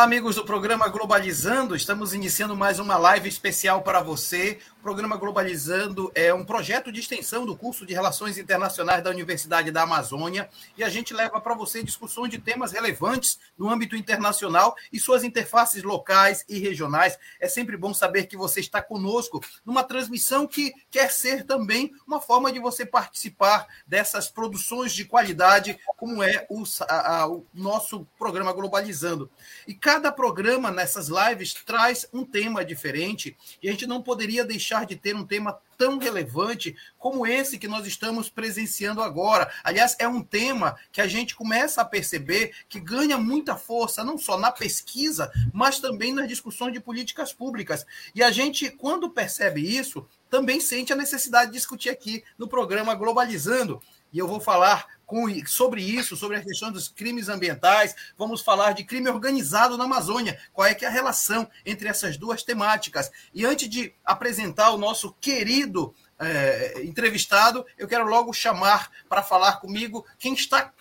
Olá, 0.00 0.06
amigos 0.06 0.36
do 0.36 0.46
programa 0.46 0.88
Globalizando. 0.88 1.76
Estamos 1.76 2.14
iniciando 2.14 2.56
mais 2.56 2.78
uma 2.78 2.96
live 2.96 3.28
especial 3.28 3.82
para 3.82 4.00
você. 4.00 4.58
Programa 4.82 5.18
Globalizando 5.18 6.10
é 6.14 6.32
um 6.32 6.42
projeto 6.42 6.90
de 6.90 7.00
extensão 7.00 7.44
do 7.44 7.54
curso 7.54 7.84
de 7.84 7.92
Relações 7.92 8.38
Internacionais 8.38 9.04
da 9.04 9.10
Universidade 9.10 9.70
da 9.70 9.82
Amazônia 9.82 10.48
e 10.76 10.82
a 10.82 10.88
gente 10.88 11.12
leva 11.12 11.38
para 11.38 11.54
você 11.54 11.82
discussões 11.82 12.30
de 12.30 12.38
temas 12.38 12.72
relevantes 12.72 13.38
no 13.58 13.68
âmbito 13.68 13.94
internacional 13.94 14.74
e 14.90 14.98
suas 14.98 15.22
interfaces 15.22 15.82
locais 15.82 16.46
e 16.48 16.58
regionais. 16.58 17.18
É 17.38 17.46
sempre 17.46 17.76
bom 17.76 17.92
saber 17.92 18.26
que 18.26 18.38
você 18.38 18.60
está 18.60 18.80
conosco 18.80 19.44
numa 19.66 19.84
transmissão 19.84 20.46
que 20.46 20.72
quer 20.90 21.10
ser 21.10 21.44
também 21.44 21.92
uma 22.06 22.20
forma 22.20 22.50
de 22.50 22.58
você 22.58 22.86
participar 22.86 23.66
dessas 23.86 24.28
produções 24.28 24.94
de 24.94 25.04
qualidade, 25.04 25.78
como 25.98 26.22
é 26.22 26.46
o, 26.48 26.64
a, 26.88 27.18
a, 27.18 27.28
o 27.28 27.46
nosso 27.52 28.06
programa 28.18 28.52
Globalizando. 28.52 29.30
E 29.68 29.74
cada 29.74 30.10
programa 30.10 30.70
nessas 30.70 31.08
lives 31.08 31.52
traz 31.52 32.08
um 32.14 32.24
tema 32.24 32.64
diferente 32.64 33.36
e 33.62 33.68
a 33.68 33.72
gente 33.72 33.86
não 33.86 34.02
poderia 34.02 34.42
deixar 34.42 34.69
deixar 34.70 34.86
de 34.86 34.94
ter 34.94 35.16
um 35.16 35.26
tema 35.26 35.58
tão 35.76 35.98
relevante 35.98 36.76
como 36.96 37.26
esse 37.26 37.58
que 37.58 37.66
nós 37.66 37.86
estamos 37.86 38.28
presenciando 38.28 39.02
agora. 39.02 39.50
Aliás, 39.64 39.96
é 39.98 40.06
um 40.06 40.22
tema 40.22 40.76
que 40.92 41.00
a 41.00 41.08
gente 41.08 41.34
começa 41.34 41.80
a 41.80 41.84
perceber 41.84 42.52
que 42.68 42.78
ganha 42.78 43.18
muita 43.18 43.56
força, 43.56 44.04
não 44.04 44.16
só 44.16 44.38
na 44.38 44.52
pesquisa, 44.52 45.32
mas 45.52 45.80
também 45.80 46.12
nas 46.12 46.28
discussões 46.28 46.72
de 46.72 46.80
políticas 46.80 47.32
públicas. 47.32 47.84
E 48.14 48.22
a 48.22 48.30
gente, 48.30 48.70
quando 48.70 49.10
percebe 49.10 49.60
isso, 49.60 50.06
também 50.28 50.60
sente 50.60 50.92
a 50.92 50.96
necessidade 50.96 51.50
de 51.50 51.56
discutir 51.56 51.88
aqui 51.88 52.22
no 52.38 52.46
programa 52.46 52.94
Globalizando. 52.94 53.82
E 54.12 54.18
eu 54.18 54.26
vou 54.26 54.40
falar 54.40 54.86
com, 55.06 55.26
sobre 55.46 55.82
isso, 55.82 56.16
sobre 56.16 56.36
a 56.36 56.42
questão 56.42 56.70
dos 56.70 56.88
crimes 56.88 57.28
ambientais, 57.28 57.94
vamos 58.16 58.42
falar 58.42 58.72
de 58.72 58.84
crime 58.84 59.08
organizado 59.08 59.76
na 59.76 59.84
Amazônia. 59.84 60.38
Qual 60.52 60.66
é 60.66 60.74
que 60.74 60.84
é 60.84 60.88
a 60.88 60.90
relação 60.90 61.48
entre 61.66 61.88
essas 61.88 62.16
duas 62.16 62.42
temáticas? 62.42 63.10
E 63.34 63.44
antes 63.44 63.68
de 63.68 63.92
apresentar 64.04 64.70
o 64.70 64.78
nosso 64.78 65.12
querido 65.14 65.94
é, 66.18 66.82
entrevistado, 66.84 67.66
eu 67.76 67.88
quero 67.88 68.06
logo 68.06 68.32
chamar 68.32 68.90
para 69.08 69.22
falar 69.22 69.56
comigo 69.56 70.06
quem 70.18 70.34
está 70.34 70.72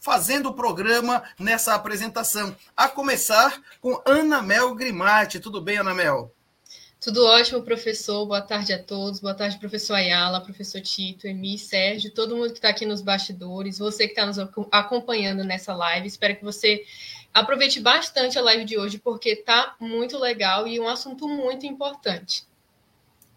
fazendo 0.00 0.50
o 0.50 0.54
programa 0.54 1.22
nessa 1.38 1.74
apresentação. 1.74 2.56
A 2.76 2.88
começar 2.88 3.60
com 3.80 4.00
Ana 4.06 4.42
Mel 4.42 4.74
Grimati. 4.74 5.40
Tudo 5.40 5.60
bem, 5.60 5.78
Ana 5.78 5.94
Mel? 5.94 6.35
Tudo 7.00 7.24
ótimo, 7.24 7.62
professor. 7.62 8.26
Boa 8.26 8.40
tarde 8.40 8.72
a 8.72 8.82
todos. 8.82 9.20
Boa 9.20 9.34
tarde, 9.34 9.58
professor 9.58 9.94
Ayala, 9.94 10.40
professor 10.40 10.80
Tito, 10.80 11.26
Emi, 11.26 11.58
Sérgio, 11.58 12.10
todo 12.10 12.36
mundo 12.36 12.48
que 12.48 12.58
está 12.58 12.70
aqui 12.70 12.86
nos 12.86 13.02
bastidores, 13.02 13.78
você 13.78 14.06
que 14.06 14.12
está 14.12 14.26
nos 14.26 14.38
acompanhando 14.72 15.44
nessa 15.44 15.74
live. 15.74 16.06
Espero 16.08 16.36
que 16.36 16.42
você 16.42 16.84
aproveite 17.32 17.80
bastante 17.80 18.38
a 18.38 18.42
live 18.42 18.64
de 18.64 18.78
hoje, 18.78 18.98
porque 18.98 19.30
está 19.30 19.76
muito 19.78 20.18
legal 20.18 20.66
e 20.66 20.80
um 20.80 20.88
assunto 20.88 21.28
muito 21.28 21.66
importante. 21.66 22.44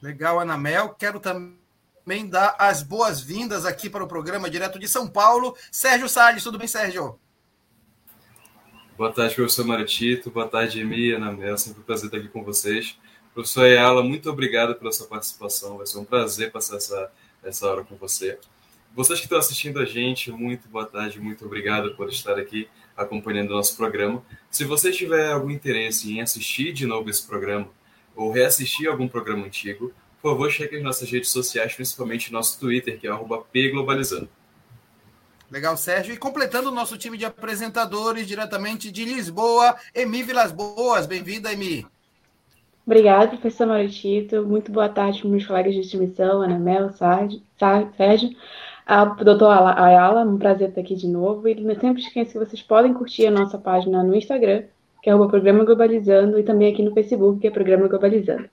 Legal, 0.02 0.40
Ana 0.40 0.58
Mel. 0.58 0.96
Quero 0.98 1.20
também 1.20 2.28
dar 2.28 2.56
as 2.58 2.82
boas-vindas 2.82 3.66
aqui 3.66 3.90
para 3.90 4.04
o 4.04 4.08
programa 4.08 4.50
direto 4.50 4.80
de 4.80 4.88
São 4.88 5.06
Paulo. 5.08 5.56
Sérgio 5.70 6.08
Salles, 6.08 6.44
tudo 6.44 6.58
bem, 6.58 6.68
Sérgio? 6.68 7.20
Boa 8.98 9.14
tarde, 9.14 9.36
professor 9.36 9.66
Maritito. 9.66 10.32
Boa 10.32 10.48
tarde, 10.48 10.80
Emi, 10.80 11.12
Ana 11.12 11.32
Mel. 11.32 11.58
Sempre 11.58 11.82
um 11.82 11.84
prazer 11.84 12.06
estar 12.06 12.18
aqui 12.18 12.30
com 12.30 12.44
vocês. 12.44 12.98
Professor 13.40 13.64
Ayala, 13.64 14.04
muito 14.04 14.30
obrigado 14.30 14.76
pela 14.76 14.92
sua 14.92 15.08
participação. 15.08 15.78
Vai 15.78 15.88
ser 15.88 15.98
um 15.98 16.04
prazer 16.04 16.52
passar 16.52 16.76
essa, 16.76 17.10
essa 17.42 17.68
hora 17.70 17.86
com 17.86 17.96
você. 17.96 18.38
Vocês 18.94 19.18
que 19.18 19.28
estão 19.28 19.38
assistindo 19.38 19.80
a 19.80 19.86
gente, 19.86 20.30
muito 20.30 20.68
boa 20.68 20.86
tarde, 20.86 21.22
muito 21.22 21.46
obrigado 21.46 21.96
por 21.96 22.10
estar 22.10 22.38
aqui 22.38 22.68
acompanhando 22.98 23.52
o 23.52 23.54
nosso 23.54 23.78
programa. 23.78 24.22
Se 24.52 24.66
você 24.66 24.92
tiver 24.92 25.32
algum 25.32 25.50
interesse 25.50 26.12
em 26.12 26.20
assistir 26.20 26.74
de 26.74 26.86
novo 26.86 27.10
esse 27.10 27.26
programa 27.26 27.70
ou 28.14 28.30
reassistir 28.30 28.90
algum 28.90 29.08
programa 29.08 29.46
antigo, 29.46 29.94
por 30.22 30.32
favor, 30.32 30.52
cheque 30.52 30.76
as 30.76 30.84
nossas 30.84 31.10
redes 31.10 31.30
sociais, 31.30 31.74
principalmente 31.74 32.34
nosso 32.34 32.60
Twitter, 32.60 33.00
que 33.00 33.08
é 33.08 33.12
pglobalizando. 33.54 34.28
Legal, 35.50 35.78
Sérgio. 35.78 36.14
E 36.14 36.18
completando 36.18 36.68
o 36.68 36.76
nosso 36.76 36.98
time 36.98 37.18
de 37.18 37.24
apresentadores 37.24 38.28
diretamente 38.28 38.92
de 38.92 39.06
Lisboa, 39.06 39.78
Emi 39.96 40.24
Vilas 40.24 40.52
Boas. 40.52 41.08
Bem-vinda, 41.08 41.54
Emi. 41.54 41.88
Obrigada, 42.90 43.28
professor 43.28 43.68
Maritito. 43.68 44.44
Muito 44.48 44.72
boa 44.72 44.90
tarde 44.90 45.22
para 45.22 45.30
meus 45.30 45.46
colegas 45.46 45.76
de 45.76 45.82
transmissão, 45.82 46.42
Ana 46.42 46.58
Mel, 46.58 46.90
Sérgio, 46.90 48.36
ao 48.84 49.16
doutor 49.16 49.52
Ayala, 49.52 50.24
um 50.24 50.40
prazer 50.40 50.70
estar 50.70 50.82
aqui 50.82 50.96
de 50.96 51.08
novo. 51.08 51.48
E 51.48 51.54
sempre 51.76 52.02
esqueço 52.02 52.32
que 52.32 52.40
vocês 52.40 52.64
podem 52.64 52.92
curtir 52.92 53.28
a 53.28 53.32
nossa 53.32 53.60
página 53.60 54.02
no 54.04 54.16
Instagram, 54.16 54.64
que 55.04 55.10
é 55.12 55.14
o 55.14 55.28
Programa 55.28 55.64
Globalizando, 55.64 56.40
e 56.40 56.44
também 56.44 56.74
aqui 56.74 56.82
no 56.82 56.92
Facebook, 56.92 57.40
que 57.40 57.48
é 57.48 57.52
Programa 57.52 57.88
Globalizando. 57.88 58.50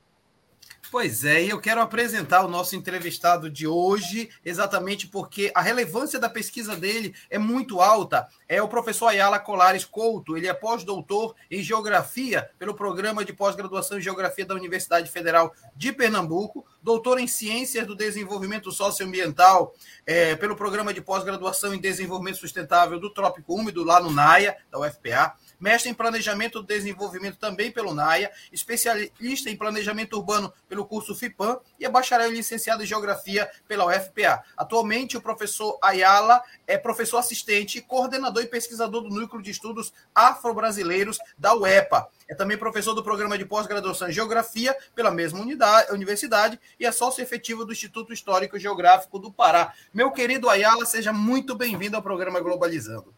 Pois 0.88 1.24
é, 1.24 1.42
e 1.42 1.50
eu 1.50 1.60
quero 1.60 1.80
apresentar 1.80 2.44
o 2.44 2.48
nosso 2.48 2.76
entrevistado 2.76 3.50
de 3.50 3.66
hoje, 3.66 4.30
exatamente 4.44 5.08
porque 5.08 5.50
a 5.54 5.60
relevância 5.60 6.19
da 6.19 6.28
pesquisa 6.28 6.76
dele 6.76 7.12
é 7.28 7.38
muito 7.38 7.80
alta. 7.80 8.28
É 8.48 8.62
o 8.62 8.69
professor 8.69 9.08
Ayala 9.08 9.41
Colares 9.41 9.84
Couto, 9.84 10.36
ele 10.36 10.47
é 10.47 10.54
pós-doutor 10.54 11.34
em 11.50 11.60
Geografia 11.60 12.48
pelo 12.56 12.72
Programa 12.72 13.24
de 13.24 13.32
Pós-Graduação 13.32 13.98
em 13.98 14.00
Geografia 14.02 14.47
da 14.47 14.54
Universidade 14.54 15.10
Federal 15.10 15.52
de 15.74 15.92
Pernambuco, 15.92 16.64
doutor 16.80 17.18
em 17.18 17.26
Ciências 17.26 17.84
do 17.84 17.97
Desenvolvimento 17.97 18.70
Socioambiental 18.70 19.74
é, 20.06 20.36
pelo 20.36 20.54
Programa 20.54 20.94
de 20.94 21.00
Pós-Graduação 21.00 21.74
em 21.74 21.80
Desenvolvimento 21.80 22.38
Sustentável 22.38 23.00
do 23.00 23.10
Trópico 23.10 23.54
Úmido, 23.54 23.82
lá 23.82 24.00
no 24.00 24.12
NAIA, 24.12 24.56
da 24.70 24.78
UFPA 24.78 25.34
mestre 25.59 25.91
em 25.91 25.94
Planejamento 25.94 26.61
do 26.61 26.67
Desenvolvimento 26.67 27.39
também 27.39 27.71
pelo 27.71 27.94
NAIA, 27.94 28.31
especialista 28.53 29.50
em 29.50 29.56
Planejamento 29.56 30.17
Urbano 30.17 30.53
pelo 30.69 30.84
curso 30.84 31.15
FIPAM 31.15 31.59
e 31.78 31.84
é 31.84 31.89
bacharel 31.89 32.31
licenciado 32.31 32.83
em 32.83 32.87
Geografia 32.87 33.50
pela 33.66 33.87
UFPA. 33.87 34.43
Atualmente, 34.56 35.16
o 35.16 35.21
professor 35.21 35.78
Ayala 35.83 36.43
é 36.66 36.77
professor 36.77 37.19
assistente, 37.19 37.81
coordenador 37.81 38.43
e 38.43 38.47
pesquisador 38.47 39.03
do 39.03 39.11
Núcleo 39.11 39.43
de 39.43 39.50
Estudos 39.50 39.93
Afro-Brasileiros 40.15 41.19
da 41.39 41.55
UEPA. 41.55 42.09
É 42.28 42.34
também 42.34 42.59
professor 42.59 42.93
do 42.93 43.05
programa 43.05 43.39
de 43.39 43.45
pós-graduação 43.45 44.09
em 44.09 44.12
Geografia 44.12 44.77
pela 44.95 45.11
mesma 45.11 45.41
unidade, 45.41 45.93
universidade 45.93 46.59
e 46.78 46.84
é 46.84 46.91
sócio 46.91 47.22
efetivo 47.22 47.65
do 47.65 47.72
Instituto 47.72 48.12
Histórico 48.12 48.59
Geográfico 48.59 49.19
do 49.19 49.33
Pará. 49.33 49.72
Meu 49.95 50.11
querido 50.11 50.49
Ayala, 50.49 50.84
seja 50.84 51.12
muito 51.12 51.55
bem-vindo 51.55 51.97
ao 51.97 52.03
programa 52.03 52.41
Globalizando. 52.41 53.15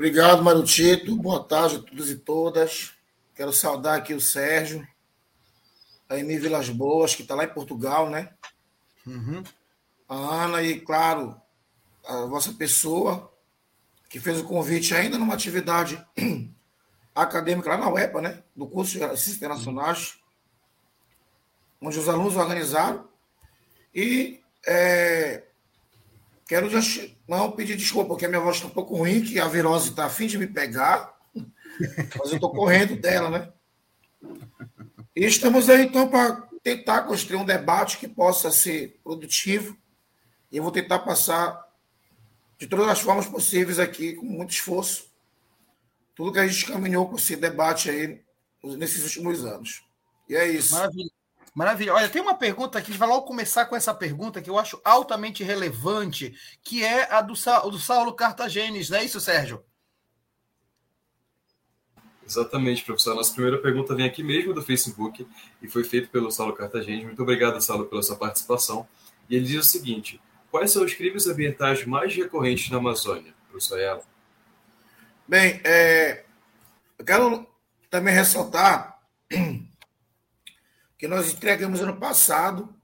Obrigado, 0.00 0.42
Mário 0.42 0.64
Tito. 0.64 1.14
Boa 1.14 1.44
tarde 1.44 1.76
a 1.76 1.78
todos 1.78 2.10
e 2.10 2.16
todas. 2.16 2.94
Quero 3.34 3.52
saudar 3.52 3.98
aqui 3.98 4.14
o 4.14 4.20
Sérgio, 4.20 4.88
a 6.08 6.16
Emi 6.16 6.38
Vilas 6.38 6.70
Boas, 6.70 7.14
que 7.14 7.20
está 7.20 7.34
lá 7.34 7.44
em 7.44 7.52
Portugal, 7.52 8.08
né? 8.08 8.32
Uhum. 9.06 9.44
A 10.08 10.14
Ana 10.14 10.62
e, 10.62 10.80
claro, 10.80 11.38
a 12.02 12.24
vossa 12.24 12.50
pessoa, 12.54 13.30
que 14.08 14.18
fez 14.18 14.40
o 14.40 14.44
convite 14.44 14.94
ainda 14.94 15.18
numa 15.18 15.34
atividade 15.34 16.02
acadêmica 17.14 17.68
lá 17.68 17.76
na 17.76 17.92
UEPA, 17.92 18.22
né? 18.22 18.42
Do 18.56 18.66
curso 18.66 18.92
de 18.92 19.00
Ciências 19.00 19.36
Internacionais, 19.36 20.18
onde 21.78 21.98
os 21.98 22.08
alunos 22.08 22.36
organizaram. 22.36 23.06
E 23.94 24.40
é, 24.66 25.44
Quero 26.50 26.68
já 26.68 26.80
não 27.28 27.52
pedir 27.52 27.76
desculpa, 27.76 28.08
porque 28.08 28.26
a 28.26 28.28
minha 28.28 28.40
voz 28.40 28.56
está 28.56 28.66
um 28.66 28.72
pouco 28.72 28.96
ruim, 28.96 29.22
que 29.22 29.38
a 29.38 29.46
virose 29.46 29.90
está 29.90 30.06
a 30.06 30.10
fim 30.10 30.26
de 30.26 30.36
me 30.36 30.48
pegar, 30.48 31.16
mas 31.32 32.28
eu 32.28 32.34
estou 32.34 32.50
correndo 32.50 32.96
dela, 32.96 33.30
né? 33.30 33.52
E 35.14 35.24
estamos 35.24 35.70
aí, 35.70 35.82
então, 35.82 36.08
para 36.08 36.48
tentar 36.60 37.02
construir 37.02 37.36
um 37.36 37.44
debate 37.44 37.98
que 37.98 38.08
possa 38.08 38.50
ser 38.50 38.98
produtivo. 39.04 39.78
E 40.50 40.56
eu 40.56 40.64
vou 40.64 40.72
tentar 40.72 40.98
passar 40.98 41.68
de 42.58 42.66
todas 42.66 42.88
as 42.88 42.98
formas 42.98 43.26
possíveis 43.26 43.78
aqui, 43.78 44.14
com 44.14 44.26
muito 44.26 44.50
esforço, 44.50 45.08
tudo 46.16 46.32
que 46.32 46.40
a 46.40 46.48
gente 46.48 46.66
caminhou 46.66 47.08
com 47.08 47.14
esse 47.14 47.36
debate 47.36 47.90
aí 47.90 48.20
nesses 48.76 49.04
últimos 49.04 49.44
anos. 49.44 49.84
E 50.28 50.34
é 50.34 50.48
isso. 50.48 50.74
Maravilha. 50.74 51.12
Maravilha. 51.54 51.94
Olha, 51.94 52.08
tem 52.08 52.22
uma 52.22 52.34
pergunta 52.34 52.78
aqui, 52.78 52.92
vai 52.92 53.08
logo 53.08 53.26
começar 53.26 53.66
com 53.66 53.74
essa 53.74 53.92
pergunta 53.92 54.40
que 54.40 54.48
eu 54.48 54.58
acho 54.58 54.80
altamente 54.84 55.42
relevante, 55.42 56.34
que 56.62 56.84
é 56.84 57.12
a 57.12 57.20
do, 57.20 57.34
do 57.34 57.78
Saulo 57.78 58.14
Cartagenes, 58.14 58.88
não 58.88 58.98
é 58.98 59.04
isso, 59.04 59.20
Sérgio? 59.20 59.62
Exatamente, 62.24 62.84
professor. 62.84 63.16
Nossa 63.16 63.32
primeira 63.32 63.58
pergunta 63.58 63.92
vem 63.92 64.06
aqui 64.06 64.22
mesmo 64.22 64.54
do 64.54 64.62
Facebook 64.62 65.26
e 65.60 65.68
foi 65.68 65.82
feita 65.82 66.06
pelo 66.06 66.30
Saulo 66.30 66.52
Cartagenes. 66.52 67.04
Muito 67.04 67.20
obrigado, 67.20 67.60
Saulo, 67.60 67.86
pela 67.86 68.02
sua 68.04 68.14
participação. 68.14 68.86
E 69.28 69.34
ele 69.34 69.44
diz 69.44 69.66
o 69.66 69.68
seguinte: 69.68 70.20
quais 70.48 70.70
são 70.70 70.84
os 70.84 70.94
crimes 70.94 71.26
ambientais 71.26 71.84
mais 71.84 72.14
recorrentes 72.14 72.70
na 72.70 72.78
Amazônia, 72.78 73.34
professor 73.48 73.80
Ela? 73.80 74.02
Bem, 75.26 75.60
é, 75.64 76.24
eu 76.96 77.04
quero 77.04 77.46
também 77.90 78.14
ressaltar 78.14 79.00
que 81.00 81.08
nós 81.08 81.32
entregamos 81.32 81.80
ano 81.80 81.96
passado, 81.96 82.76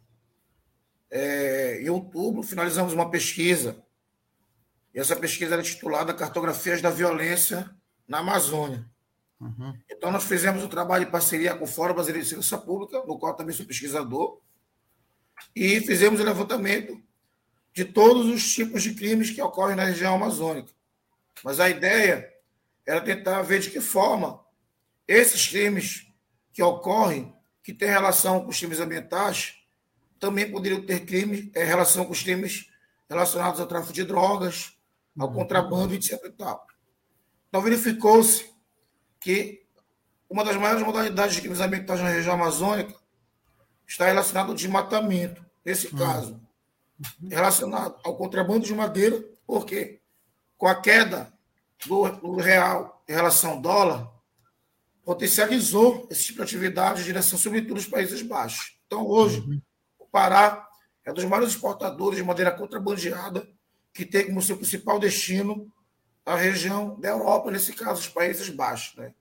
é, 1.11 1.83
em 1.83 1.91
outubro, 1.91 2.43
finalizamos 2.43 2.95
uma 2.95 3.11
pesquisa. 3.11 3.85
E 4.95 4.99
essa 4.99 5.15
pesquisa 5.15 5.53
era 5.53 5.63
titulada 5.63 6.15
Cartografias 6.15 6.81
da 6.81 6.89
Violência 6.89 7.71
na 8.09 8.21
Amazônia. 8.21 8.91
Uhum. 9.39 9.79
Então, 9.91 10.11
nós 10.11 10.25
fizemos 10.25 10.65
um 10.65 10.69
trabalho 10.69 11.07
em 11.07 11.11
parceria 11.11 11.55
com 11.55 11.65
o 11.65 11.69
Fórum 11.69 11.93
Brasileiro 11.93 12.23
de 12.23 12.29
Segurança 12.31 12.57
Pública, 12.57 13.05
no 13.07 13.19
qual 13.19 13.35
também 13.35 13.55
sou 13.55 13.67
pesquisador, 13.67 14.41
e 15.55 15.79
fizemos 15.83 16.19
o 16.19 16.25
levantamento 16.25 16.99
de 17.75 17.85
todos 17.85 18.29
os 18.29 18.51
tipos 18.51 18.83
de 18.83 18.95
crimes 18.95 19.29
que 19.29 19.43
ocorrem 19.43 19.77
na 19.77 19.85
região 19.85 20.15
amazônica. 20.15 20.73
Mas 21.45 21.61
a 21.61 21.69
ideia 21.69 22.33
era 22.87 23.03
tentar 23.03 23.43
ver 23.43 23.61
de 23.61 23.69
que 23.69 23.81
forma 23.83 24.43
esses 25.07 25.47
crimes 25.47 26.11
que 26.51 26.63
ocorrem, 26.63 27.36
que 27.67 27.75
têm 27.75 27.89
relação 27.89 28.45
com 28.45 28.51
os 28.51 28.59
crimes 28.61 28.79
ambientais, 28.79 29.57
também 30.21 30.49
poderiam 30.49 30.87
ter 30.87 31.05
crimes, 31.05 31.51
é, 31.53 31.65
relação 31.65 32.05
com 32.05 32.13
os 32.13 32.23
crimes 32.23 32.71
relacionados 33.11 33.59
ao 33.59 33.67
tráfico 33.67 33.93
de 33.93 34.05
drogas, 34.05 34.79
ao 35.19 35.33
contrabando, 35.33 35.93
etc. 35.93 36.13
E 36.27 36.31
tal. 36.31 36.65
Então, 37.49 37.61
verificou-se 37.61 38.49
que 39.19 39.67
uma 40.31 40.45
das 40.45 40.55
maiores 40.57 40.87
modalidades 40.87 41.35
de 41.35 41.41
crimes 41.41 41.59
ambientais 41.59 42.01
na 42.01 42.09
região 42.09 42.35
amazônica 42.35 42.95
está 43.85 44.07
relacionada 44.07 44.51
ao 44.51 44.55
desmatamento. 44.55 45.45
Nesse 45.65 45.89
uhum. 45.89 45.99
caso, 45.99 46.41
relacionado 47.29 47.99
ao 48.05 48.17
contrabando 48.17 48.65
de 48.65 48.75
madeira, 48.77 49.21
porque 49.45 50.01
com 50.57 50.69
a 50.69 50.81
queda 50.81 51.33
do, 51.85 52.09
do 52.11 52.37
real 52.37 53.03
em 53.09 53.13
relação 53.13 53.55
ao 53.55 53.61
dólar, 53.61 54.16
potencializou 55.07 56.09
esse 56.11 56.25
tipo 56.25 56.39
de 56.39 56.43
atividade 56.43 57.01
em 57.01 57.05
direção, 57.05 57.39
sobretudo, 57.39 57.77
aos 57.77 57.87
Países 57.87 58.23
Baixos. 58.23 58.77
Então, 58.89 59.07
hoje, 59.07 59.39
uhum. 59.39 59.63
o 60.01 60.05
Pará 60.05 60.69
é 61.05 61.13
um 61.13 61.15
dos 61.15 61.25
maiores 61.25 61.51
exportadores 61.51 62.19
de 62.19 62.25
madeira 62.25 62.51
contrabandeada, 62.51 63.49
que 63.95 64.05
tem 64.05 64.27
como 64.27 64.43
seu 64.43 64.57
principal 64.57 64.99
destino 64.99 65.73
a 66.25 66.35
região 66.35 66.99
da 66.99 67.11
Europa, 67.11 67.53
nesse 67.53 67.73
caso, 67.73 68.01
os 68.01 68.09
Países 68.09 68.49
Baixos. 68.49 68.97
Né? 68.97 69.15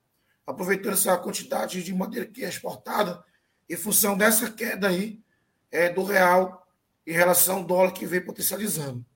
Aproveitando 0.44 0.94
essa 0.94 1.16
quantidade 1.18 1.80
de 1.80 1.94
madeira 1.94 2.26
que 2.26 2.44
é 2.44 2.48
exportada, 2.48 3.24
em 3.70 3.76
função 3.76 4.18
dessa 4.18 4.50
queda 4.50 4.88
aí 4.88 5.22
é, 5.70 5.88
do 5.88 6.02
real 6.02 6.66
em 7.06 7.12
relação 7.12 7.58
ao 7.58 7.64
dólar 7.64 7.92
que 7.92 8.06
vem 8.06 8.20
potencializando. 8.20 9.06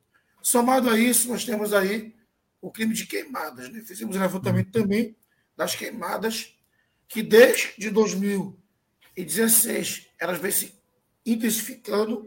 Somado 0.40 0.88
a 0.88 0.96
isso, 0.96 1.28
nós 1.28 1.44
temos 1.44 1.72
aí 1.72 2.14
o 2.60 2.70
crime 2.70 2.94
de 2.94 3.06
queimadas. 3.06 3.68
Né? 3.70 3.80
Fizemos 3.80 4.14
um 4.14 4.20
levantamento 4.20 4.70
também 4.70 5.16
das 5.56 5.74
queimadas, 5.74 6.56
que 7.10 7.22
desde 7.22 7.90
2016 7.90 10.08
elas 10.18 10.38
vêm 10.38 10.50
se 10.52 10.80
intensificando, 11.26 12.26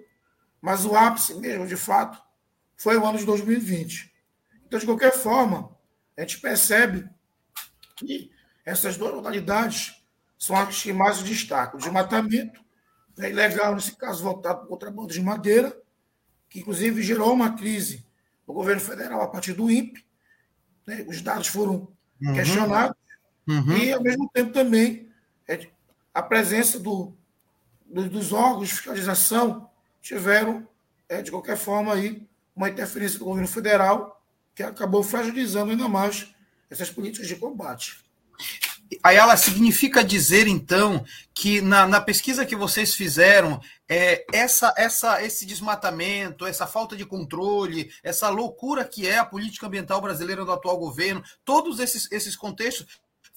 mas 0.61 0.85
o 0.85 0.93
ápice 0.93 1.33
mesmo, 1.35 1.65
de 1.65 1.77
fato, 1.77 2.21
foi 2.75 2.97
o 2.97 3.05
ano 3.05 3.17
de 3.17 3.25
2020. 3.25 4.13
Então, 4.67 4.77
de 4.77 4.85
qualquer 4.85 5.13
forma, 5.13 5.73
a 6.17 6.21
gente 6.21 6.41
percebe 6.41 7.09
que 7.95 8.29
essas 8.65 8.97
duas 8.97 9.15
modalidades 9.15 10.03
são 10.37 10.57
as 10.57 10.83
que 10.83 10.91
mais 10.91 11.23
destacam. 11.23 11.75
O 11.75 11.77
desmatamento, 11.81 12.61
né, 13.17 13.29
ilegal, 13.29 13.75
nesse 13.75 13.95
caso, 13.95 14.21
voltado 14.21 14.57
para 14.59 14.65
o 14.65 14.69
contrabando 14.69 15.13
de 15.13 15.21
madeira, 15.21 15.81
que 16.49 16.59
inclusive 16.59 17.01
gerou 17.01 17.31
uma 17.31 17.55
crise 17.55 18.05
no 18.45 18.53
governo 18.53 18.81
federal 18.81 19.21
a 19.21 19.29
partir 19.29 19.53
do 19.53 19.71
INPE. 19.71 20.05
Né, 20.85 21.05
os 21.07 21.21
dados 21.21 21.47
foram 21.47 21.87
uhum. 22.21 22.33
questionados. 22.33 22.97
Uhum. 23.47 23.77
E, 23.77 23.91
ao 23.91 24.01
mesmo 24.01 24.29
tempo, 24.33 24.51
também 24.51 25.09
é, 25.47 25.67
a 26.13 26.21
presença 26.21 26.79
do, 26.79 27.13
do, 27.85 28.09
dos 28.09 28.31
órgãos 28.31 28.69
de 28.69 28.75
fiscalização 28.75 29.69
tiveram, 30.01 30.67
é, 31.09 31.21
de 31.21 31.31
qualquer 31.31 31.57
forma, 31.57 31.93
aí, 31.93 32.25
uma 32.55 32.69
interferência 32.69 33.19
do 33.19 33.25
governo 33.25 33.47
federal 33.47 34.21
que 34.55 34.63
acabou 34.63 35.03
fragilizando 35.03 35.71
ainda 35.71 35.87
mais 35.87 36.33
essas 36.69 36.89
políticas 36.89 37.27
de 37.27 37.35
combate. 37.35 38.03
Aí 39.01 39.17
ela 39.17 39.35
significa 39.37 40.03
dizer, 40.03 40.47
então, 40.47 41.03
que 41.33 41.61
na, 41.61 41.87
na 41.87 42.01
pesquisa 42.01 42.45
que 42.45 42.55
vocês 42.55 42.93
fizeram, 42.93 43.59
é, 43.89 44.25
essa, 44.31 44.73
essa, 44.77 45.23
esse 45.23 45.45
desmatamento, 45.45 46.45
essa 46.45 46.67
falta 46.67 46.95
de 46.95 47.05
controle, 47.05 47.91
essa 48.03 48.29
loucura 48.29 48.85
que 48.85 49.07
é 49.07 49.17
a 49.17 49.25
política 49.25 49.65
ambiental 49.65 50.01
brasileira 50.01 50.45
do 50.45 50.51
atual 50.51 50.77
governo, 50.77 51.23
todos 51.43 51.79
esses, 51.79 52.11
esses 52.11 52.35
contextos 52.35 52.85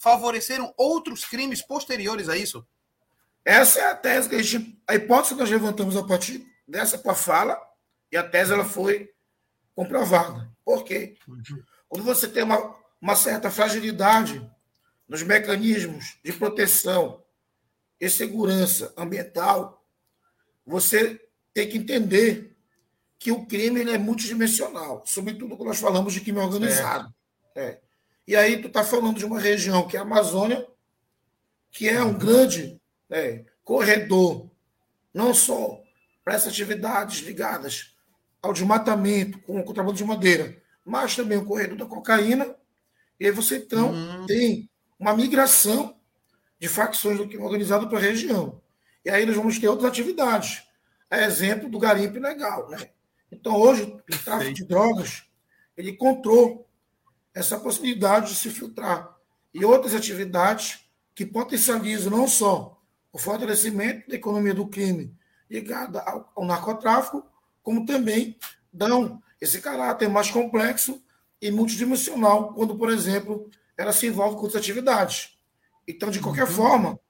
favoreceram 0.07 0.73
outros 0.77 1.25
crimes 1.25 1.61
posteriores 1.61 2.29
a 2.29 2.37
isso? 2.37 2.65
Essa 3.45 3.81
é 3.81 3.91
a 3.91 3.95
tese 3.97 4.29
que 4.29 4.37
a 4.37 4.43
gente. 4.43 4.81
A 4.87 4.95
hipótese 4.95 5.35
que 5.35 5.41
nós 5.41 5.51
levantamos 5.51 5.97
a 5.97 6.05
partir 6.05 6.47
dessa 6.67 6.97
tua 6.97 7.13
fala, 7.13 7.61
e 8.13 8.17
a 8.17 8.23
tese 8.23 8.53
ela 8.53 8.65
foi 8.65 9.13
comprovada. 9.75 10.49
Por 10.65 10.85
quê? 10.85 11.17
Quando 11.89 12.05
você 12.05 12.29
tem 12.29 12.45
uma, 12.45 12.77
uma 13.01 13.17
certa 13.17 13.51
fragilidade 13.51 14.49
nos 15.09 15.25
mecanismos 15.25 16.19
de 16.23 16.33
proteção 16.33 17.25
e 18.01 18.09
segurança 18.09 18.95
ambiental, 18.97 19.85
você 20.65 21.21
tem 21.53 21.69
que 21.69 21.79
entender 21.79 22.57
que 23.19 23.33
o 23.33 23.45
crime 23.45 23.91
é 23.91 23.99
multidimensional, 23.99 25.03
sobretudo 25.05 25.57
quando 25.57 25.71
nós 25.71 25.81
falamos 25.81 26.13
de 26.13 26.21
crime 26.21 26.39
organizado. 26.39 27.13
É. 27.57 27.81
E 28.27 28.35
aí 28.35 28.61
tu 28.61 28.69
está 28.69 28.83
falando 28.83 29.19
de 29.19 29.25
uma 29.25 29.39
região 29.39 29.87
que 29.87 29.97
é 29.97 30.01
a 30.01 30.03
Amazônia, 30.03 30.67
que 31.71 31.89
é 31.89 32.03
um 32.03 32.17
grande 32.17 32.81
é, 33.11 33.45
corredor, 33.63 34.51
não 35.15 35.33
só 35.33 35.81
para 36.25 36.35
essas 36.35 36.53
atividades 36.53 37.21
ligadas 37.21 37.95
ao 38.43 38.53
desmatamento, 38.53 39.39
com 39.41 39.61
o 39.61 39.65
contrabando 39.65 39.97
de 39.97 40.05
madeira, 40.05 40.61
mas 40.85 41.15
também 41.15 41.39
o 41.39 41.45
corredor 41.45 41.77
da 41.77 41.87
cocaína. 41.87 42.55
E 43.19 43.27
aí 43.27 43.31
você, 43.31 43.59
então, 43.59 43.93
uhum. 43.93 44.27
tem 44.27 44.69
uma 44.99 45.15
migração 45.15 45.97
de 46.59 46.69
facções 46.69 47.19
do 47.19 47.29
crime 47.29 47.45
organizado 47.45 47.89
para 47.89 47.99
a 47.99 48.03
região. 48.03 48.61
E 49.05 49.11
aí 49.11 49.25
nós 49.25 49.37
vamos 49.37 49.59
ter 49.59 49.69
outras 49.69 49.91
atividades. 49.91 50.65
É 51.11 51.25
exemplo 51.25 51.69
do 51.69 51.79
garimpo 51.79 52.17
ilegal. 52.17 52.69
Né? 52.69 52.91
Então, 53.31 53.55
hoje, 53.55 53.83
o 53.85 54.25
tráfico 54.25 54.55
de 54.55 54.65
drogas 54.65 55.25
ele 55.77 55.91
encontrou 55.91 56.66
essa 57.37 57.61
possibilidade 57.61 58.31
de 58.31 58.37
se 58.37 58.49
filtrar. 58.49 59.15
E 59.53 59.63
outras 59.63 59.95
atividades 59.95 60.87
que 61.15 61.27
potencializam 61.27 62.11
não 62.11 62.27
só 62.27 62.81
o 63.13 63.19
fortalecimento 63.19 64.09
da 64.09 64.17
economia 64.17 64.55
do 64.55 64.67
crime 64.67 65.15
ligada 65.49 66.01
ao, 66.01 66.33
ao 66.35 66.47
narcotráfico, 66.47 67.27
como 67.63 67.85
também 67.85 68.39
dão 68.73 69.23
esse 69.39 69.61
caráter 69.61 70.09
mais 70.09 70.31
complexo 70.31 71.03
e 71.41 71.51
multidimensional, 71.51 72.55
quando, 72.55 72.75
por 72.75 72.91
exemplo, 72.91 73.51
ela 73.77 73.93
se 73.93 74.07
envolve 74.07 74.37
com 74.37 74.45
outras 74.45 74.63
atividades. 74.63 75.39
Então, 75.87 76.11
de 76.11 76.21
qualquer 76.21 76.47
uhum. 76.47 76.55
forma, 76.55 77.01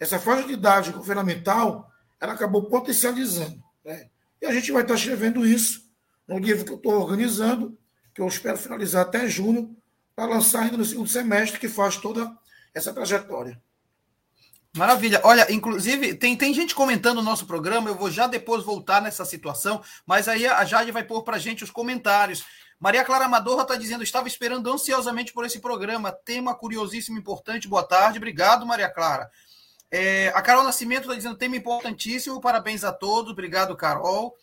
essa 0.00 0.18
fragilidade 0.18 0.90
governamental 0.90 1.88
ela 2.20 2.32
acabou 2.32 2.64
potencializando. 2.64 3.62
Né? 3.84 4.08
E 4.42 4.46
a 4.46 4.52
gente 4.52 4.72
vai 4.72 4.82
estar 4.82 4.94
escrevendo 4.94 5.46
isso 5.46 5.88
no 6.26 6.40
livro 6.40 6.64
que 6.64 6.72
eu 6.72 6.76
estou 6.76 7.00
organizando, 7.00 7.78
que 8.16 8.22
eu 8.22 8.26
espero 8.28 8.56
finalizar 8.56 9.02
até 9.02 9.28
junho, 9.28 9.76
para 10.14 10.24
lançar 10.24 10.62
ainda 10.62 10.78
no 10.78 10.86
segundo 10.86 11.06
semestre, 11.06 11.60
que 11.60 11.68
faz 11.68 11.98
toda 11.98 12.34
essa 12.74 12.90
trajetória. 12.90 13.60
Maravilha. 14.74 15.20
Olha, 15.22 15.46
inclusive, 15.52 16.14
tem, 16.14 16.34
tem 16.34 16.54
gente 16.54 16.74
comentando 16.74 17.18
o 17.18 17.22
nosso 17.22 17.44
programa, 17.44 17.90
eu 17.90 17.94
vou 17.94 18.10
já 18.10 18.26
depois 18.26 18.64
voltar 18.64 19.02
nessa 19.02 19.22
situação, 19.26 19.82
mas 20.06 20.28
aí 20.28 20.46
a 20.46 20.64
Jade 20.64 20.90
vai 20.92 21.04
pôr 21.04 21.24
para 21.24 21.36
gente 21.36 21.62
os 21.62 21.70
comentários. 21.70 22.42
Maria 22.80 23.04
Clara 23.04 23.26
Amadorra 23.26 23.64
está 23.64 23.76
dizendo, 23.76 24.02
estava 24.02 24.26
esperando 24.28 24.72
ansiosamente 24.72 25.34
por 25.34 25.44
esse 25.44 25.60
programa, 25.60 26.10
tema 26.10 26.54
curiosíssimo, 26.54 27.18
importante, 27.18 27.68
boa 27.68 27.82
tarde, 27.82 28.16
obrigado, 28.16 28.64
Maria 28.64 28.88
Clara. 28.88 29.30
É, 29.90 30.28
a 30.34 30.40
Carol 30.40 30.64
Nascimento 30.64 31.02
está 31.02 31.14
dizendo, 31.14 31.36
tema 31.36 31.56
importantíssimo, 31.56 32.40
parabéns 32.40 32.82
a 32.82 32.92
todos, 32.94 33.32
obrigado, 33.32 33.76
Carol. 33.76 34.34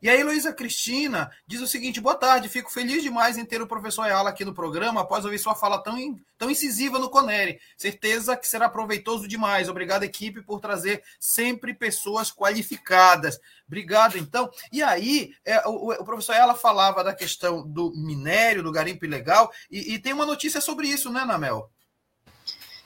E 0.00 0.08
aí, 0.08 0.22
Luísa 0.22 0.52
Cristina 0.52 1.30
diz 1.46 1.60
o 1.60 1.66
seguinte: 1.66 2.00
boa 2.00 2.14
tarde, 2.14 2.48
fico 2.48 2.70
feliz 2.70 3.02
demais 3.02 3.36
em 3.36 3.44
ter 3.44 3.60
o 3.60 3.66
professor 3.66 4.02
Ayala 4.02 4.30
aqui 4.30 4.44
no 4.44 4.54
programa, 4.54 5.00
após 5.00 5.24
ouvir 5.24 5.38
sua 5.38 5.56
fala 5.56 5.82
tão, 5.82 5.96
tão 6.36 6.50
incisiva 6.50 6.98
no 6.98 7.10
Conere. 7.10 7.58
Certeza 7.76 8.36
que 8.36 8.46
será 8.46 8.68
proveitoso 8.68 9.26
demais. 9.26 9.68
Obrigado, 9.68 10.04
equipe, 10.04 10.40
por 10.40 10.60
trazer 10.60 11.02
sempre 11.18 11.74
pessoas 11.74 12.30
qualificadas. 12.30 13.40
Obrigado, 13.66 14.16
então. 14.16 14.48
E 14.72 14.82
aí, 14.82 15.32
é, 15.44 15.66
o, 15.66 15.92
o, 15.92 16.04
professor 16.04 16.32
Ayala 16.32 16.54
falava 16.54 17.02
da 17.02 17.12
questão 17.12 17.66
do 17.66 17.92
minério, 17.96 18.62
do 18.62 18.72
garimpo 18.72 19.04
ilegal, 19.04 19.50
e, 19.68 19.94
e 19.94 19.98
tem 19.98 20.12
uma 20.12 20.26
notícia 20.26 20.60
sobre 20.60 20.86
isso, 20.86 21.10
né, 21.10 21.24
Namel? 21.24 21.68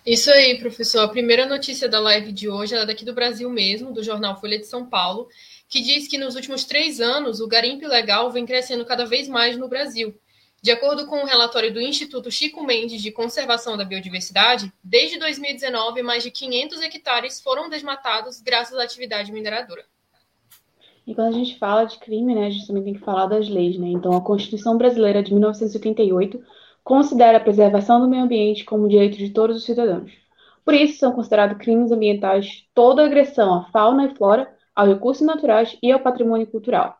Isso 0.04 0.32
aí, 0.32 0.58
professor. 0.58 1.00
A 1.00 1.08
primeira 1.08 1.46
notícia 1.46 1.88
da 1.88 2.00
live 2.00 2.32
de 2.32 2.48
hoje 2.48 2.74
é 2.74 2.84
daqui 2.84 3.04
do 3.04 3.14
Brasil 3.14 3.48
mesmo, 3.48 3.92
do 3.92 4.02
jornal 4.02 4.40
Folha 4.40 4.58
de 4.58 4.66
São 4.66 4.84
Paulo 4.84 5.28
que 5.72 5.80
diz 5.80 6.06
que 6.06 6.18
nos 6.18 6.34
últimos 6.34 6.64
três 6.64 7.00
anos 7.00 7.40
o 7.40 7.48
garimpo 7.48 7.84
ilegal 7.84 8.30
vem 8.30 8.44
crescendo 8.44 8.84
cada 8.84 9.06
vez 9.06 9.26
mais 9.26 9.56
no 9.56 9.68
Brasil. 9.68 10.14
De 10.62 10.70
acordo 10.70 11.06
com 11.06 11.16
o 11.16 11.22
um 11.22 11.24
relatório 11.24 11.72
do 11.72 11.80
Instituto 11.80 12.30
Chico 12.30 12.62
Mendes 12.62 13.00
de 13.00 13.10
Conservação 13.10 13.74
da 13.74 13.82
Biodiversidade, 13.82 14.70
desde 14.84 15.18
2019, 15.18 16.02
mais 16.02 16.22
de 16.22 16.30
500 16.30 16.82
hectares 16.82 17.40
foram 17.40 17.70
desmatados 17.70 18.42
graças 18.42 18.78
à 18.78 18.82
atividade 18.82 19.32
mineradora. 19.32 19.82
E 21.06 21.14
quando 21.14 21.28
a 21.28 21.38
gente 21.38 21.58
fala 21.58 21.84
de 21.84 21.98
crime, 21.98 22.34
né, 22.34 22.48
a 22.48 22.50
gente 22.50 22.66
também 22.66 22.84
tem 22.84 22.94
que 22.94 23.00
falar 23.00 23.24
das 23.24 23.48
leis, 23.48 23.78
né? 23.78 23.88
Então, 23.88 24.14
a 24.14 24.20
Constituição 24.20 24.76
Brasileira 24.76 25.22
de 25.22 25.32
1988 25.32 26.38
considera 26.84 27.38
a 27.38 27.40
preservação 27.40 27.98
do 27.98 28.06
meio 28.06 28.24
ambiente 28.24 28.62
como 28.62 28.86
direito 28.86 29.16
de 29.16 29.30
todos 29.30 29.56
os 29.56 29.64
cidadãos. 29.64 30.12
Por 30.66 30.74
isso, 30.74 30.98
são 30.98 31.12
considerados 31.12 31.56
crimes 31.56 31.90
ambientais 31.90 32.66
toda 32.74 33.06
agressão 33.06 33.54
à 33.54 33.64
fauna 33.70 34.04
e 34.04 34.14
flora, 34.14 34.54
aos 34.74 34.88
recursos 34.88 35.26
naturais 35.26 35.76
e 35.82 35.92
ao 35.92 36.00
patrimônio 36.00 36.46
cultural. 36.46 36.96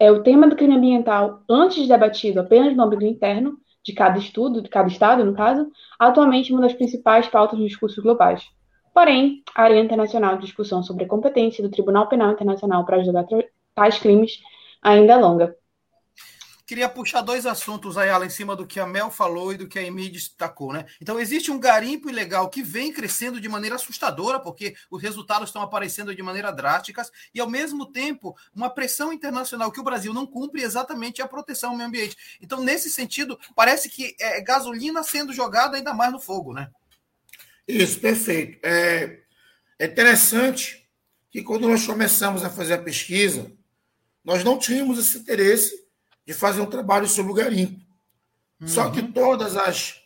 É 0.00 0.10
o 0.10 0.22
tema 0.22 0.46
do 0.46 0.56
crime 0.56 0.76
ambiental, 0.76 1.42
antes 1.48 1.88
debatido 1.88 2.40
apenas 2.40 2.76
no 2.76 2.82
âmbito 2.82 3.04
interno, 3.04 3.58
de 3.82 3.92
cada 3.92 4.18
estudo, 4.18 4.60
de 4.60 4.68
cada 4.68 4.88
estado, 4.88 5.24
no 5.24 5.32
caso, 5.32 5.70
atualmente 5.98 6.52
uma 6.52 6.62
das 6.62 6.74
principais 6.74 7.28
pautas 7.28 7.58
nos 7.58 7.68
discursos 7.68 8.02
globais. 8.02 8.44
Porém, 8.92 9.42
a 9.54 9.62
área 9.62 9.80
internacional 9.80 10.36
de 10.36 10.42
discussão 10.42 10.82
sobre 10.82 11.04
a 11.04 11.08
competência 11.08 11.62
do 11.62 11.70
Tribunal 11.70 12.08
Penal 12.08 12.32
Internacional 12.32 12.84
para 12.84 13.02
julgar 13.04 13.26
tais 13.74 13.98
crimes 13.98 14.40
ainda 14.82 15.12
é 15.12 15.16
longa. 15.16 15.54
Queria 16.66 16.88
puxar 16.88 17.20
dois 17.20 17.46
assuntos, 17.46 17.96
Ayala, 17.96 18.26
em 18.26 18.30
cima 18.30 18.56
do 18.56 18.66
que 18.66 18.80
a 18.80 18.86
Mel 18.86 19.08
falou 19.08 19.52
e 19.52 19.56
do 19.56 19.68
que 19.68 19.78
a 19.78 19.82
Emi 19.84 20.08
destacou, 20.08 20.72
né? 20.72 20.84
Então, 21.00 21.20
existe 21.20 21.48
um 21.48 21.60
garimpo 21.60 22.10
ilegal 22.10 22.50
que 22.50 22.60
vem 22.60 22.92
crescendo 22.92 23.40
de 23.40 23.48
maneira 23.48 23.76
assustadora, 23.76 24.40
porque 24.40 24.74
os 24.90 25.00
resultados 25.00 25.48
estão 25.48 25.62
aparecendo 25.62 26.12
de 26.12 26.20
maneira 26.24 26.50
drásticas, 26.50 27.12
e, 27.32 27.38
ao 27.38 27.48
mesmo 27.48 27.86
tempo, 27.86 28.36
uma 28.52 28.68
pressão 28.68 29.12
internacional 29.12 29.70
que 29.70 29.78
o 29.78 29.84
Brasil 29.84 30.12
não 30.12 30.26
cumpre 30.26 30.60
exatamente 30.60 31.22
a 31.22 31.28
proteção 31.28 31.70
ao 31.70 31.76
meio 31.76 31.88
ambiente. 31.88 32.16
Então, 32.40 32.60
nesse 32.60 32.90
sentido, 32.90 33.38
parece 33.54 33.88
que 33.88 34.16
é 34.18 34.40
gasolina 34.40 35.04
sendo 35.04 35.32
jogada 35.32 35.76
ainda 35.76 35.94
mais 35.94 36.10
no 36.10 36.18
fogo, 36.18 36.52
né? 36.52 36.68
Isso, 37.68 38.00
perfeito. 38.00 38.58
É, 38.64 39.20
é 39.78 39.86
interessante 39.86 40.84
que 41.30 41.44
quando 41.44 41.68
nós 41.68 41.86
começamos 41.86 42.42
a 42.42 42.50
fazer 42.50 42.74
a 42.74 42.82
pesquisa, 42.82 43.52
nós 44.24 44.42
não 44.42 44.58
tínhamos 44.58 44.98
esse 44.98 45.18
interesse 45.18 45.85
de 46.26 46.34
fazer 46.34 46.60
um 46.60 46.66
trabalho 46.66 47.06
sobre 47.06 47.32
o 47.32 47.34
garimpo. 47.34 47.80
Uhum. 48.60 48.68
Só 48.68 48.90
que 48.90 49.02
todas 49.02 49.56
as, 49.56 50.00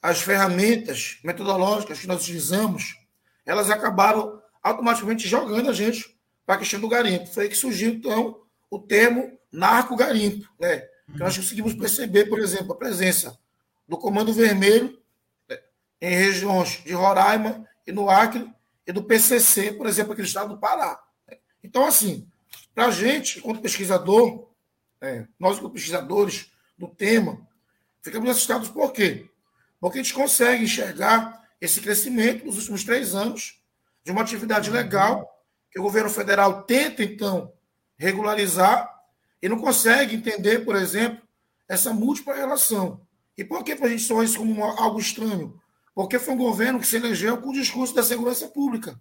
as 0.00 0.20
ferramentas 0.20 1.18
metodológicas 1.24 1.98
que 1.98 2.06
nós 2.06 2.22
utilizamos, 2.22 2.96
elas 3.44 3.70
acabaram 3.70 4.40
automaticamente 4.62 5.26
jogando 5.26 5.70
a 5.70 5.72
gente 5.72 6.16
para 6.44 6.54
a 6.54 6.58
questão 6.58 6.80
do 6.80 6.88
garimpo. 6.88 7.26
Foi 7.26 7.44
aí 7.44 7.48
que 7.48 7.56
surgiu, 7.56 7.90
então, 7.90 8.40
o 8.70 8.78
termo 8.78 9.36
narco-garimpo. 9.50 10.48
Né? 10.58 10.86
Uhum. 11.08 11.18
nós 11.18 11.36
conseguimos 11.36 11.74
perceber, 11.74 12.26
por 12.26 12.38
exemplo, 12.38 12.72
a 12.72 12.76
presença 12.76 13.38
do 13.88 13.96
Comando 13.96 14.32
Vermelho 14.32 14.98
né, 15.48 15.58
em 16.00 16.14
regiões 16.14 16.82
de 16.84 16.92
Roraima 16.92 17.66
e 17.86 17.92
no 17.92 18.10
Acre, 18.10 18.50
e 18.86 18.92
do 18.92 19.02
PCC, 19.02 19.72
por 19.72 19.86
exemplo, 19.86 20.12
aqui 20.12 20.22
no 20.22 20.28
estado 20.28 20.54
do 20.54 20.60
Pará. 20.60 21.00
Então, 21.62 21.84
assim, 21.84 22.28
para 22.72 22.86
a 22.86 22.90
gente, 22.90 23.40
como 23.40 23.60
pesquisador, 23.60 24.45
é, 25.00 25.26
nós 25.38 25.58
como 25.58 25.72
pesquisadores 25.72 26.50
do 26.76 26.88
tema, 26.88 27.46
ficamos 28.02 28.30
assustados 28.30 28.68
por 28.68 28.92
quê? 28.92 29.28
Porque 29.80 29.98
a 29.98 30.02
gente 30.02 30.14
consegue 30.14 30.64
enxergar 30.64 31.44
esse 31.60 31.80
crescimento 31.80 32.44
nos 32.44 32.56
últimos 32.58 32.84
três 32.84 33.14
anos 33.14 33.60
de 34.04 34.12
uma 34.12 34.22
atividade 34.22 34.70
legal 34.70 35.28
que 35.70 35.78
o 35.78 35.82
governo 35.82 36.08
federal 36.08 36.62
tenta, 36.62 37.02
então, 37.02 37.52
regularizar 37.96 38.88
e 39.42 39.48
não 39.48 39.58
consegue 39.58 40.16
entender, 40.16 40.64
por 40.64 40.76
exemplo, 40.76 41.22
essa 41.68 41.92
múltipla 41.92 42.34
relação. 42.34 43.00
E 43.36 43.44
por 43.44 43.62
que 43.62 43.76
para 43.76 43.86
a 43.86 43.90
gente 43.90 44.02
soar 44.02 44.24
isso 44.24 44.38
como 44.38 44.64
algo 44.64 44.98
estranho? 44.98 45.60
Porque 45.94 46.18
foi 46.18 46.34
um 46.34 46.38
governo 46.38 46.80
que 46.80 46.86
se 46.86 46.96
elegeu 46.96 47.38
com 47.38 47.50
o 47.50 47.52
discurso 47.52 47.94
da 47.94 48.02
segurança 48.02 48.48
pública. 48.48 48.98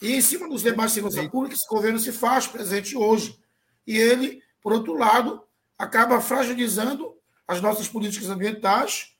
E 0.00 0.14
em 0.14 0.20
cima 0.20 0.48
dos 0.48 0.62
debates 0.62 0.94
de 0.94 1.00
segurança 1.00 1.28
pública, 1.28 1.54
esse 1.54 1.68
governo 1.68 1.98
se 1.98 2.12
faz 2.12 2.46
presente 2.46 2.96
hoje. 2.96 3.38
E 3.86 3.98
ele 3.98 4.42
por 4.62 4.72
outro 4.72 4.94
lado, 4.94 5.42
acaba 5.78 6.20
fragilizando 6.20 7.16
as 7.46 7.60
nossas 7.60 7.88
políticas 7.88 8.28
ambientais, 8.28 9.16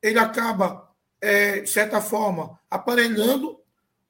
ele 0.00 0.18
acaba, 0.18 0.90
é, 1.20 1.60
de 1.60 1.70
certa 1.70 2.00
forma, 2.00 2.58
aparelhando 2.70 3.58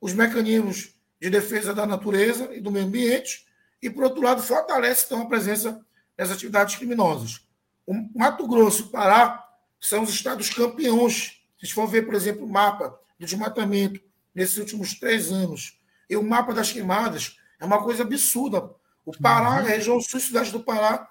os 0.00 0.12
mecanismos 0.12 0.94
de 1.20 1.30
defesa 1.30 1.72
da 1.72 1.86
natureza 1.86 2.54
e 2.54 2.60
do 2.60 2.70
meio 2.70 2.86
ambiente, 2.86 3.46
e, 3.80 3.90
por 3.90 4.04
outro 4.04 4.22
lado, 4.22 4.42
fortalece 4.42 5.06
então 5.06 5.22
a 5.22 5.26
presença 5.26 5.84
das 6.16 6.30
atividades 6.30 6.76
criminosas. 6.76 7.46
O 7.86 7.94
Mato 8.14 8.46
Grosso 8.46 8.82
e 8.82 8.84
o 8.86 8.88
Pará 8.88 9.46
são 9.80 10.02
os 10.02 10.10
estados 10.10 10.48
campeões. 10.50 11.42
Se 11.62 11.72
for 11.72 11.86
ver, 11.86 12.02
por 12.02 12.14
exemplo, 12.14 12.44
o 12.44 12.50
mapa 12.50 12.98
do 13.18 13.26
desmatamento 13.26 14.00
nesses 14.34 14.56
últimos 14.56 14.94
três 14.94 15.30
anos 15.30 15.78
e 16.08 16.16
o 16.16 16.22
mapa 16.22 16.52
das 16.52 16.72
queimadas, 16.72 17.36
é 17.60 17.64
uma 17.64 17.82
coisa 17.82 18.02
absurda. 18.02 18.70
O 19.04 19.12
Pará, 19.18 19.50
uhum. 19.50 19.56
a 19.56 19.60
região 19.60 20.00
sul-sudeste 20.00 20.52
do 20.52 20.60
Pará, 20.60 21.06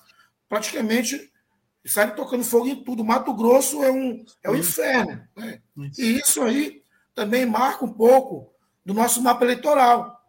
praticamente 0.50 1.32
sai 1.86 2.16
tocando 2.16 2.44
fogo 2.44 2.68
em 2.68 2.84
tudo. 2.84 3.04
Mato 3.04 3.34
Grosso 3.34 3.84
é 3.84 3.92
um, 3.92 4.24
é 4.44 4.50
um 4.50 4.56
inferno. 4.56 5.28
Né? 5.36 5.62
E 5.98 6.20
isso 6.20 6.42
aí 6.42 6.84
também 7.14 7.46
marca 7.46 7.86
um 7.86 7.94
pouco 7.94 8.54
do 8.86 8.94
nosso 8.94 9.22
mapa 9.22 9.44
eleitoral. 9.44 10.22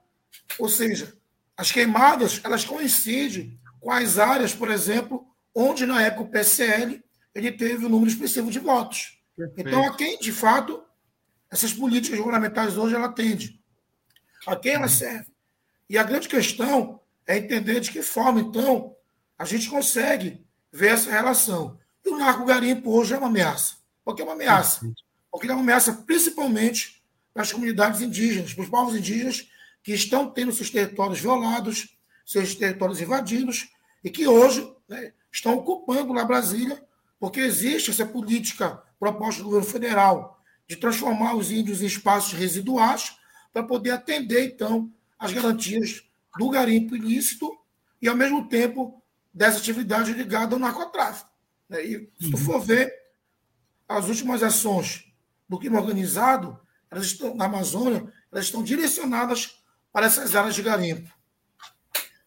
Ou 0.59 0.69
seja, 0.69 1.17
as 1.57 1.71
queimadas 1.71 2.41
elas 2.45 2.65
coincidem 2.65 3.59
com 3.81 3.91
as 3.91 4.19
áreas, 4.19 4.55
por 4.55 4.71
exemplo, 4.71 5.27
onde 5.55 5.87
na 5.87 6.03
época 6.03 6.23
o 6.23 6.31
PSL 6.31 7.03
ele 7.35 7.53
teve 7.53 7.87
um 7.87 7.89
número 7.89 8.11
expressivo 8.11 8.51
de 8.51 8.59
votos. 8.59 9.19
Perfeito. 9.37 9.69
Então, 9.69 9.87
a 9.87 9.97
quem, 9.97 10.19
de 10.19 10.33
fato, 10.33 10.83
essas 11.51 11.73
políticas 11.73 12.19
governamentais 12.19 12.77
hoje 12.77 12.95
ela 12.95 13.07
atende? 13.07 13.61
A 14.47 14.57
quem 14.57 14.73
ela 14.73 14.83
uhum. 14.83 14.89
serve? 14.89 15.33
E 15.89 15.99
a 15.99 16.03
grande 16.03 16.29
questão 16.29 17.01
é 17.27 17.39
entender 17.39 17.81
de 17.81 17.91
que 17.91 18.03
forma, 18.03 18.41
então, 18.41 18.95
a 19.39 19.45
gente 19.45 19.69
consegue 19.69 20.45
ver 20.73 20.93
essa 20.93 21.11
relação. 21.11 21.79
E 22.05 22.09
o 22.09 22.19
narco-garimpo 22.19 22.91
hoje 22.91 23.15
é 23.15 23.19
uma 23.19 23.29
ameaça. 23.29 23.77
Por 24.05 24.15
que 24.15 24.23
é 24.23 24.25
uma 24.25 24.35
ameaça? 24.35 24.81
Porque 25.31 25.47
ele 25.47 25.53
é 25.53 25.57
uma 25.57 25.63
ameaça 25.63 25.93
principalmente 25.93 27.03
para 27.33 27.43
as 27.43 27.53
comunidades 27.53 28.01
indígenas, 28.01 28.53
para 28.53 28.63
os 28.63 28.69
povos 28.69 28.95
indígenas 28.95 29.49
que 29.83 29.93
estão 29.93 30.31
tendo 30.31 30.53
seus 30.53 30.71
territórios 30.71 31.21
violados, 31.21 31.97
seus 32.25 32.55
territórios 32.55 33.01
invadidos, 33.01 33.69
e 34.03 34.11
que 34.11 34.27
hoje 34.27 34.71
né, 34.89 35.13
estão 35.33 35.55
ocupando 35.55 36.13
lá 36.13 36.25
Brasília, 36.25 36.83
porque 37.19 37.41
existe 37.41 37.91
essa 37.91 38.07
política 38.07 38.83
proposta 38.99 39.43
do 39.43 39.49
governo 39.49 39.71
federal 39.71 40.43
de 40.69 40.77
transformar 40.77 41.35
os 41.35 41.51
índios 41.51 41.83
em 41.83 41.87
espaços 41.87 42.33
residuais 42.33 43.17
para 43.53 43.63
poder 43.63 43.91
atender, 43.91 44.47
então, 44.47 44.91
as 45.19 45.33
garantias 45.33 46.05
do 46.39 46.51
garimpo 46.51 46.97
ilícito 46.97 47.51
e, 48.01 48.09
ao 48.09 48.17
mesmo 48.17 48.49
tempo, 48.49 49.03
dessa 49.33 49.59
atividade 49.59 50.13
ligada 50.13 50.55
ao 50.55 50.61
narcotráfico. 50.61 51.31
Né? 51.69 51.85
E, 51.85 52.11
se 52.21 52.31
tu 52.31 52.37
uhum. 52.37 52.45
for 52.45 52.61
ver, 52.61 52.93
as 53.89 54.09
últimas 54.09 54.43
ações 54.43 55.05
do 55.49 55.59
crime 55.59 55.77
organizado, 55.77 56.59
elas 56.91 57.07
estão, 57.07 57.35
na 57.35 57.47
Amazônia, 57.47 58.13
elas 58.31 58.47
estão 58.47 58.63
direcionadas 58.63 59.59
para 59.93 60.07
essas 60.07 60.35
áreas 60.35 60.55
de 60.55 60.63
garimpo. 60.63 61.13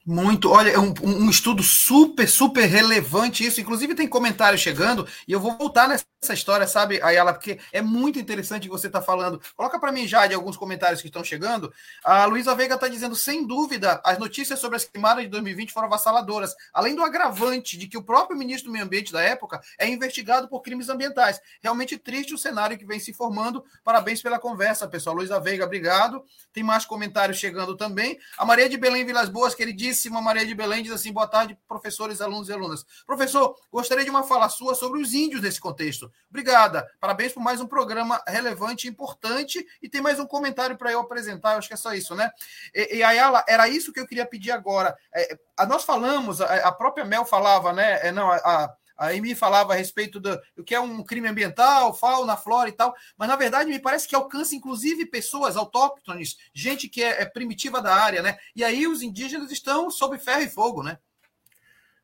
Muito, 0.06 0.50
olha, 0.50 0.70
é 0.70 0.80
um, 0.80 0.94
um, 1.04 1.30
estudo 1.30 1.62
super, 1.62 2.30
super 2.30 2.66
relevante 2.66 3.46
isso. 3.46 3.60
Inclusive 3.60 3.94
tem 3.94 4.08
comentário 4.08 4.58
chegando 4.58 5.06
e 5.28 5.34
eu 5.34 5.40
vou 5.40 5.58
voltar 5.58 5.90
nessa 5.90 6.06
história, 6.34 6.66
sabe, 6.66 7.02
Ayala, 7.02 7.34
porque 7.34 7.60
é 7.72 7.82
muito 7.82 8.18
interessante 8.18 8.64
que 8.64 8.70
você 8.70 8.88
está 8.88 9.02
falando. 9.02 9.42
Coloca 9.56 9.80
para 9.80 9.92
mim 9.92 10.08
já 10.08 10.26
de 10.26 10.34
alguns 10.34 10.58
comentários 10.58 11.02
que 11.02 11.08
estão 11.08 11.24
chegando. 11.24 11.72
A 12.04 12.26
Luísa 12.26 12.56
Veiga 12.56 12.76
está 12.76 12.88
dizendo, 12.88 13.16
sem 13.16 13.46
dúvida, 13.46 14.02
as 14.04 14.18
notícias 14.18 14.60
sobre 14.60 14.78
as 14.78 14.86
queimadas 14.86 15.24
de 15.24 15.30
2020 15.30 15.72
foram 15.72 15.88
avassaladoras, 15.88 16.56
além 16.74 16.96
do 16.96 17.04
agravante 17.04 17.78
de 17.78 17.88
que 17.88 17.98
o 17.98 18.04
próprio 18.04 18.38
ministro 18.38 18.70
do 18.70 18.74
Meio 18.74 18.86
Ambiente 18.86 19.12
da 19.12 19.22
época 19.22 19.62
é 19.78 19.88
investigado 19.88 20.48
por 20.48 20.62
crimes 20.62 20.90
ambientais. 20.90 21.40
Realmente 21.62 21.98
triste 21.98 22.34
o 22.34 22.38
cenário 22.38 22.78
que 22.78 22.86
vem 22.86 23.00
se 23.00 23.14
formando. 23.14 23.64
Parabéns 23.84 24.22
pela 24.22 24.40
conversa, 24.40 24.88
pessoal. 24.88 25.16
Luísa 25.16 25.40
Veiga, 25.40 25.66
obrigado. 25.66 26.24
Tem 26.52 26.64
mais 26.64 26.86
comentários 26.86 27.38
chegando 27.38 27.76
também. 27.76 28.18
A 28.38 28.46
Maria 28.46 28.68
de 28.68 28.78
Belém 28.78 29.06
Vilas 29.06 29.30
Boas, 29.30 29.54
que 29.54 29.62
ele 29.62 29.74
disse 29.74 29.98
Caríssima 29.98 30.22
Maria 30.22 30.46
de 30.46 30.54
Belém 30.54 30.84
diz 30.84 30.92
assim: 30.92 31.12
boa 31.12 31.28
tarde, 31.28 31.58
professores, 31.68 32.22
alunos 32.22 32.50
e 32.50 32.54
alunas. 32.54 32.86
Professor, 33.06 33.56
gostaria 33.72 34.04
de 34.04 34.10
uma 34.12 34.24
fala 34.24 34.48
sua 34.48 34.76
sobre 34.76 35.02
os 35.02 35.14
índios 35.14 35.42
nesse 35.42 35.60
contexto. 35.60 36.07
Obrigada. 36.30 36.88
Parabéns 37.00 37.34
por 37.34 37.42
mais 37.42 37.62
um 37.62 37.68
programa 37.68 38.22
relevante 38.28 38.88
e 38.88 38.90
importante. 38.90 39.66
E 39.82 39.90
tem 39.90 40.02
mais 40.02 40.20
um 40.20 40.26
comentário 40.26 40.78
para 40.78 40.92
eu 40.92 41.00
apresentar, 41.00 41.54
eu 41.54 41.58
acho 41.60 41.68
que 41.68 41.74
é 41.74 41.78
só 41.78 41.94
isso, 41.94 42.16
né? 42.16 42.30
E, 42.74 42.98
e 42.98 43.04
Ayala, 43.04 43.44
era 43.48 43.68
isso 43.68 43.94
que 43.94 44.00
eu 44.00 44.08
queria 44.08 44.26
pedir 44.26 44.52
agora. 44.52 44.98
É, 45.14 45.38
a, 45.58 45.66
nós 45.66 45.84
falamos, 45.84 46.42
a, 46.42 46.68
a, 46.68 46.72
própria 46.72 47.06
Mel 47.06 47.26
falava, 47.26 47.74
né? 47.74 48.08
É, 48.08 48.12
não, 48.12 48.32
a 48.32 48.74
a 48.98 49.10
Amy 49.10 49.36
falava 49.36 49.74
a 49.74 49.76
respeito 49.76 50.20
do, 50.20 50.42
do 50.56 50.64
que 50.64 50.74
é 50.74 50.80
um 50.80 51.04
crime 51.04 51.28
ambiental, 51.28 51.94
fauna, 51.94 52.36
flora 52.36 52.68
e 52.68 52.72
tal, 52.72 52.96
mas 53.16 53.30
na 53.30 53.36
verdade 53.36 53.70
me 53.70 53.80
parece 53.80 54.08
que 54.08 54.16
alcança 54.16 54.56
inclusive 54.56 55.06
pessoas 55.06 55.56
autóctones, 55.56 56.36
gente 56.52 56.90
que 56.90 57.04
é, 57.04 57.22
é 57.22 57.26
primitiva 57.26 57.80
da 57.80 57.94
área, 57.94 58.24
né? 58.24 58.38
E 58.56 58.64
aí 58.64 58.88
os 58.88 59.04
indígenas 59.04 59.52
estão 59.52 59.92
sob 59.92 60.18
ferro 60.18 60.42
e 60.42 60.50
fogo, 60.50 60.82
né? 60.82 60.98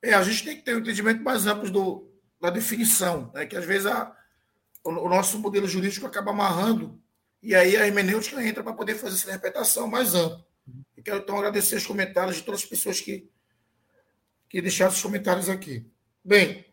É, 0.02 0.14
a 0.14 0.22
gente 0.22 0.44
tem 0.44 0.56
que 0.58 0.62
ter 0.62 0.76
um 0.76 0.80
entendimento 0.80 1.24
mais 1.24 1.48
amplo 1.48 1.72
do, 1.72 2.13
da 2.44 2.50
definição, 2.50 3.32
né? 3.34 3.46
que 3.46 3.56
às 3.56 3.64
vezes 3.64 3.86
a, 3.86 4.14
o, 4.84 4.90
o, 4.90 5.08
nosso 5.08 5.40
modelo 5.40 5.66
jurídico 5.66 6.06
acaba 6.06 6.32
amarrando, 6.32 7.02
e 7.42 7.56
aí 7.56 7.78
a 7.78 7.88
hermenêutica 7.88 8.46
entra 8.46 8.62
para 8.62 8.74
poder 8.74 8.96
fazer 8.96 9.16
essa 9.16 9.30
interpretação 9.30 9.88
mais 9.88 10.14
ampla. 10.14 10.46
Quero 11.06 11.20
então 11.20 11.38
agradecer 11.38 11.78
os 11.78 11.88
comentários 11.88 12.36
de 12.36 12.44
todas 12.44 12.62
as 12.62 12.66
pessoas 12.66 13.00
que, 13.00 13.30
que 14.50 14.62
deixaram 14.62 14.92
os 14.92 15.02
comentários 15.02 15.48
aqui. 15.48 15.90
Bem, 16.22 16.66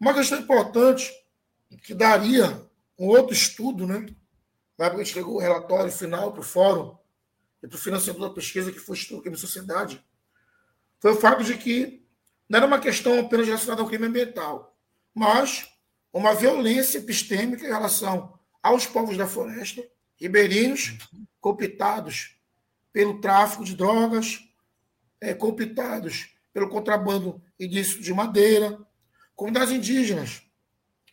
uma 0.00 0.12
questão 0.12 0.40
importante 0.40 1.12
que 1.84 1.94
daria 1.94 2.60
um 2.98 3.06
outro 3.06 3.32
estudo, 3.32 3.86
né? 3.86 4.04
Na 4.76 4.86
época 4.86 5.02
entregou 5.02 5.36
o 5.36 5.40
relatório 5.40 5.92
final 5.92 6.32
para 6.32 6.40
o 6.40 6.44
fórum 6.44 6.96
e 7.62 7.68
para 7.68 7.76
o 7.76 7.80
financiador 7.80 8.28
da 8.28 8.34
pesquisa, 8.34 8.72
que 8.72 8.80
foi 8.80 8.96
Estudo 8.96 9.22
Crime 9.22 9.36
Sociedade, 9.36 10.04
foi 10.98 11.12
o 11.12 11.16
fato 11.16 11.44
de 11.44 11.56
que 11.56 12.04
não 12.48 12.56
era 12.56 12.66
uma 12.66 12.80
questão 12.80 13.20
apenas 13.20 13.46
relacionada 13.46 13.80
ao 13.80 13.88
crime 13.88 14.06
ambiental, 14.06 14.67
mas 15.18 15.68
uma 16.12 16.34
violência 16.34 16.98
epistêmica 16.98 17.66
em 17.66 17.70
relação 17.70 18.38
aos 18.62 18.86
povos 18.86 19.16
da 19.16 19.26
floresta, 19.26 19.82
ribeirinhos, 20.16 20.96
copitados 21.40 22.36
pelo 22.92 23.20
tráfico 23.20 23.64
de 23.64 23.74
drogas, 23.74 24.40
é, 25.20 25.34
copitados 25.34 26.30
pelo 26.52 26.68
contrabando 26.68 27.42
ilícito 27.58 28.02
de 28.02 28.14
madeira, 28.14 28.78
comunidades 29.34 29.72
indígenas, 29.72 30.42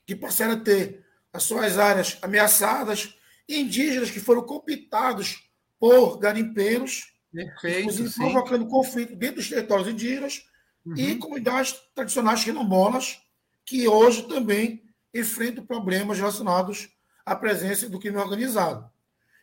que 0.05 0.15
passaram 0.15 0.53
a 0.53 0.59
ter 0.59 1.03
as 1.33 1.43
suas 1.43 1.77
áreas 1.77 2.17
ameaçadas, 2.21 3.17
e 3.47 3.59
indígenas 3.59 4.09
que 4.09 4.19
foram 4.19 4.41
copitados 4.43 5.49
por 5.79 6.17
garimpeiros, 6.17 7.13
Perfeito, 7.31 8.11
provocando 8.15 8.67
conflito 8.67 9.15
dentro 9.15 9.35
dos 9.35 9.49
territórios 9.49 9.87
indígenas 9.87 10.45
uhum. 10.85 10.95
e 10.95 11.15
comunidades 11.17 11.75
tradicionais 11.93 12.43
quilombolas, 12.43 13.21
que 13.65 13.87
hoje 13.87 14.23
também 14.27 14.83
enfrentam 15.13 15.65
problemas 15.65 16.17
relacionados 16.17 16.89
à 17.25 17.35
presença 17.35 17.89
do 17.89 17.99
crime 17.99 18.17
organizado. 18.17 18.89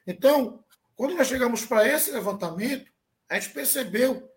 Então, 0.07 0.63
quando 0.95 1.15
nós 1.15 1.27
chegamos 1.27 1.65
para 1.65 1.87
esse 1.89 2.11
levantamento, 2.11 2.91
a 3.29 3.35
gente 3.39 3.53
percebeu 3.53 4.31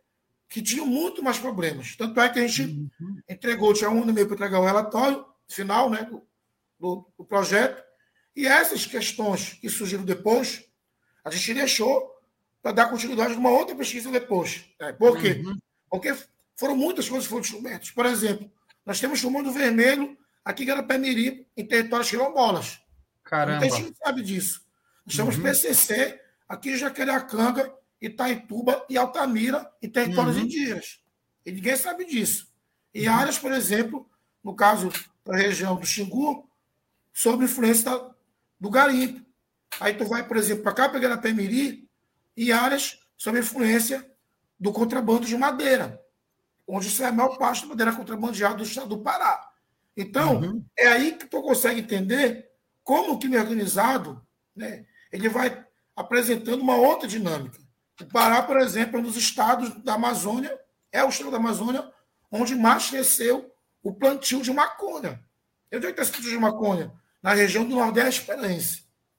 que 0.50 0.62
tinha 0.62 0.86
muito 0.86 1.24
mais 1.24 1.38
problemas. 1.38 1.96
Tanto 1.96 2.20
é 2.20 2.30
que 2.30 2.39
a 2.39 2.48
gente 2.48 2.89
uhum. 3.00 3.22
entregou, 3.27 3.74
tinha 3.74 3.89
um 3.89 4.01
ano 4.01 4.12
e 4.12 4.13
meio 4.13 4.27
para 4.27 4.36
entregar 4.36 4.60
o 4.60 4.65
relatório 4.65 5.25
final 5.48 5.89
né, 5.89 6.04
do, 6.04 6.25
do, 6.80 7.06
do, 7.18 7.25
projeto, 7.25 7.84
e 8.36 8.48
essas 8.48 8.86
questões 8.86 9.54
que 9.54 9.70
surgiram 9.70 10.04
depois, 10.04 10.63
a 11.24 11.30
gente 11.30 11.54
deixou 11.54 12.13
para 12.62 12.72
dar 12.72 12.89
continuidade 12.89 13.34
a 13.34 13.38
uma 13.38 13.51
outra 13.51 13.75
pesquisa 13.75 14.12
depois. 14.12 14.65
É, 14.80 14.92
por 14.94 15.20
quê? 15.20 15.42
Uhum. 15.46 15.58
Porque 15.89 16.15
foram 16.56 16.75
muitas 16.75 17.08
coisas 17.08 17.25
que 17.25 17.30
foram 17.30 17.42
descobertas. 17.42 17.92
Por 17.92 18.06
exemplo, 18.06 18.51
nós 18.86 19.00
temos 19.00 19.24
o 19.24 19.32
mundo 19.32 19.51
vermelho 19.51 20.18
aqui 20.44 20.63
em 20.63 20.68
Garapé-Miri, 20.68 21.48
em 21.58 21.65
territórios 21.65 22.10
quilombolas. 22.10 22.80
Caramba. 23.24 23.60
Muita 23.60 23.75
gente 23.75 23.98
sabe 23.98 24.22
disso. 24.22 24.63
Nós 25.06 25.15
temos 25.15 25.38
uhum. 25.38 25.44
PCC 25.44 26.22
aqui 26.48 26.72
em 26.72 26.77
Jacareacanga, 26.77 27.74
Itaituba 28.00 28.86
e 28.89 28.98
Altamira, 28.98 29.72
em 29.82 29.89
territórios 29.89 30.38
uhum. 30.38 30.44
indígenas. 30.44 31.00
E 31.46 31.51
ninguém 31.51 31.75
sabe 31.75 32.06
disso. 32.06 32.54
E 32.94 33.08
uhum. 33.08 33.15
áreas, 33.15 33.39
por 33.39 33.51
exemplo, 33.51 34.08
no 34.44 34.56
caso 34.56 34.92
da 35.25 35.36
região 35.36 35.75
do 35.75 35.86
Xingu, 35.86 36.48
sob 37.12 37.44
influência 37.44 37.86
da, 37.86 38.12
do 38.60 38.70
garimpo. 38.70 39.25
Aí 39.80 39.94
tu 39.96 40.06
vai, 40.06 40.27
por 40.27 40.38
exemplo, 40.38 40.63
para 40.63 40.74
cá, 40.74 40.89
pegar 40.89 41.12
a 41.12 41.34
Miri, 41.34 41.89
e 42.38 42.51
áreas 42.51 43.00
sob 43.18 43.39
influência 43.39 44.06
do 44.60 44.72
contrabando 44.72 45.25
de 45.25 45.36
madeira, 45.38 46.01
onde 46.67 46.88
isso 46.88 47.03
é 47.03 47.07
a 47.07 47.12
maior 47.12 47.38
parte 47.38 47.62
da 47.62 47.67
madeira 47.67 47.93
contrabandeada 47.93 48.55
do 48.55 48.63
estado 48.63 48.88
do 48.88 49.00
Pará. 49.00 49.51
Então, 49.95 50.41
uhum. 50.41 50.65
é 50.77 50.88
aí 50.88 51.13
que 51.13 51.27
tu 51.27 51.41
consegue 51.41 51.81
entender 51.81 52.50
como 52.84 53.13
o 53.13 53.19
crime 53.19 53.38
organizado 53.38 54.25
né, 54.55 54.86
ele 55.12 55.29
vai 55.29 55.65
apresentando 55.95 56.62
uma 56.62 56.75
outra 56.75 57.07
dinâmica. 57.07 57.57
O 58.01 58.05
Pará, 58.05 58.41
por 58.43 58.57
exemplo, 58.57 58.98
é 58.98 59.00
um 59.00 59.03
dos 59.03 59.15
estados 59.15 59.69
da 59.84 59.93
Amazônia, 59.93 60.57
é 60.91 61.03
o 61.03 61.10
estado 61.10 61.31
da 61.31 61.38
Amazônia 61.38 61.89
onde 62.31 62.55
mais 62.55 62.89
cresceu 62.89 63.51
o 63.81 63.93
plantio 63.93 64.41
de 64.41 64.51
maconha. 64.51 65.22
E 65.72 65.75
é 65.75 65.79
que 65.79 65.88
está 65.88 66.01
esse 66.01 66.12
plantio 66.12 66.31
de 66.31 66.38
maconha? 66.38 66.91
Na 67.21 67.34
região 67.34 67.63
do 67.63 67.75
Nordeste. 67.75 68.25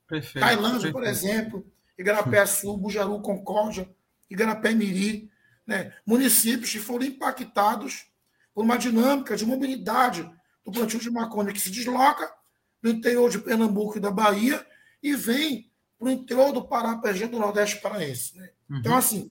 Perfeito, 0.06 0.40
Tailândia, 0.40 0.92
perfeito. 0.92 0.92
por 0.92 1.04
exemplo, 1.04 1.66
Igarapé-Sul, 1.98 2.76
Bujaru, 2.76 3.20
Concórdia, 3.20 3.88
Igarapé-Miri, 4.30 5.30
né? 5.66 5.94
municípios 6.07 6.70
que 6.70 6.79
foram 6.79 7.05
impactados 7.05 8.07
por 8.55 8.64
uma 8.64 8.79
dinâmica 8.79 9.37
de 9.37 9.44
mobilidade 9.44 10.22
do 10.64 10.72
plantio 10.72 11.00
de 11.00 11.11
maconha 11.11 11.52
que 11.52 11.61
se 11.61 11.70
desloca 11.70 12.33
do 12.81 12.90
interior 12.90 13.31
de 13.31 13.38
Pernambuco 13.38 13.98
e 13.98 14.00
da 14.00 14.11
Bahia 14.11 14.64
e 15.02 15.14
vem 15.14 15.70
para 15.98 16.09
o 16.09 16.11
interior 16.11 16.52
do 16.52 16.66
Pará, 16.66 16.96
para 16.96 17.11
a 17.11 17.12
região 17.12 17.31
do 17.31 17.38
Nordeste 17.38 17.81
Paraense. 17.81 18.37
Né? 18.37 18.50
Uhum. 18.68 18.79
Então, 18.79 18.96
assim, 18.96 19.31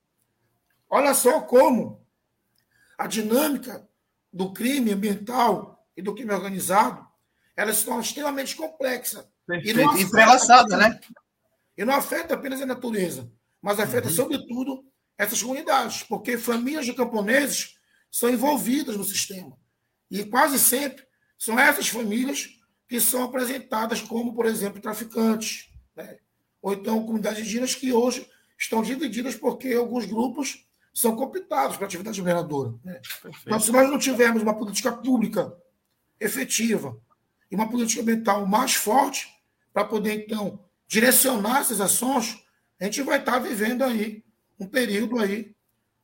olha 0.90 1.14
só 1.14 1.42
como 1.42 2.06
a 2.98 3.08
dinâmica 3.08 3.88
do 4.32 4.52
crime 4.52 4.92
ambiental 4.92 5.88
e 5.96 6.02
do 6.02 6.14
crime 6.14 6.34
organizado 6.34 7.06
ela 7.56 7.74
se 7.74 7.86
torna 7.86 8.02
extremamente 8.02 8.56
complexa. 8.56 9.30
Perfeito. 9.48 9.80
E 9.98 10.02
entrelaçada, 10.02 10.76
né? 10.76 11.00
E 11.78 11.86
não 11.86 11.94
afeta 11.94 12.34
apenas 12.34 12.62
a 12.62 12.66
natureza, 12.66 13.32
mas 13.62 13.80
afeta, 13.80 14.08
uhum. 14.08 14.14
sobretudo, 14.14 14.86
essas 15.18 15.42
comunidades, 15.42 16.04
porque 16.04 16.38
famílias 16.38 16.86
de 16.86 16.94
camponeses 16.94 17.76
são 18.12 18.30
envolvidas 18.30 18.98
no 18.98 19.04
sistema. 19.04 19.58
E 20.10 20.24
quase 20.26 20.60
sempre 20.60 21.06
são 21.38 21.60
essas 21.60 21.88
famílias 21.88 22.50
que 22.88 23.00
são 23.00 23.24
apresentadas 23.24 24.02
como, 24.02 24.34
por 24.34 24.46
exemplo, 24.46 24.82
traficantes, 24.82 25.70
né? 25.96 26.18
ou 26.62 26.74
então 26.74 27.06
comunidades 27.06 27.40
indígenas 27.40 27.76
que 27.76 27.92
hoje 27.92 28.30
estão 28.58 28.82
divididas 28.82 29.36
porque 29.36 29.74
alguns 29.74 30.06
grupos 30.06 30.66
são 30.94 31.16
cooptados 31.16 31.78
para 31.78 31.86
atividade 31.86 32.22
mineradora. 32.22 32.74
Né? 32.84 33.02
Mas 33.46 33.64
se 33.64 33.72
nós 33.72 33.90
não 33.90 34.00
tivermos 34.00 34.42
uma 34.42 34.58
política 34.58 34.92
pública 34.92 35.56
efetiva 36.20 36.98
e 37.52 37.56
uma 37.56 37.70
política 37.70 38.02
ambiental 38.02 38.46
mais 38.48 38.76
forte 38.76 39.28
para 39.74 39.84
poder, 39.84 40.24
então, 40.26 40.64
direcionar 40.88 41.60
essas 41.60 41.82
ações, 41.82 42.42
a 42.80 42.86
gente 42.86 43.02
vai 43.02 43.20
estar 43.20 43.40
vivendo 43.40 43.84
aí 43.84 44.24
um 44.60 44.68
período 44.68 45.20
aí 45.20 45.56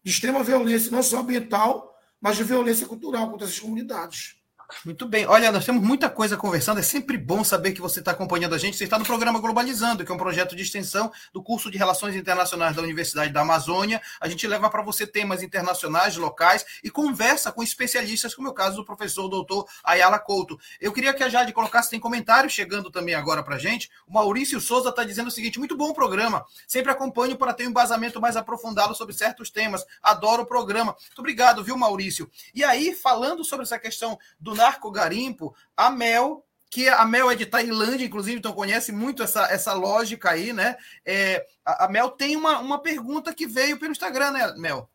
de 0.04 0.12
extrema 0.12 0.44
violência, 0.44 0.92
não 0.92 1.04
só 1.04 1.20
ambiental, 1.20 1.96
mas 2.20 2.38
de 2.38 2.44
violência 2.44 2.88
cultural 2.88 3.30
contra 3.30 3.46
essas 3.46 3.60
comunidades. 3.60 4.41
Muito 4.86 5.08
bem. 5.08 5.26
Olha, 5.26 5.52
nós 5.52 5.66
temos 5.66 5.84
muita 5.84 6.10
coisa 6.10 6.38
conversando. 6.38 6.80
É 6.80 6.84
sempre 6.84 7.18
bom 7.18 7.44
saber 7.44 7.72
que 7.72 7.82
você 7.82 8.00
está 8.00 8.12
acompanhando 8.12 8.56
a 8.56 8.58
gente. 8.58 8.78
Você 8.78 8.86
está 8.86 8.98
no 8.98 9.06
programa 9.06 9.40
Globalizando, 9.40 10.04
que 10.06 10.12
é 10.12 10.16
um 10.16 10.18
projeto 10.18 10.56
de 10.56 10.64
extensão 10.64 11.12
do 11.34 11.44
curso 11.44 11.70
de 11.70 11.78
Relações 11.78 12.16
Internacionais 12.16 12.76
da 12.76 12.82
Universidade 12.82 13.32
da 13.32 13.42
Amazônia. 13.42 14.02
A 14.20 14.28
gente 14.28 14.48
leva 14.48 14.70
para 14.70 14.82
você 14.82 15.06
temas 15.06 15.44
internacionais, 15.44 16.16
locais 16.18 16.66
e 16.84 16.90
conversa 16.90 17.52
com 17.52 17.62
especialistas, 17.62 18.34
como 18.34 18.48
é 18.48 18.52
o 18.52 18.54
caso 18.54 18.78
do 18.78 18.86
professor 18.86 19.28
doutor 19.28 19.68
Ayala 19.84 20.20
Couto. 20.20 20.60
Eu 20.80 20.92
queria 20.92 21.14
que 21.14 21.24
a 21.24 21.30
Jade 21.30 21.54
colocasse, 21.54 21.90
tem 21.90 22.00
comentários 22.00 22.54
chegando 22.54 22.90
também 22.90 23.14
agora 23.14 23.44
para 23.44 23.56
a 23.56 23.60
gente. 23.60 23.90
O 24.08 24.14
Maurício 24.14 24.60
Souza 24.60 24.90
está 24.90 25.04
dizendo 25.04 25.28
o 25.28 25.32
seguinte: 25.32 25.60
muito 25.60 25.76
bom 25.76 25.90
o 25.90 25.94
programa. 25.94 26.46
Sempre 26.68 26.92
acompanho 26.92 27.36
para 27.36 27.54
ter 27.54 27.66
um 27.66 27.70
embasamento 27.70 28.20
mais 28.22 28.36
aprofundado 28.36 28.96
sobre 28.96 29.14
certos 29.14 29.50
temas. 29.50 29.86
Adoro 30.02 30.44
o 30.44 30.46
programa. 30.46 30.96
Muito 31.08 31.20
obrigado, 31.20 31.64
viu, 31.64 31.78
Maurício? 31.78 32.30
E 32.54 32.64
aí, 32.64 32.94
falando 32.94 33.44
sobre 33.44 33.64
essa 33.64 33.80
questão 33.80 34.18
do 34.40 34.54
narco-garimpo, 34.62 35.56
a 35.76 35.90
Mel, 35.90 36.46
que 36.70 36.88
a 36.88 37.04
Mel 37.04 37.30
é 37.30 37.36
de 37.36 37.46
Tailândia, 37.46 38.06
inclusive, 38.06 38.38
então 38.38 38.54
conhece 38.54 38.92
muito 38.92 39.24
essa, 39.24 39.52
essa 39.52 39.74
lógica 39.74 40.32
aí, 40.32 40.54
né? 40.54 40.78
É, 41.06 41.46
a, 41.66 41.86
a 41.86 41.90
Mel 41.90 42.12
tem 42.12 42.36
uma, 42.36 42.60
uma 42.60 42.80
pergunta 42.80 43.34
que 43.34 43.48
veio 43.48 43.78
pelo 43.78 43.92
Instagram, 43.92 44.32
né, 44.32 44.54
Mel? 44.58 44.90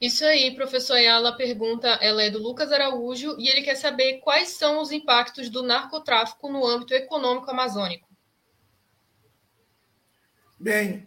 Isso 0.00 0.24
aí, 0.24 0.54
professor 0.54 0.94
Ayala, 0.94 1.30
a 1.30 1.36
pergunta 1.36 1.88
ela 2.00 2.22
é 2.22 2.30
do 2.30 2.38
Lucas 2.38 2.72
Araújo 2.72 3.36
e 3.38 3.48
ele 3.48 3.60
quer 3.60 3.74
saber 3.74 4.20
quais 4.20 4.50
são 4.50 4.80
os 4.80 4.90
impactos 4.90 5.50
do 5.50 5.62
narcotráfico 5.62 6.48
no 6.48 6.66
âmbito 6.66 6.94
econômico 6.94 7.50
amazônico. 7.50 8.08
Bem, 10.58 11.06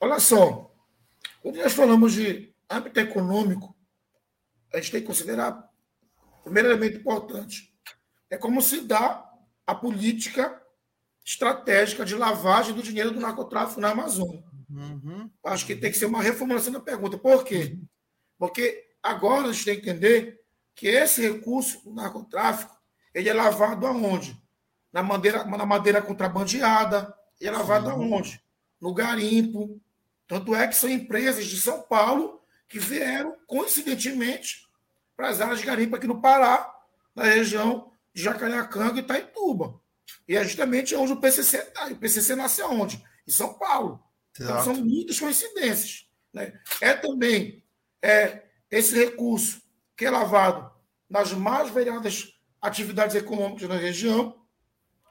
olha 0.00 0.20
só, 0.20 0.70
quando 1.40 1.56
nós 1.56 1.72
falamos 1.72 2.12
de 2.12 2.52
âmbito 2.68 3.00
econômico, 3.00 3.74
a 4.72 4.76
gente 4.76 4.92
tem 4.92 5.00
que 5.00 5.06
considerar 5.06 5.67
primeiro 6.48 6.70
elemento 6.70 6.98
importante 6.98 7.74
é 8.30 8.36
como 8.36 8.60
se 8.60 8.80
dá 8.80 9.24
a 9.66 9.74
política 9.74 10.60
estratégica 11.24 12.04
de 12.04 12.14
lavagem 12.14 12.74
do 12.74 12.82
dinheiro 12.82 13.10
do 13.10 13.20
narcotráfico 13.20 13.80
na 13.80 13.90
Amazônia. 13.90 14.42
Uhum. 14.70 15.30
Acho 15.44 15.66
que 15.66 15.76
tem 15.76 15.90
que 15.90 15.98
ser 15.98 16.06
uma 16.06 16.22
reformulação 16.22 16.72
da 16.72 16.80
pergunta. 16.80 17.18
Por 17.18 17.44
quê? 17.44 17.78
Porque 18.38 18.86
agora 19.02 19.48
a 19.48 19.52
gente 19.52 19.64
tem 19.64 19.80
que 19.80 19.88
entender 19.88 20.40
que 20.74 20.86
esse 20.86 21.20
recurso 21.20 21.82
do 21.84 21.94
narcotráfico 21.94 22.76
ele 23.14 23.28
é 23.28 23.34
lavado 23.34 23.86
aonde? 23.86 24.40
Na 24.92 25.02
madeira, 25.02 25.44
na 25.44 25.66
madeira 25.66 26.00
contrabandeada. 26.00 27.14
Ele 27.40 27.50
é 27.50 27.52
lavado 27.52 27.86
Sim. 27.86 27.92
aonde? 27.92 28.42
No 28.80 28.94
garimpo. 28.94 29.80
Tanto 30.26 30.54
é 30.54 30.66
que 30.66 30.76
são 30.76 30.88
empresas 30.88 31.46
de 31.46 31.60
São 31.60 31.82
Paulo 31.82 32.40
que 32.68 32.78
vieram, 32.78 33.36
coincidentemente, 33.46 34.67
para 35.18 35.30
as 35.30 35.40
áreas 35.40 35.58
de 35.58 35.66
garimpo 35.66 35.96
aqui 35.96 36.06
no 36.06 36.20
Pará, 36.20 36.72
na 37.12 37.24
região 37.24 37.90
de 38.14 38.22
Jacareacanga 38.22 39.00
e 39.00 39.02
Itaituba. 39.02 39.80
E 40.28 40.36
é 40.36 40.44
justamente 40.44 40.94
onde 40.94 41.12
o 41.12 41.20
PCC 41.20 41.58
está. 41.58 41.90
E 41.90 41.94
o 41.94 41.96
PCC 41.96 42.36
nasce 42.36 42.62
aonde? 42.62 43.04
Em 43.26 43.30
São 43.32 43.54
Paulo. 43.54 44.00
Então, 44.40 44.62
são 44.62 44.74
muitas 44.74 45.18
coincidências. 45.18 46.08
Né? 46.32 46.56
É 46.80 46.94
também 46.94 47.64
é, 48.00 48.44
esse 48.70 48.94
recurso 48.94 49.60
que 49.96 50.04
é 50.04 50.10
lavado 50.10 50.70
nas 51.10 51.32
mais 51.32 51.68
variadas 51.68 52.38
atividades 52.62 53.16
econômicas 53.16 53.68
na 53.68 53.76
região. 53.76 54.40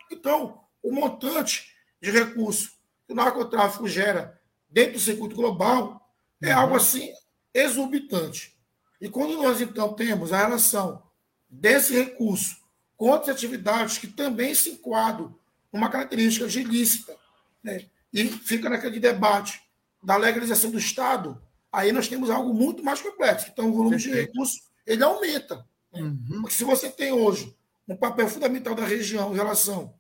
Então, 0.10 0.64
o 0.82 0.94
montante 0.94 1.76
de 2.02 2.12
recursos 2.12 2.80
que 3.06 3.12
o 3.12 3.16
narcotráfico 3.16 3.90
gera 3.90 4.42
dentro 4.70 4.94
do 4.94 5.00
circuito 5.00 5.36
global 5.36 6.10
é 6.42 6.56
uhum. 6.56 6.62
algo 6.62 6.76
assim 6.78 7.12
exorbitante. 7.54 8.57
E 9.00 9.10
quando 9.10 9.38
nós, 9.38 9.62
então, 9.62 9.94
temos 9.94 10.34
a 10.34 10.38
relação 10.38 11.04
desse 11.50 11.94
recurso 11.94 12.58
com 12.96 13.10
outras 13.10 13.36
atividades 13.36 13.98
que 13.98 14.08
também 14.08 14.56
se 14.56 14.72
enquadram 14.72 15.36
numa 15.72 15.90
característica 15.90 16.48
de 16.48 16.62
ilícita, 16.62 17.16
né? 17.64 17.86
e 18.12 18.26
fica 18.26 18.70
naquele 18.70 19.00
debate 19.00 19.62
da 20.02 20.18
legalização 20.18 20.72
do 20.72 20.78
Estado, 20.78 21.42
aí 21.72 21.92
nós 21.92 22.08
temos 22.08 22.30
algo 22.30 22.54
muito 22.54 22.84
mais 22.84 23.02
complexo. 23.02 23.50
Então, 23.52 23.70
o 23.70 23.74
volume 23.74 23.92
Perfeito. 23.92 24.16
de 24.16 24.22
recursos 24.22 24.62
ele 24.86 25.04
aumenta. 25.04 25.66
Né? 25.94 26.02
Uhum. 26.02 26.42
Porque 26.42 26.56
se 26.56 26.64
você 26.64 26.90
tem 26.90 27.12
hoje 27.12 27.56
um 27.88 27.96
papel 27.96 28.28
fundamental 28.28 28.74
da 28.74 28.86
região 28.86 29.32
em 29.34 29.36
relação 29.36 29.94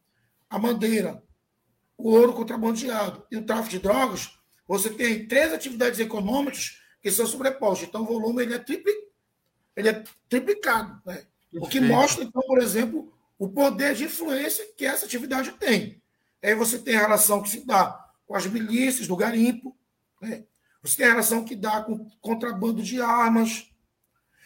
à 0.49 0.57
bandeira, 0.57 1.21
o 1.97 2.11
ouro 2.11 2.33
contrabandeado 2.33 3.25
e 3.31 3.37
o 3.37 3.45
tráfico 3.45 3.69
de 3.69 3.79
drogas, 3.79 4.37
você 4.67 4.89
tem 4.89 5.27
três 5.27 5.53
atividades 5.53 5.99
econômicas 5.99 6.81
que 7.01 7.11
são 7.11 7.25
sobrepostas. 7.25 7.87
Então, 7.87 8.03
o 8.03 8.05
volume 8.05 8.43
ele 8.43 8.55
é, 8.55 8.59
tripli, 8.59 8.93
ele 9.75 9.89
é 9.89 10.03
triplicado. 10.27 11.01
Né? 11.05 11.25
O 11.53 11.67
que 11.67 11.79
mostra, 11.79 12.23
então, 12.23 12.41
por 12.43 12.59
exemplo, 12.59 13.13
o 13.37 13.47
poder 13.49 13.95
de 13.95 14.05
influência 14.05 14.65
que 14.75 14.85
essa 14.85 15.05
atividade 15.05 15.51
tem. 15.53 16.01
Aí 16.43 16.55
você 16.55 16.79
tem 16.79 16.95
a 16.95 17.01
relação 17.01 17.41
que 17.41 17.49
se 17.49 17.65
dá 17.65 18.05
com 18.25 18.35
as 18.35 18.45
milícias 18.45 19.07
do 19.07 19.15
garimpo, 19.15 19.75
né? 20.21 20.43
você 20.81 20.97
tem 20.97 21.05
a 21.05 21.09
relação 21.09 21.43
que 21.43 21.55
dá 21.55 21.81
com 21.81 22.09
contrabando 22.21 22.81
de 22.81 23.01
armas, 23.01 23.71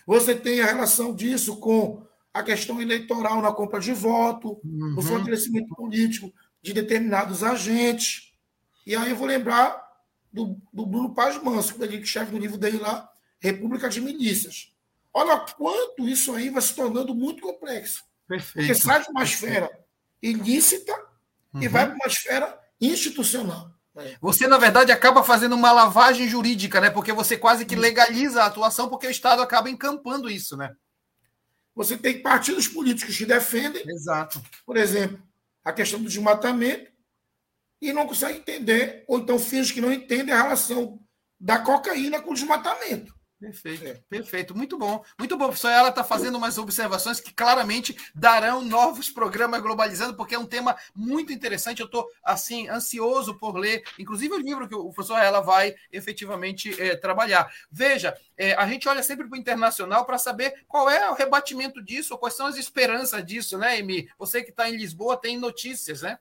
você 0.06 0.36
tem 0.36 0.62
a 0.62 0.66
relação 0.66 1.14
disso 1.14 1.58
com 1.58 2.06
a 2.34 2.44
questão 2.44 2.82
eleitoral 2.82 3.42
na 3.42 3.52
compra 3.52 3.80
de 3.80 3.94
voto, 3.94 4.60
uhum. 4.64 4.96
no 4.96 5.02
fortalecimento 5.02 5.76
político 5.76 6.34
de 6.62 6.74
determinados 6.74 7.44
agentes. 7.44 8.34
E 8.86 8.96
aí 8.96 9.10
eu 9.10 9.16
vou 9.16 9.28
lembrar 9.28 9.91
do, 10.32 10.62
do 10.72 10.86
Bruno 10.86 11.14
Paz 11.14 11.42
Manso, 11.42 11.76
que 11.76 11.84
é 11.84 12.04
chefe 12.04 12.32
do 12.32 12.38
livro 12.38 12.58
dele 12.58 12.78
lá, 12.78 13.10
República 13.40 13.90
de 13.90 14.00
Milícias. 14.00 14.74
Olha 15.14 15.38
quanto 15.40 16.08
isso 16.08 16.34
aí 16.34 16.50
vai 16.50 16.62
se 16.62 16.74
tornando 16.74 17.14
muito 17.14 17.42
complexo. 17.42 18.04
Perfeito. 18.28 18.68
Porque 18.68 18.76
sai 18.76 19.04
de 19.04 19.10
uma 19.10 19.24
esfera 19.24 19.70
ilícita 20.22 20.94
uhum. 21.54 21.62
e 21.62 21.68
vai 21.68 21.86
para 21.86 21.96
uma 21.96 22.08
esfera 22.08 22.60
institucional. 22.80 23.72
Né? 23.94 24.16
Você, 24.22 24.48
na 24.48 24.58
verdade, 24.58 24.92
acaba 24.92 25.24
fazendo 25.24 25.54
uma 25.54 25.72
lavagem 25.72 26.28
jurídica, 26.30 26.80
né? 26.80 26.90
Porque 26.90 27.12
você 27.12 27.36
quase 27.36 27.66
que 27.66 27.76
legaliza 27.76 28.42
a 28.42 28.46
atuação, 28.46 28.88
porque 28.88 29.08
o 29.08 29.12
Estado 29.12 29.42
acaba 29.42 29.70
encampando 29.70 30.30
isso, 30.30 30.56
né? 30.56 30.74
Você 31.76 31.98
tem 31.98 32.22
partidos 32.22 32.68
políticos 32.68 33.18
que 33.18 33.26
defendem. 33.26 33.84
Exato. 33.88 34.42
Por 34.66 34.78
exemplo, 34.78 35.22
a 35.64 35.74
questão 35.74 36.00
do 36.02 36.08
desmatamento 36.08 36.91
e 37.82 37.92
não 37.92 38.08
consegue 38.08 38.40
entender, 38.40 39.04
ou 39.08 39.20
então 39.20 39.40
finge 39.40 39.74
que 39.74 39.82
não 39.82 39.92
entende 39.92 40.32
a 40.32 40.44
relação 40.44 41.00
da 41.40 41.58
cocaína 41.60 42.22
com 42.22 42.32
o 42.32 42.36
desmatamento. 42.36 43.14
Perfeito, 43.42 43.88
é. 43.88 44.00
perfeito. 44.08 44.56
Muito 44.56 44.78
bom. 44.78 45.04
Muito 45.18 45.36
bom, 45.36 45.46
professor. 45.46 45.70
Ela 45.70 45.90
está 45.90 46.04
fazendo 46.04 46.38
umas 46.38 46.60
observações 46.60 47.20
que 47.20 47.34
claramente 47.34 47.98
darão 48.14 48.62
novos 48.64 49.10
programas 49.10 49.60
globalizando, 49.64 50.16
porque 50.16 50.36
é 50.36 50.40
um 50.40 50.46
tema 50.46 50.78
muito 50.96 51.34
interessante. 51.34 51.80
Eu 51.80 51.88
estou, 51.88 52.08
assim, 52.24 52.70
ansioso 52.70 53.34
por 53.40 53.58
ler, 53.58 53.84
inclusive 53.98 54.32
o 54.36 54.40
livro 54.40 54.70
que 54.70 54.76
o 54.76 54.94
professor 54.94 55.18
ela 55.18 55.42
vai 55.42 55.74
efetivamente 55.92 56.80
é, 56.80 56.96
trabalhar. 56.96 57.52
Veja, 57.72 58.16
é, 58.38 58.54
a 58.54 58.68
gente 58.68 58.88
olha 58.88 59.02
sempre 59.02 59.28
para 59.28 59.36
o 59.36 59.40
internacional 59.40 60.06
para 60.06 60.20
saber 60.20 60.64
qual 60.68 60.88
é 60.88 61.10
o 61.10 61.16
rebatimento 61.16 61.84
disso, 61.84 62.20
quais 62.20 62.36
são 62.36 62.46
as 62.46 62.58
esperanças 62.58 63.26
disso, 63.26 63.58
né, 63.58 63.80
Emi? 63.80 64.08
Você 64.20 64.44
que 64.44 64.52
está 64.52 64.70
em 64.70 64.78
Lisboa 64.78 65.18
tem 65.18 65.40
notícias, 65.40 66.04
né? 66.04 66.20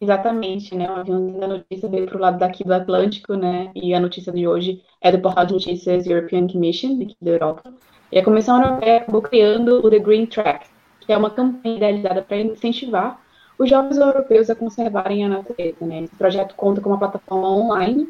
Exatamente, 0.00 0.74
né? 0.74 0.88
O 0.90 0.94
avião 0.94 1.38
da 1.38 1.46
notícia 1.46 1.86
veio 1.86 2.06
para 2.06 2.16
o 2.16 2.20
lado 2.20 2.38
daqui 2.38 2.64
do 2.64 2.72
Atlântico, 2.72 3.34
né? 3.34 3.70
E 3.74 3.92
a 3.92 4.00
notícia 4.00 4.32
de 4.32 4.48
hoje 4.48 4.82
é 4.98 5.12
do 5.12 5.20
portal 5.20 5.44
de 5.44 5.52
notícias 5.52 6.06
European 6.06 6.48
Commission, 6.48 7.02
aqui 7.02 7.14
da 7.20 7.32
Europa. 7.32 7.74
E 8.10 8.18
a 8.18 8.24
Comissão 8.24 8.62
Europeia 8.62 8.96
acabou 8.96 9.20
criando 9.20 9.84
o 9.86 9.90
The 9.90 9.98
Green 9.98 10.24
Track, 10.24 10.68
que 11.00 11.12
é 11.12 11.16
uma 11.18 11.30
campanha 11.30 11.76
idealizada 11.76 12.22
para 12.22 12.38
incentivar 12.38 13.20
os 13.58 13.68
jovens 13.68 13.98
europeus 13.98 14.48
a 14.48 14.54
conservarem 14.54 15.26
a 15.26 15.28
natureza, 15.28 15.84
né? 15.84 16.04
Esse 16.04 16.16
projeto 16.16 16.54
conta 16.54 16.80
com 16.80 16.88
uma 16.88 16.98
plataforma 16.98 17.50
online, 17.50 18.08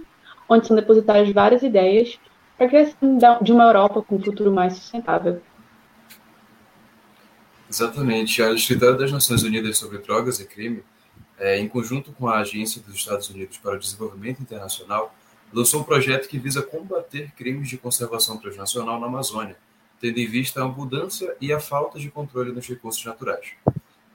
onde 0.48 0.68
são 0.68 0.76
depositadas 0.76 1.28
várias 1.32 1.64
ideias 1.64 2.20
para 2.56 2.66
a 2.66 2.68
criação 2.68 3.18
de 3.42 3.52
uma 3.52 3.64
Europa 3.64 4.00
com 4.00 4.14
um 4.14 4.22
futuro 4.22 4.52
mais 4.52 4.74
sustentável. 4.74 5.40
Exatamente. 7.68 8.40
A 8.40 8.52
Escritório 8.52 8.96
das 8.96 9.10
Nações 9.10 9.42
Unidas 9.42 9.76
sobre 9.76 9.98
Drogas 9.98 10.38
e 10.38 10.46
Crime 10.46 10.84
é, 11.40 11.58
em 11.58 11.66
conjunto 11.66 12.12
com 12.12 12.28
a 12.28 12.38
Agência 12.38 12.82
dos 12.82 12.94
Estados 12.94 13.30
Unidos 13.30 13.56
para 13.56 13.74
o 13.74 13.78
Desenvolvimento 13.78 14.42
Internacional, 14.42 15.14
lançou 15.52 15.80
um 15.80 15.84
projeto 15.84 16.28
que 16.28 16.38
visa 16.38 16.62
combater 16.62 17.32
crimes 17.32 17.68
de 17.68 17.78
conservação 17.78 18.36
transnacional 18.36 19.00
na 19.00 19.06
Amazônia, 19.06 19.56
tendo 19.98 20.18
em 20.18 20.26
vista 20.26 20.60
a 20.60 20.66
abundância 20.66 21.34
e 21.40 21.52
a 21.52 21.58
falta 21.58 21.98
de 21.98 22.10
controle 22.10 22.52
dos 22.52 22.68
recursos 22.68 23.04
naturais. 23.04 23.52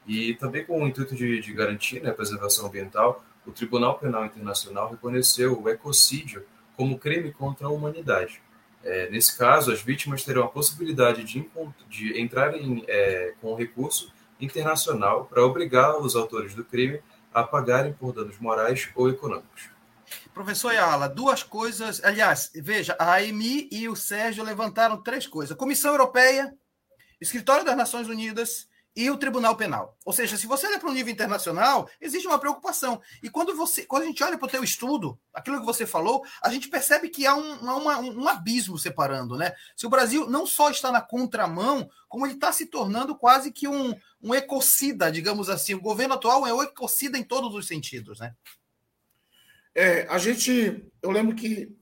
E 0.08 0.36
também 0.36 0.64
com 0.64 0.84
o 0.84 0.88
intuito 0.88 1.16
de, 1.16 1.42
de 1.42 1.52
garantir 1.52 2.02
né, 2.02 2.12
a 2.12 2.14
preservação 2.14 2.68
ambiental, 2.68 3.26
o 3.46 3.52
Tribunal 3.52 3.98
Penal 3.98 4.26
Internacional 4.26 4.90
reconheceu 4.90 5.60
o 5.60 5.68
ecocídio 5.68 6.44
como 6.78 6.98
crime 6.98 7.32
contra 7.32 7.68
a 7.68 7.72
humanidade. 7.72 8.42
É, 8.84 9.10
nesse 9.10 9.36
caso, 9.36 9.72
as 9.72 9.82
vítimas 9.82 10.24
terão 10.24 10.44
a 10.44 10.48
possibilidade 10.48 11.24
de, 11.24 11.44
de 11.90 12.22
entrarem 12.22 12.84
é, 12.88 13.34
com 13.42 13.56
recurso 13.56 14.14
internacional 14.40 15.26
para 15.26 15.44
obrigar 15.44 16.00
os 16.00 16.16
autores 16.16 16.54
do 16.54 16.64
crime 16.64 17.00
a 17.36 17.44
pagarem 17.44 17.92
por 17.92 18.14
danos 18.14 18.40
morais 18.40 18.90
ou 18.96 19.10
econômicos. 19.10 19.70
Professor 20.34 20.70
Ayala, 20.70 21.10
duas 21.10 21.44
coisas. 21.44 22.02
Aliás, 22.02 22.50
veja, 22.56 22.96
a 22.98 23.16
Amy 23.16 23.68
e 23.70 23.90
o 23.90 23.96
Sérgio 23.96 24.42
levantaram 24.42 25.04
três 25.04 25.28
coisas: 25.28 25.58
Comissão 25.58 25.92
Europeia, 25.92 26.56
Escritório 27.20 27.66
das 27.66 27.76
Nações 27.76 28.08
Unidas 28.08 28.70
e 28.96 29.10
o 29.10 29.18
Tribunal 29.18 29.58
Penal. 29.58 29.98
Ou 30.06 30.14
seja, 30.14 30.38
se 30.38 30.48
você 30.48 30.68
olha 30.68 30.80
para 30.80 30.90
o 30.90 30.94
nível 30.94 31.12
internacional, 31.12 31.90
existe 32.00 32.28
uma 32.28 32.40
preocupação. 32.40 33.02
E 33.22 33.30
quando 33.30 33.54
você, 33.56 33.86
quando 33.86 34.04
a 34.04 34.06
gente 34.06 34.24
olha 34.24 34.38
para 34.38 34.48
o 34.48 34.50
teu 34.50 34.64
estudo, 34.64 35.20
aquilo 35.34 35.60
que 35.60 35.66
você 35.66 35.86
falou, 35.86 36.24
a 36.42 36.50
gente 36.50 36.70
percebe 36.70 37.10
que 37.10 37.26
há 37.28 37.36
um, 37.36 37.56
uma, 37.56 38.00
um 38.00 38.28
abismo 38.28 38.78
separando, 38.78 39.38
né? 39.38 39.54
Se 39.76 39.86
o 39.86 39.90
Brasil 39.90 40.30
não 40.30 40.46
só 40.46 40.70
está 40.70 40.92
na 40.92 41.02
contramão, 41.02 41.90
como 42.08 42.26
ele 42.26 42.36
está 42.36 42.54
se 42.54 42.68
tornando 42.68 43.16
quase 43.18 43.52
que 43.52 43.68
um, 43.68 43.94
um 44.22 44.34
ecocida, 44.34 45.12
digamos 45.12 45.50
assim. 45.50 45.74
O 45.74 45.82
governo 45.82 46.14
atual 46.14 46.48
é 46.48 46.54
o 46.54 46.64
ecocida 46.64 47.18
em 47.18 47.24
todos 47.24 47.54
os 47.54 47.68
sentidos, 47.68 48.20
né? 48.20 48.34
É, 49.74 50.08
a 50.10 50.18
gente, 50.18 50.90
eu 51.02 51.12
lembro 51.12 51.36
que 51.36 51.76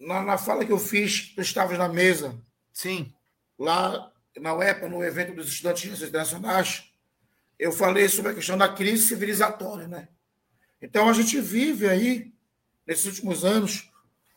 na, 0.00 0.22
na 0.22 0.38
fala 0.38 0.64
que 0.64 0.70
eu 0.70 0.78
fiz, 0.78 1.34
tu 1.34 1.40
estavas 1.40 1.76
na 1.76 1.88
mesa. 1.88 2.40
Sim. 2.72 3.12
Lá 3.58 4.12
na 4.40 4.54
UEPA, 4.54 4.88
no 4.88 5.02
evento 5.02 5.34
dos 5.34 5.48
estudantes 5.48 5.98
de 5.98 6.04
internacionais, 6.04 6.90
eu 7.58 7.72
falei 7.72 8.08
sobre 8.08 8.32
a 8.32 8.34
questão 8.34 8.58
da 8.58 8.68
crise 8.68 9.06
civilizatória, 9.06 9.86
né? 9.86 10.08
Então 10.82 11.08
a 11.08 11.12
gente 11.12 11.40
vive 11.40 11.88
aí, 11.88 12.32
nesses 12.86 13.06
últimos 13.06 13.44
anos, 13.44 13.90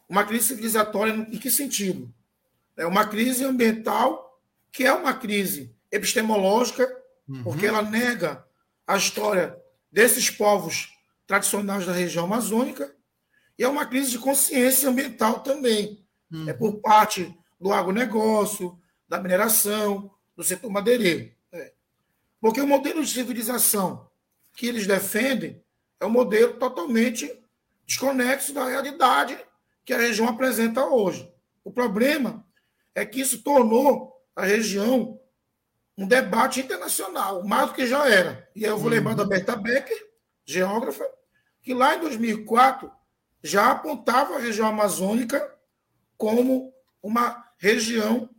uma 0.07 0.23
crise 0.23 0.47
civilizatória 0.47 1.12
em 1.12 1.38
que 1.38 1.51
sentido? 1.51 2.13
É 2.77 2.86
uma 2.86 3.05
crise 3.07 3.43
ambiental, 3.43 4.39
que 4.71 4.86
é 4.86 4.93
uma 4.93 5.13
crise 5.13 5.75
epistemológica, 5.91 6.88
uhum. 7.27 7.43
porque 7.43 7.65
ela 7.65 7.81
nega 7.81 8.45
a 8.86 8.95
história 8.95 9.57
desses 9.91 10.29
povos 10.29 10.93
tradicionais 11.25 11.86
da 11.86 11.91
região 11.91 12.25
amazônica, 12.25 12.95
e 13.57 13.63
é 13.63 13.67
uma 13.67 13.86
crise 13.86 14.12
de 14.12 14.19
consciência 14.19 14.88
ambiental 14.88 15.39
também. 15.39 16.05
Uhum. 16.31 16.47
É 16.47 16.53
por 16.53 16.79
parte 16.79 17.36
do 17.60 17.73
agronegócio, 17.73 18.79
da 19.08 19.20
mineração, 19.20 20.12
do 20.36 20.43
setor 20.43 20.70
madeireiro. 20.70 21.32
É. 21.52 21.74
Porque 22.39 22.62
o 22.62 22.67
modelo 22.67 23.04
de 23.04 23.12
civilização 23.12 24.10
que 24.54 24.67
eles 24.67 24.88
defendem 24.88 25.63
é 26.00 26.06
um 26.06 26.10
modelo 26.10 26.56
totalmente 26.56 27.41
desconexo 27.86 28.54
da 28.54 28.65
realidade 28.65 29.38
que 29.86 29.93
a 29.93 29.98
região 29.98 30.28
apresenta 30.28 30.86
hoje. 30.86 31.32
O 31.63 31.72
problema 31.72 32.46
é 32.93 33.06
que 33.06 33.22
isso 33.22 33.41
tornou 33.41 34.22
a 34.36 34.43
região 34.43 35.20
um 35.98 36.08
debate 36.08 36.60
internacional, 36.60 37.43
mais 37.43 37.70
do 37.70 37.74
que 37.74 37.88
já 37.88 38.08
era. 38.08 38.48
E 38.56 38.63
eu 38.63 38.78
vou 38.78 38.89
lembrar 38.89 39.15
da 39.15 39.26
Berta 39.26 39.56
Becker, 39.56 39.98
geógrafa, 40.46 41.04
que 41.62 41.74
lá 41.74 41.96
em 41.96 42.02
2004 42.02 42.91
já 43.41 43.72
apontava 43.72 44.36
a 44.36 44.39
região 44.39 44.67
amazônica 44.67 45.56
como 46.15 46.74
uma 47.02 47.52
região 47.58 48.30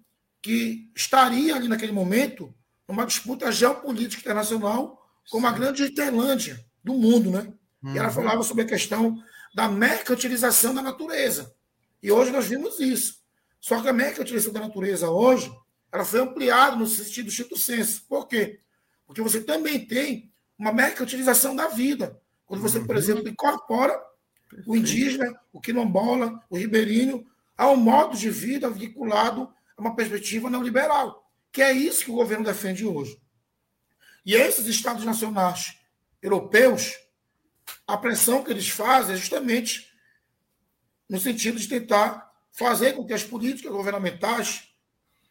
que 0.49 0.91
estaria 0.97 1.55
ali 1.55 1.69
naquele 1.69 1.93
momento 1.93 2.55
numa 2.89 3.05
disputa 3.05 3.53
geopolítica 3.53 4.23
internacional 4.23 5.07
como 5.31 5.47
a 5.47 5.53
grande 5.53 5.83
Interlândia 5.83 6.65
do 6.83 6.95
mundo, 6.95 7.31
né? 7.31 7.53
Uhum. 7.83 7.95
E 7.95 7.99
ela 7.99 8.09
uhum. 8.09 8.15
falava 8.15 8.43
sobre 8.43 8.65
a 8.65 8.67
questão 8.67 9.23
da 9.55 9.69
mercantilização 9.69 10.75
da 10.75 10.81
natureza. 10.81 11.55
E 12.03 12.11
hoje 12.11 12.31
nós 12.31 12.47
vimos 12.47 12.81
isso. 12.81 13.19
Só 13.61 13.83
que 13.83 13.89
a 13.91 13.93
mercantilização 13.93 14.55
da 14.55 14.61
natureza 14.61 15.11
hoje, 15.11 15.53
ela 15.93 16.03
foi 16.07 16.21
ampliada 16.21 16.77
no 16.77 16.87
sentido 16.87 17.27
do 17.27 17.29
Instituto 17.29 17.61
senso. 17.61 18.07
Por 18.09 18.27
quê? 18.27 18.61
Porque 19.07 19.21
você 19.21 19.43
também 19.43 19.85
tem 19.85 20.33
uma 20.59 20.73
mercantilização 20.73 21.55
da 21.55 21.69
vida. 21.69 22.19
Quando 22.47 22.63
você, 22.63 22.81
por 22.81 22.93
uhum. 22.93 22.97
exemplo, 22.97 23.29
incorpora 23.29 24.03
o 24.67 24.75
indígena, 24.75 25.39
o 25.53 25.61
quilombola, 25.61 26.43
o 26.49 26.57
ribeirinho, 26.57 27.27
a 27.55 27.69
um 27.69 27.77
modo 27.77 28.17
de 28.17 28.31
vida 28.31 28.71
vinculado 28.71 29.53
uma 29.79 29.95
perspectiva 29.95 30.51
neoliberal, 30.51 31.31
que 31.53 31.63
é 31.63 31.73
isso 31.73 32.05
que 32.05 32.11
o 32.11 32.17
governo 32.17 32.45
defende 32.45 32.85
hoje. 32.85 33.21
E 34.25 34.35
esses 34.35 34.67
estados 34.67 35.05
nacionais 35.05 35.79
europeus, 36.21 36.99
a 37.87 37.97
pressão 37.97 38.43
que 38.43 38.51
eles 38.51 38.69
fazem 38.69 39.15
é 39.15 39.19
justamente 39.19 39.89
no 41.09 41.19
sentido 41.19 41.59
de 41.59 41.69
tentar 41.69 42.31
fazer 42.53 42.93
com 42.95 43.07
que 43.07 43.15
as 43.15 43.23
políticas 43.23 43.73
governamentais 43.73 44.69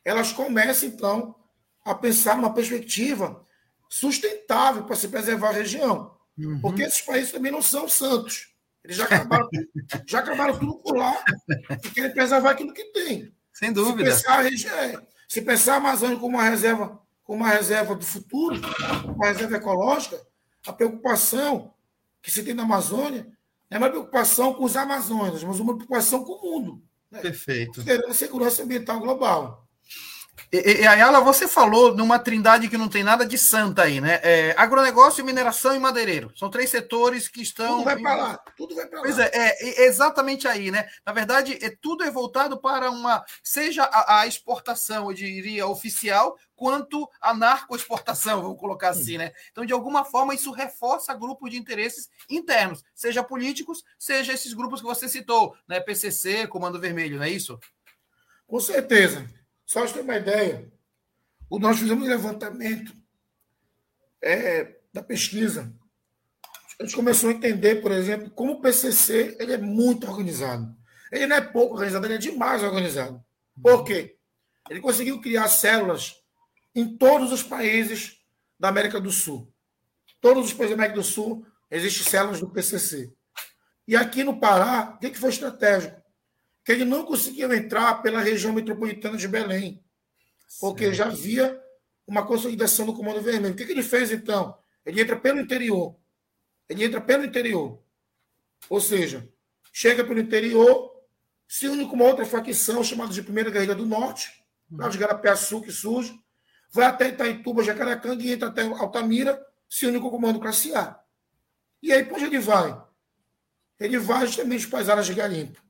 elas 0.04 0.32
comecem, 0.32 0.90
então, 0.90 1.36
a 1.84 1.94
pensar 1.94 2.38
numa 2.38 2.54
perspectiva 2.54 3.46
sustentável 3.90 4.86
para 4.86 4.96
se 4.96 5.10
preservar 5.10 5.50
a 5.50 5.54
região. 5.54 6.18
Uhum. 6.38 6.62
Porque 6.62 6.84
esses 6.84 7.02
países 7.02 7.32
também 7.32 7.52
não 7.52 7.62
são 7.62 7.88
santos. 7.88 8.54
Eles 8.84 8.96
já 8.96 9.04
acabaram, 9.04 9.50
já 10.08 10.20
acabaram 10.20 10.58
tudo 10.58 10.78
por 10.78 10.96
lá 10.96 11.24
e 11.84 11.90
querem 11.90 12.14
preservar 12.14 12.52
aquilo 12.52 12.74
que 12.74 12.86
tem. 12.86 13.36
Sem 13.58 13.74
dúvida. 13.74 14.12
Se 14.12 14.24
pensar 14.24 14.46
é, 14.46 15.08
se 15.28 15.42
pensar 15.42 15.74
a 15.74 15.78
Amazônia 15.78 16.18
como 16.18 16.38
uma 16.38 16.48
reserva, 16.48 17.02
como 17.24 17.44
uma 17.44 17.50
reserva 17.50 17.96
do 17.96 18.06
futuro, 18.06 18.62
uma 19.04 19.26
reserva 19.26 19.58
ecológica, 19.58 20.22
a 20.68 20.72
preocupação 20.72 21.74
que 22.22 22.30
se 22.30 22.44
tem 22.44 22.54
na 22.54 22.62
Amazônia 22.62 23.26
não 23.68 23.78
é 23.78 23.78
uma 23.80 23.90
preocupação 23.90 24.54
com 24.54 24.64
os 24.64 24.78
amazônidas, 24.78 25.44
mas 25.44 25.60
uma 25.60 25.76
preocupação 25.76 26.24
com 26.24 26.34
o 26.34 26.42
mundo. 26.44 26.84
Né? 27.10 27.20
Perfeito. 27.20 27.74
Considerando 27.74 28.12
a 28.12 28.14
segurança 28.14 28.62
ambiental 28.62 29.00
global. 29.00 29.67
E, 30.52 30.82
e, 30.82 30.88
Ayala, 30.88 31.20
você 31.20 31.48
falou 31.48 31.96
numa 31.96 32.20
trindade 32.20 32.70
que 32.70 32.78
não 32.78 32.88
tem 32.88 33.04
nada 33.04 33.26
de 33.26 33.38
santa 33.38 33.84
aí, 33.84 34.00
né? 34.00 34.20
É, 34.24 34.56
agronegócio, 34.58 35.26
mineração 35.26 35.76
e 35.76 35.80
madeireiro. 35.80 36.32
São 36.36 36.50
três 36.50 36.70
setores 36.70 37.28
que 37.28 37.42
estão. 37.42 37.78
Tudo 37.78 37.84
vai 37.84 38.00
para 38.00 38.16
lá, 38.16 38.40
tudo 38.56 38.76
vai 38.76 38.88
para 38.88 39.00
lá. 39.00 39.04
Pois 39.04 39.20
é, 39.20 39.30
é, 39.34 39.86
exatamente 39.86 40.48
aí, 40.48 40.72
né? 40.72 40.88
Na 41.06 41.12
verdade, 41.12 41.58
é, 41.62 41.76
tudo 41.82 42.04
é 42.04 42.12
voltado 42.12 42.58
para 42.60 42.90
uma. 42.90 43.24
Seja 43.44 43.84
a, 43.84 44.22
a 44.22 44.28
exportação, 44.28 45.10
eu 45.10 45.14
diria, 45.14 45.68
oficial, 45.68 46.38
quanto 46.56 47.10
a 47.20 47.34
narcoexportação, 47.34 48.42
vamos 48.42 48.60
colocar 48.60 48.90
assim, 48.90 49.18
né? 49.18 49.32
Então, 49.52 49.66
de 49.66 49.74
alguma 49.74 50.06
forma, 50.06 50.34
isso 50.34 50.52
reforça 50.52 51.14
grupos 51.14 51.52
de 51.52 51.58
interesses 51.58 52.10
internos, 52.30 52.84
seja 52.96 53.24
políticos, 53.24 53.84
seja 54.00 54.34
esses 54.34 54.54
grupos 54.54 54.80
que 54.80 54.88
você 54.88 55.10
citou, 55.10 55.56
né? 55.68 55.80
PCC, 55.80 56.48
Comando 56.48 56.80
Vermelho, 56.80 57.18
não 57.18 57.24
é 57.24 57.30
isso? 57.30 57.60
Com 58.48 58.60
certeza. 58.60 59.28
Só 59.68 59.82
para 59.82 59.92
ter 59.92 60.00
uma 60.00 60.16
ideia, 60.16 60.72
nós 61.52 61.78
fizemos 61.78 62.06
um 62.06 62.10
levantamento 62.10 62.94
é, 64.24 64.78
da 64.94 65.04
pesquisa. 65.04 65.76
A 66.80 66.84
gente 66.84 66.96
começou 66.96 67.30
a 67.30 67.34
entender, 67.34 67.82
por 67.82 67.92
exemplo, 67.92 68.30
como 68.32 68.54
o 68.54 68.62
PCC 68.62 69.36
ele 69.38 69.52
é 69.52 69.58
muito 69.58 70.08
organizado. 70.08 70.74
Ele 71.12 71.28
não 71.28 71.36
é 71.36 71.42
pouco 71.42 71.74
organizado, 71.74 72.06
ele 72.06 72.16
é 72.16 72.18
demais 72.18 72.64
organizado. 72.64 73.22
Por 73.62 73.84
quê? 73.84 74.18
Ele 74.70 74.80
conseguiu 74.80 75.20
criar 75.20 75.50
células 75.50 76.16
em 76.74 76.98
todos 76.98 77.34
os 77.34 77.44
países 77.44 78.22
da 78.58 78.70
América 78.70 79.02
do 79.02 79.12
Sul. 79.12 79.54
Todos 80.22 80.46
os 80.46 80.54
países 80.54 80.78
da 80.78 80.82
América 80.82 81.02
do 81.02 81.06
Sul 81.06 81.46
existem 81.70 82.10
células 82.10 82.40
do 82.40 82.50
PCC. 82.50 83.14
E 83.86 83.98
aqui 83.98 84.24
no 84.24 84.40
Pará, 84.40 84.94
o 84.96 85.00
que 85.00 85.14
foi 85.14 85.30
estratégico? 85.30 86.02
Que 86.68 86.74
ele 86.74 86.84
não 86.84 87.06
conseguiu 87.06 87.54
entrar 87.54 88.02
pela 88.02 88.20
região 88.20 88.52
metropolitana 88.52 89.16
de 89.16 89.26
Belém, 89.26 89.82
porque 90.60 90.84
certo. 90.84 90.98
já 90.98 91.06
havia 91.06 91.64
uma 92.06 92.28
consolidação 92.28 92.86
do 92.86 92.94
Comando 92.94 93.22
Vermelho. 93.22 93.54
O 93.54 93.56
que, 93.56 93.66
que 93.66 93.72
ele 93.72 93.82
fez, 93.82 94.12
então? 94.12 94.58
Ele 94.86 95.00
entra 95.00 95.16
pelo 95.16 95.40
interior. 95.40 95.96
Ele 96.68 96.84
entra 96.84 97.00
pelo 97.00 97.24
interior. 97.24 97.82
Ou 98.70 98.82
seja, 98.82 99.26
chega 99.72 100.04
pelo 100.04 100.20
interior, 100.20 100.92
se 101.48 101.70
une 101.70 101.88
com 101.88 101.96
uma 101.96 102.04
outra 102.04 102.26
facção 102.26 102.84
chamada 102.84 103.14
de 103.14 103.24
Primeira 103.24 103.50
Guerrilha 103.50 103.74
do 103.74 103.86
Norte, 103.86 104.30
uhum. 104.70 104.80
lá 104.80 104.90
de 104.90 104.98
Garapiaçu, 104.98 105.62
que 105.62 105.72
surge, 105.72 106.20
vai 106.70 106.88
até 106.88 107.08
Itaituba, 107.08 107.64
Jacaracanga 107.64 108.22
e 108.22 108.34
entra 108.34 108.50
até 108.50 108.64
Altamira, 108.64 109.42
se 109.70 109.86
une 109.86 110.02
com 110.02 110.08
o 110.08 110.12
Comando 110.12 110.38
Classe 110.38 110.76
A. 110.76 111.00
E 111.82 111.94
aí, 111.94 112.04
para 112.04 112.16
onde 112.16 112.26
ele 112.26 112.40
vai? 112.40 112.78
Ele 113.80 113.98
vai 113.98 114.28
justamente 114.28 114.68
para 114.68 114.80
as 114.80 114.90
áreas 114.90 115.06
de 115.06 115.14
garimpo 115.14 115.66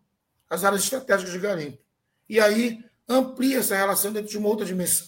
as 0.49 0.63
áreas 0.63 0.83
estratégicas 0.83 1.33
de 1.33 1.39
garimpo. 1.39 1.77
E 2.29 2.39
aí 2.39 2.83
amplia 3.07 3.59
essa 3.59 3.75
relação 3.75 4.11
dentro 4.11 4.29
de 4.29 4.37
uma 4.37 4.49
outra 4.49 4.65
dimensão. 4.65 5.07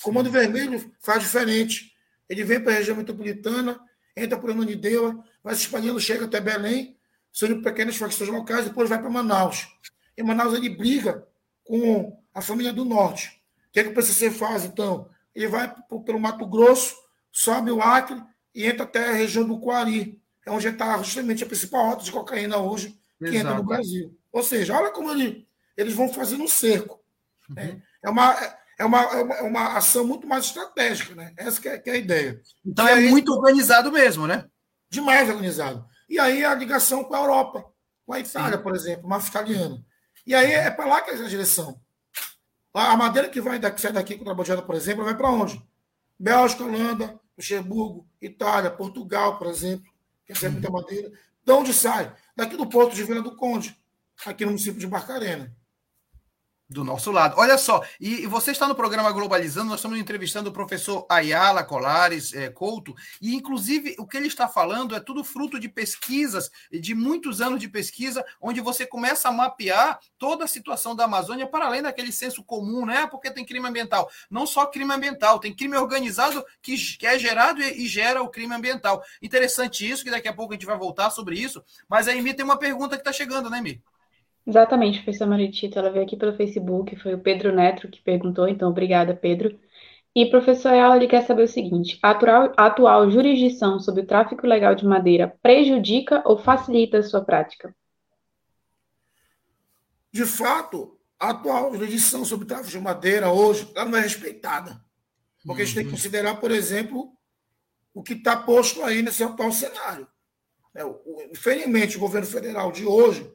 O 0.00 0.02
Comando 0.02 0.30
Vermelho 0.30 0.92
faz 1.00 1.22
diferente. 1.22 1.92
Ele 2.28 2.44
vem 2.44 2.60
para 2.60 2.72
a 2.72 2.76
região 2.76 2.96
metropolitana, 2.96 3.80
entra 4.16 4.38
por 4.38 4.50
Ananindeua, 4.50 5.24
vai 5.42 5.54
se 5.54 5.62
espalhando, 5.62 6.00
chega 6.00 6.24
até 6.24 6.40
Belém, 6.40 6.96
sendo 7.32 7.62
pequenas 7.62 7.96
facções 7.96 8.28
locais, 8.30 8.64
depois 8.64 8.88
vai 8.88 8.98
para 8.98 9.10
Manaus. 9.10 9.68
Em 10.16 10.22
Manaus 10.22 10.54
ele 10.54 10.68
briga 10.68 11.26
com 11.64 12.20
a 12.34 12.40
família 12.40 12.72
do 12.72 12.84
Norte. 12.84 13.42
O 13.68 13.72
que, 13.72 13.80
é 13.80 13.84
que 13.84 13.90
o 13.90 13.94
PCC 13.94 14.30
faz, 14.30 14.64
então? 14.64 15.08
Ele 15.34 15.46
vai 15.46 15.72
pelo 16.04 16.18
Mato 16.18 16.46
Grosso, 16.46 16.96
sobe 17.30 17.70
o 17.70 17.80
Acre 17.80 18.20
e 18.54 18.66
entra 18.66 18.84
até 18.84 19.10
a 19.10 19.12
região 19.12 19.46
do 19.46 19.60
Coari, 19.60 20.20
é 20.44 20.50
onde 20.50 20.66
está 20.66 21.00
justamente 21.02 21.44
a 21.44 21.46
principal 21.46 21.90
rota 21.90 22.02
de 22.02 22.10
cocaína 22.10 22.56
hoje 22.56 22.98
que 23.18 23.26
Exato. 23.26 23.36
entra 23.36 23.54
no 23.54 23.62
Brasil. 23.62 24.17
Ou 24.32 24.42
seja, 24.42 24.76
olha 24.76 24.90
como 24.90 25.10
ele, 25.10 25.48
eles 25.76 25.94
vão 25.94 26.12
fazendo 26.12 26.44
um 26.44 26.48
cerco. 26.48 27.00
Né? 27.48 27.70
Uhum. 27.70 27.82
É, 28.02 28.10
uma, 28.10 28.34
é, 28.78 28.84
uma, 28.84 29.02
é, 29.02 29.22
uma, 29.22 29.34
é 29.34 29.42
uma 29.42 29.76
ação 29.76 30.06
muito 30.06 30.26
mais 30.26 30.44
estratégica, 30.46 31.14
né? 31.14 31.32
Essa 31.36 31.60
que 31.60 31.68
é, 31.68 31.78
que 31.78 31.90
é 31.90 31.94
a 31.94 31.96
ideia. 31.96 32.40
Então 32.64 32.86
e 32.86 32.90
é 32.90 32.94
aí, 32.94 33.10
muito 33.10 33.32
organizado 33.32 33.90
mesmo, 33.90 34.26
né? 34.26 34.46
Demais 34.90 35.28
organizado. 35.28 35.86
E 36.08 36.18
aí 36.18 36.44
a 36.44 36.54
ligação 36.54 37.04
com 37.04 37.14
a 37.14 37.18
Europa, 37.18 37.64
com 38.06 38.12
a 38.12 38.20
Itália, 38.20 38.56
Sim. 38.56 38.62
por 38.62 38.74
exemplo, 38.74 39.06
uma 39.06 39.18
italiana. 39.18 39.84
E 40.26 40.34
aí 40.34 40.52
é 40.52 40.70
para 40.70 40.86
lá 40.86 41.00
que 41.00 41.10
é 41.10 41.14
a 41.14 41.28
direção. 41.28 41.80
A 42.74 42.96
madeira 42.96 43.28
que 43.28 43.40
vai 43.40 43.58
daqui, 43.58 43.80
sai 43.80 43.92
daqui 43.92 44.16
com 44.16 44.30
a 44.30 44.62
por 44.62 44.74
exemplo, 44.74 45.04
vai 45.04 45.16
para 45.16 45.30
onde? 45.30 45.60
Bélgica, 46.18 46.64
Holanda, 46.64 47.18
Luxemburgo, 47.36 48.06
Itália, 48.20 48.70
Portugal, 48.70 49.38
por 49.38 49.46
exemplo, 49.46 49.90
que 50.24 50.44
é 50.44 50.48
muita 50.48 50.70
madeira. 50.70 51.10
De 51.44 51.52
onde 51.52 51.72
sai? 51.72 52.14
Daqui 52.36 52.56
do 52.56 52.68
Porto 52.68 52.94
de 52.94 53.02
Vila 53.02 53.22
do 53.22 53.34
Conde 53.36 53.77
aqui 54.26 54.44
no 54.44 54.52
município 54.52 54.80
de 54.80 54.86
Barcarena 54.86 55.54
do 56.68 56.84
nosso 56.84 57.10
lado. 57.10 57.34
Olha 57.38 57.56
só, 57.56 57.82
e, 57.98 58.26
você 58.26 58.50
está 58.50 58.68
no 58.68 58.74
programa 58.74 59.10
Globalizando, 59.10 59.70
nós 59.70 59.78
estamos 59.78 59.98
entrevistando 59.98 60.50
o 60.50 60.52
professor 60.52 61.06
Ayala 61.08 61.64
Colares 61.64 62.34
é, 62.34 62.50
Couto, 62.50 62.94
e 63.22 63.34
inclusive 63.34 63.96
o 63.98 64.06
que 64.06 64.16
ele 64.16 64.26
está 64.26 64.46
falando 64.46 64.94
é 64.94 65.00
tudo 65.00 65.24
fruto 65.24 65.58
de 65.58 65.68
pesquisas, 65.68 66.50
de 66.70 66.94
muitos 66.94 67.40
anos 67.40 67.58
de 67.58 67.68
pesquisa, 67.68 68.24
onde 68.40 68.60
você 68.60 68.84
começa 68.84 69.28
a 69.28 69.32
mapear 69.32 69.98
toda 70.18 70.44
a 70.44 70.48
situação 70.48 70.94
da 70.94 71.04
Amazônia 71.04 71.46
para 71.46 71.66
além 71.66 71.80
daquele 71.80 72.12
senso 72.12 72.44
comum, 72.44 72.84
né? 72.84 73.06
Porque 73.06 73.30
tem 73.30 73.46
crime 73.46 73.66
ambiental. 73.66 74.10
Não 74.30 74.46
só 74.46 74.66
crime 74.66 74.92
ambiental, 74.92 75.38
tem 75.38 75.54
crime 75.54 75.76
organizado 75.76 76.44
que, 76.60 76.76
que 76.76 77.06
é 77.06 77.18
gerado 77.18 77.62
e, 77.62 77.84
e 77.84 77.86
gera 77.86 78.22
o 78.22 78.28
crime 78.28 78.54
ambiental. 78.54 79.02
Interessante 79.22 79.88
isso, 79.88 80.04
que 80.04 80.10
daqui 80.10 80.28
a 80.28 80.34
pouco 80.34 80.52
a 80.52 80.56
gente 80.56 80.66
vai 80.66 80.76
voltar 80.76 81.08
sobre 81.10 81.38
isso, 81.38 81.64
mas 81.88 82.08
a 82.08 82.14
Emi 82.14 82.34
tem 82.34 82.44
uma 82.44 82.58
pergunta 82.58 82.96
que 82.96 83.00
está 83.00 83.12
chegando, 83.12 83.48
né, 83.48 83.60
Mi? 83.62 83.82
Exatamente, 84.48 85.02
professor 85.02 85.26
Maritito, 85.26 85.78
ela 85.78 85.90
veio 85.90 86.06
aqui 86.06 86.16
pelo 86.16 86.34
Facebook, 86.34 86.96
foi 86.96 87.12
o 87.12 87.20
Pedro 87.20 87.54
Neto 87.54 87.86
que 87.86 88.00
perguntou, 88.00 88.48
então 88.48 88.70
obrigada, 88.70 89.14
Pedro. 89.14 89.60
E 90.16 90.24
professor 90.30 90.70
Ayala, 90.70 90.96
ele 90.96 91.06
quer 91.06 91.26
saber 91.26 91.42
o 91.42 91.48
seguinte: 91.48 91.98
a 92.02 92.12
atual, 92.12 92.52
a 92.56 92.66
atual 92.66 93.10
jurisdição 93.10 93.78
sobre 93.78 94.00
o 94.00 94.06
tráfico 94.06 94.46
ilegal 94.46 94.74
de 94.74 94.86
madeira 94.86 95.36
prejudica 95.42 96.22
ou 96.24 96.38
facilita 96.38 96.96
a 96.96 97.02
sua 97.02 97.22
prática? 97.22 97.76
De 100.10 100.24
fato, 100.24 100.98
a 101.20 101.28
atual 101.28 101.74
jurisdição 101.74 102.24
sobre 102.24 102.46
o 102.46 102.48
tráfico 102.48 102.70
de 102.70 102.80
madeira 102.80 103.30
hoje 103.30 103.70
ela 103.76 103.84
não 103.84 103.98
é 103.98 104.00
respeitada. 104.00 104.82
Porque 105.44 105.60
uhum. 105.60 105.62
a 105.62 105.64
gente 105.66 105.74
tem 105.74 105.84
que 105.84 105.90
uhum. 105.90 105.96
considerar, 105.96 106.40
por 106.40 106.50
exemplo, 106.50 107.12
o 107.92 108.02
que 108.02 108.14
está 108.14 108.34
posto 108.34 108.82
aí 108.82 109.02
nesse 109.02 109.22
atual 109.22 109.52
cenário. 109.52 110.08
É, 110.74 110.82
infelizmente, 111.30 111.98
o 111.98 112.00
governo 112.00 112.26
federal 112.26 112.72
de 112.72 112.86
hoje 112.86 113.30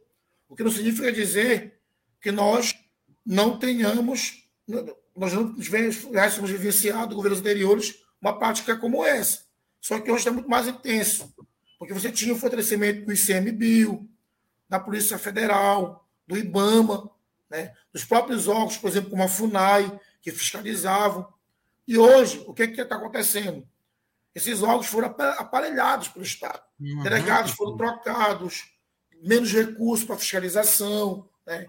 o 0.47 0.56
que 0.56 0.63
não 0.63 0.71
significa 0.71 1.12
dizer 1.12 1.79
que 2.21 2.32
nós 2.32 2.75
não 3.25 3.58
tenhamos, 3.58 4.47
nós 5.15 5.34
não 5.34 5.56
tivéssemos 5.56 6.49
vivenciado 6.49 7.15
governos 7.15 7.39
anteriores 7.39 8.03
uma 8.21 8.38
prática 8.38 8.77
como 8.77 9.03
essa. 9.03 9.43
Só 9.82 9.99
que 9.99 10.10
hoje 10.10 10.19
está 10.19 10.32
muito 10.32 10.49
mais 10.49 10.67
intenso, 10.67 11.34
porque 11.77 11.93
você 11.93 12.12
tinha 12.12 12.34
o 12.34 12.38
fortalecimento 12.38 13.06
do 13.06 13.13
ICMBio, 13.13 14.10
da 14.69 14.79
Polícia 14.79 15.17
Federal, 15.17 16.08
do 16.25 16.38
IBAMA, 16.38 17.12
né, 17.49 17.73
dos 17.91 18.06
próprios 18.06 18.47
órgãos, 18.47 18.77
por 18.77 18.89
exemplo, 18.89 19.10
como 19.10 19.23
a 19.23 19.27
FUNAI, 19.27 19.99
que 20.21 20.32
fiscalizavam. 20.32 21.27
E 21.88 21.97
hoje, 21.97 22.43
o 22.47 22.53
que 22.53 22.63
está 22.63 22.95
acontecendo? 22.95 23.67
Esses 24.34 24.63
órgãos 24.63 24.88
foram 24.88 25.13
aparelhados 25.38 26.08
pelo 26.08 26.25
Estado. 26.25 26.62
Uhum. 26.79 27.03
Delegados 27.03 27.51
foram 27.51 27.77
trocados, 27.77 28.72
menos 29.23 29.51
recursos 29.51 30.05
para 30.05 30.17
fiscalização, 30.17 31.29
né? 31.45 31.65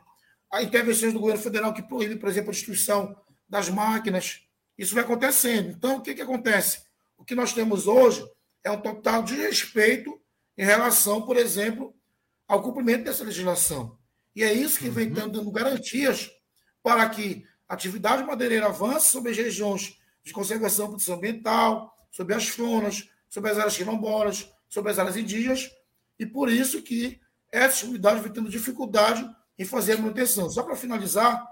a 0.53 0.63
intervenções 0.63 1.13
do 1.13 1.21
governo 1.21 1.43
federal 1.43 1.73
que 1.73 1.83
proíbe, 1.83 2.17
por 2.17 2.29
exemplo, 2.29 2.51
a 2.51 2.53
destruição 2.53 3.17
das 3.49 3.69
máquinas. 3.69 4.43
Isso 4.77 4.95
vai 4.95 5.05
acontecendo. 5.05 5.71
Então, 5.71 5.97
o 5.97 6.01
que, 6.01 6.15
que 6.15 6.23
acontece? 6.23 6.83
O 7.17 7.25
que 7.25 7.35
nós 7.35 7.53
temos 7.53 7.87
hoje 7.87 8.25
é 8.63 8.71
um 8.71 8.81
total 8.81 9.23
de 9.23 9.35
respeito 9.35 10.21
em 10.57 10.65
relação, 10.65 11.23
por 11.23 11.37
exemplo, 11.37 11.95
ao 12.47 12.63
cumprimento 12.63 13.05
dessa 13.05 13.25
legislação. 13.25 13.99
E 14.35 14.43
é 14.43 14.53
isso 14.53 14.79
que 14.79 14.89
vem 14.89 15.09
uhum. 15.09 15.15
dando 15.15 15.51
garantias 15.51 16.31
para 16.83 17.09
que 17.09 17.45
a 17.69 17.75
atividade 17.75 18.25
madeireira 18.25 18.67
avance 18.67 19.11
sobre 19.11 19.31
as 19.31 19.37
regiões 19.37 19.97
de 20.23 20.33
conservação 20.33 20.87
e 20.87 20.89
proteção 20.89 21.17
ambiental, 21.17 21.95
sobre 22.11 22.35
as 22.35 22.49
flonas, 22.49 23.09
sobre 23.29 23.51
as 23.51 23.59
áreas 23.59 23.77
quilombolas, 23.77 24.51
sobre 24.69 24.91
as 24.91 24.99
áreas 24.99 25.17
indígenas, 25.17 25.71
e 26.19 26.27
por 26.27 26.51
isso 26.51 26.83
que 26.83 27.21
essas 27.59 27.81
comunidades 27.81 28.23
vêm 28.23 28.33
tendo 28.33 28.51
dificuldade 28.51 29.29
em 29.59 29.65
fazer 29.65 29.93
a 29.93 29.99
manutenção. 29.99 30.51
Só 30.51 30.63
para 30.63 30.77
finalizar, 30.77 31.47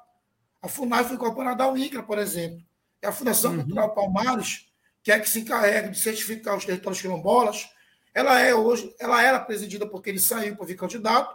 a 0.60 0.68
FUNAI 0.68 1.04
foi 1.04 1.14
incorporada 1.14 1.64
ao 1.64 1.76
INCRA, 1.76 2.02
por 2.02 2.18
exemplo. 2.18 2.60
É 3.00 3.08
a 3.08 3.12
Fundação 3.12 3.52
uhum. 3.52 3.58
Cultural 3.58 3.94
Palmares, 3.94 4.68
que 5.02 5.12
é 5.12 5.18
que 5.18 5.28
se 5.28 5.40
encarrega 5.40 5.88
de 5.88 5.98
certificar 5.98 6.56
os 6.56 6.64
territórios 6.64 7.00
quilombolas. 7.00 7.68
Ela 8.14 8.40
é 8.40 8.54
hoje, 8.54 8.94
ela 8.98 9.22
era 9.22 9.40
presidida 9.40 9.86
porque 9.86 10.10
ele 10.10 10.20
saiu 10.20 10.56
para 10.56 10.66
vir 10.66 10.76
candidato 10.76 11.34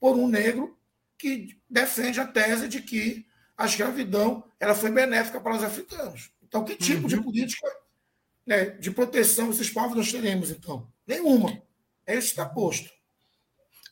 por 0.00 0.16
um 0.16 0.28
negro 0.28 0.76
que 1.18 1.56
defende 1.68 2.20
a 2.20 2.26
tese 2.26 2.68
de 2.68 2.80
que 2.80 3.26
a 3.56 3.66
escravidão 3.66 4.44
ela 4.58 4.74
foi 4.74 4.90
benéfica 4.90 5.40
para 5.40 5.56
os 5.56 5.62
africanos. 5.62 6.32
Então, 6.42 6.64
que 6.64 6.76
tipo 6.76 7.02
uhum. 7.02 7.08
de 7.08 7.20
política 7.20 7.68
né, 8.46 8.66
de 8.66 8.90
proteção 8.90 9.50
esses 9.50 9.70
povos 9.70 9.96
nós 9.96 10.10
teremos, 10.10 10.50
então? 10.50 10.88
Nenhuma. 11.06 11.62
É 12.06 12.16
isso 12.16 12.34
que 12.34 12.40
está 12.40 12.46
posto. 12.46 12.90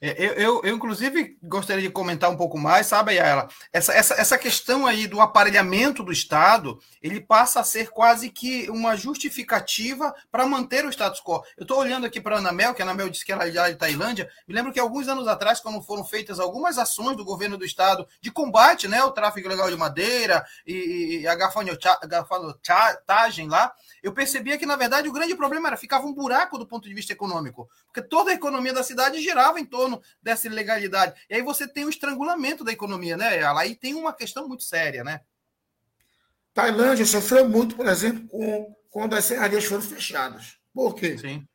É, 0.05 0.17
eu, 0.19 0.33
eu, 0.33 0.61
eu, 0.65 0.75
inclusive, 0.75 1.39
gostaria 1.41 1.81
de 1.81 1.89
comentar 1.89 2.29
um 2.29 2.37
pouco 2.37 2.59
mais, 2.59 2.89
sabe, 2.89 3.13
Ayala? 3.13 3.47
Essa, 3.73 3.95
essa, 3.95 4.15
essa 4.15 4.37
questão 4.37 4.85
aí 4.85 5.07
do 5.07 5.21
aparelhamento 5.21 6.03
do 6.03 6.11
Estado, 6.11 6.81
ele 7.01 7.21
passa 7.21 7.61
a 7.61 7.65
ser 7.65 7.91
quase 7.91 8.29
que 8.29 8.69
uma 8.69 8.97
justificativa 8.97 10.13
para 10.29 10.45
manter 10.45 10.85
o 10.85 10.91
status 10.91 11.21
quo. 11.21 11.45
Eu 11.57 11.63
estou 11.63 11.79
olhando 11.79 12.05
aqui 12.05 12.21
para 12.21 12.35
a 12.35 12.39
Anamel, 12.41 12.75
que 12.75 12.83
a 12.83 12.85
Anamel 12.85 13.09
disse 13.09 13.25
que 13.25 13.31
era 13.31 13.49
de 13.49 13.77
Tailândia. 13.77 14.29
Me 14.49 14.53
lembro 14.53 14.73
que 14.73 14.81
alguns 14.81 15.07
anos 15.07 15.29
atrás, 15.29 15.61
quando 15.61 15.81
foram 15.81 16.05
feitas 16.05 16.41
algumas 16.41 16.79
ações 16.79 17.17
do 17.17 17.25
governo 17.25 17.57
do 17.57 17.65
Estado 17.65 18.05
de 18.21 18.33
combate 18.33 18.89
né, 18.89 18.99
ao 18.99 19.13
tráfico 19.13 19.47
ilegal 19.47 19.71
de 19.71 19.77
madeira 19.77 20.45
e, 20.67 21.21
e 21.21 21.29
a 21.29 21.37
gafanhotagem 21.37 23.49
lá, 23.49 23.73
eu 24.03 24.13
percebia 24.13 24.59
que, 24.59 24.67
na 24.67 24.75
verdade, 24.75 25.09
o 25.09 25.13
grande 25.13 25.37
problema 25.37 25.69
era 25.69 25.77
ficava 25.77 26.07
um 26.07 26.13
buraco 26.13 26.59
do 26.59 26.67
ponto 26.67 26.89
de 26.89 26.95
vista 26.95 27.13
econômico, 27.13 27.71
porque 27.87 28.03
toda 28.03 28.33
a 28.33 28.35
economia 28.35 28.73
da 28.73 28.83
cidade 28.83 29.23
girava 29.23 29.61
em 29.61 29.65
torno 29.65 30.03
dessa 30.21 30.49
ilegalidade. 30.49 31.21
E 31.31 31.35
aí 31.35 31.43
você 31.43 31.69
tem 31.69 31.85
o 31.85 31.89
estrangulamento 31.89 32.65
da 32.65 32.73
economia, 32.73 33.17
né? 33.17 33.45
Aí 33.57 33.77
tem 33.77 33.95
uma 33.95 34.13
questão 34.13 34.49
muito 34.49 34.65
séria, 34.65 35.05
né? 35.05 35.21
Tailândia 36.53 37.07
sofreu 37.07 37.49
muito, 37.49 37.77
por 37.77 37.87
exemplo, 37.87 38.27
com, 38.29 38.75
quando 38.91 39.15
as 39.15 39.25
serrarias 39.25 39.65
foram 39.65 39.83
fechadas. 39.83 40.59
Por 40.75 40.95
quê? 40.95 41.17
Sim. 41.17 41.47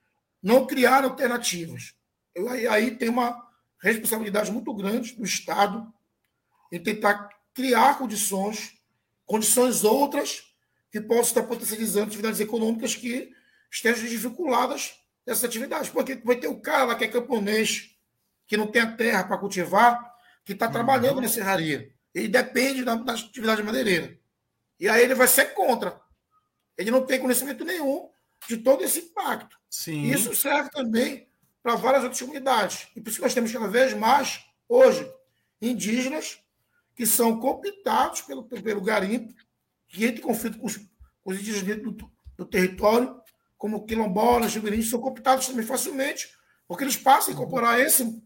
Não 0.42 0.66
criaram 0.66 1.10
alternativas. 1.10 1.94
Eu, 2.34 2.50
aí, 2.50 2.68
aí 2.68 2.92
tem 2.96 3.10
uma 3.10 3.46
responsabilidade 3.82 4.52
muito 4.52 4.74
grande 4.74 5.14
do 5.16 5.26
Estado 5.26 5.86
em 6.72 6.82
tentar 6.82 7.30
criar 7.54 7.98
condições, 7.98 8.74
condições 9.26 9.84
outras 9.84 10.44
que 10.92 11.02
possam 11.02 11.24
estar 11.24 11.44
potencializando 11.44 12.08
atividades 12.08 12.40
econômicas 12.40 12.96
que 12.96 13.32
estejam 13.72 14.04
desvinculadas 14.04 14.96
dessas 15.26 15.44
atividades. 15.44 15.90
Porque 15.90 16.16
vai 16.16 16.38
ter 16.38 16.48
o 16.48 16.60
cara 16.60 16.86
lá 16.86 16.96
que 16.96 17.04
é 17.04 17.08
camponês, 17.08 17.96
que 18.46 18.58
não 18.58 18.68
tem 18.68 18.82
a 18.82 18.96
terra 18.96 19.24
para 19.24 19.38
cultivar, 19.38 20.14
que 20.46 20.54
está 20.54 20.70
trabalhando 20.70 21.18
uhum. 21.18 21.22
na 21.22 21.28
serraria. 21.28 21.94
Ele 22.14 22.30
depende 22.30 22.84
da, 22.84 22.96
da 22.96 23.14
atividade 23.14 23.62
madeireira. 23.62 24.18
E 24.80 24.88
aí 24.88 25.04
ele 25.04 25.16
vai 25.16 25.28
ser 25.28 25.54
contra. 25.54 26.00
Ele 26.78 26.92
não 26.92 27.06
tem 27.06 27.20
conhecimento 27.20 27.66
nenhum 27.66 28.10
de 28.48 28.58
todo 28.58 28.84
esse 28.84 29.00
impacto. 29.00 29.58
Sim. 29.70 30.04
Isso 30.04 30.36
serve 30.36 30.70
também 30.70 31.28
para 31.62 31.76
várias 31.76 32.04
outras 32.04 32.22
comunidades. 32.22 32.88
E 32.96 33.02
por 33.02 33.10
isso 33.10 33.22
nós 33.22 33.34
temos 33.34 33.52
cada 33.52 33.68
vez 33.68 33.94
mais, 33.94 34.46
hoje, 34.70 35.12
indígenas 35.62 36.40
que 36.96 37.06
são 37.06 37.40
cooptados 37.40 38.22
pelo, 38.22 38.44
pelo 38.44 38.82
garimpo, 38.82 39.34
que 39.88 40.06
entram 40.06 40.20
em 40.20 40.28
conflito 40.28 40.58
com 40.58 40.68
os, 40.68 40.78
com 40.78 41.32
os 41.32 41.40
indígenas 41.40 41.64
dentro 41.64 41.92
do, 41.92 42.12
do 42.38 42.46
território, 42.46 43.20
como 43.58 43.86
quilombolas, 43.86 44.54
ribeirinhos, 44.54 44.90
são 44.90 45.02
cooptados 45.02 45.48
também 45.48 45.66
facilmente, 45.66 46.30
porque 46.68 46.84
eles 46.84 46.98
passam 46.98 47.32
a 47.32 47.34
incorporar 47.34 47.80
esse, 47.80 48.22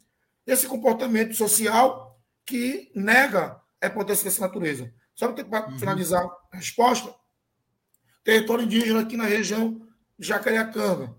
esse 0.45 0.67
comportamento 0.67 1.35
social 1.35 2.19
que 2.45 2.91
nega 2.95 3.61
a 3.81 3.89
potência 3.89 4.25
dessa 4.25 4.41
natureza. 4.41 4.93
Só 5.15 5.31
para 5.31 5.67
uhum. 5.67 5.79
finalizar 5.79 6.23
a 6.51 6.57
resposta, 6.57 7.13
território 8.23 8.65
indígena 8.65 9.01
aqui 9.01 9.15
na 9.15 9.25
região 9.25 9.81
de 10.17 10.27
Jacareacanga. 10.27 11.15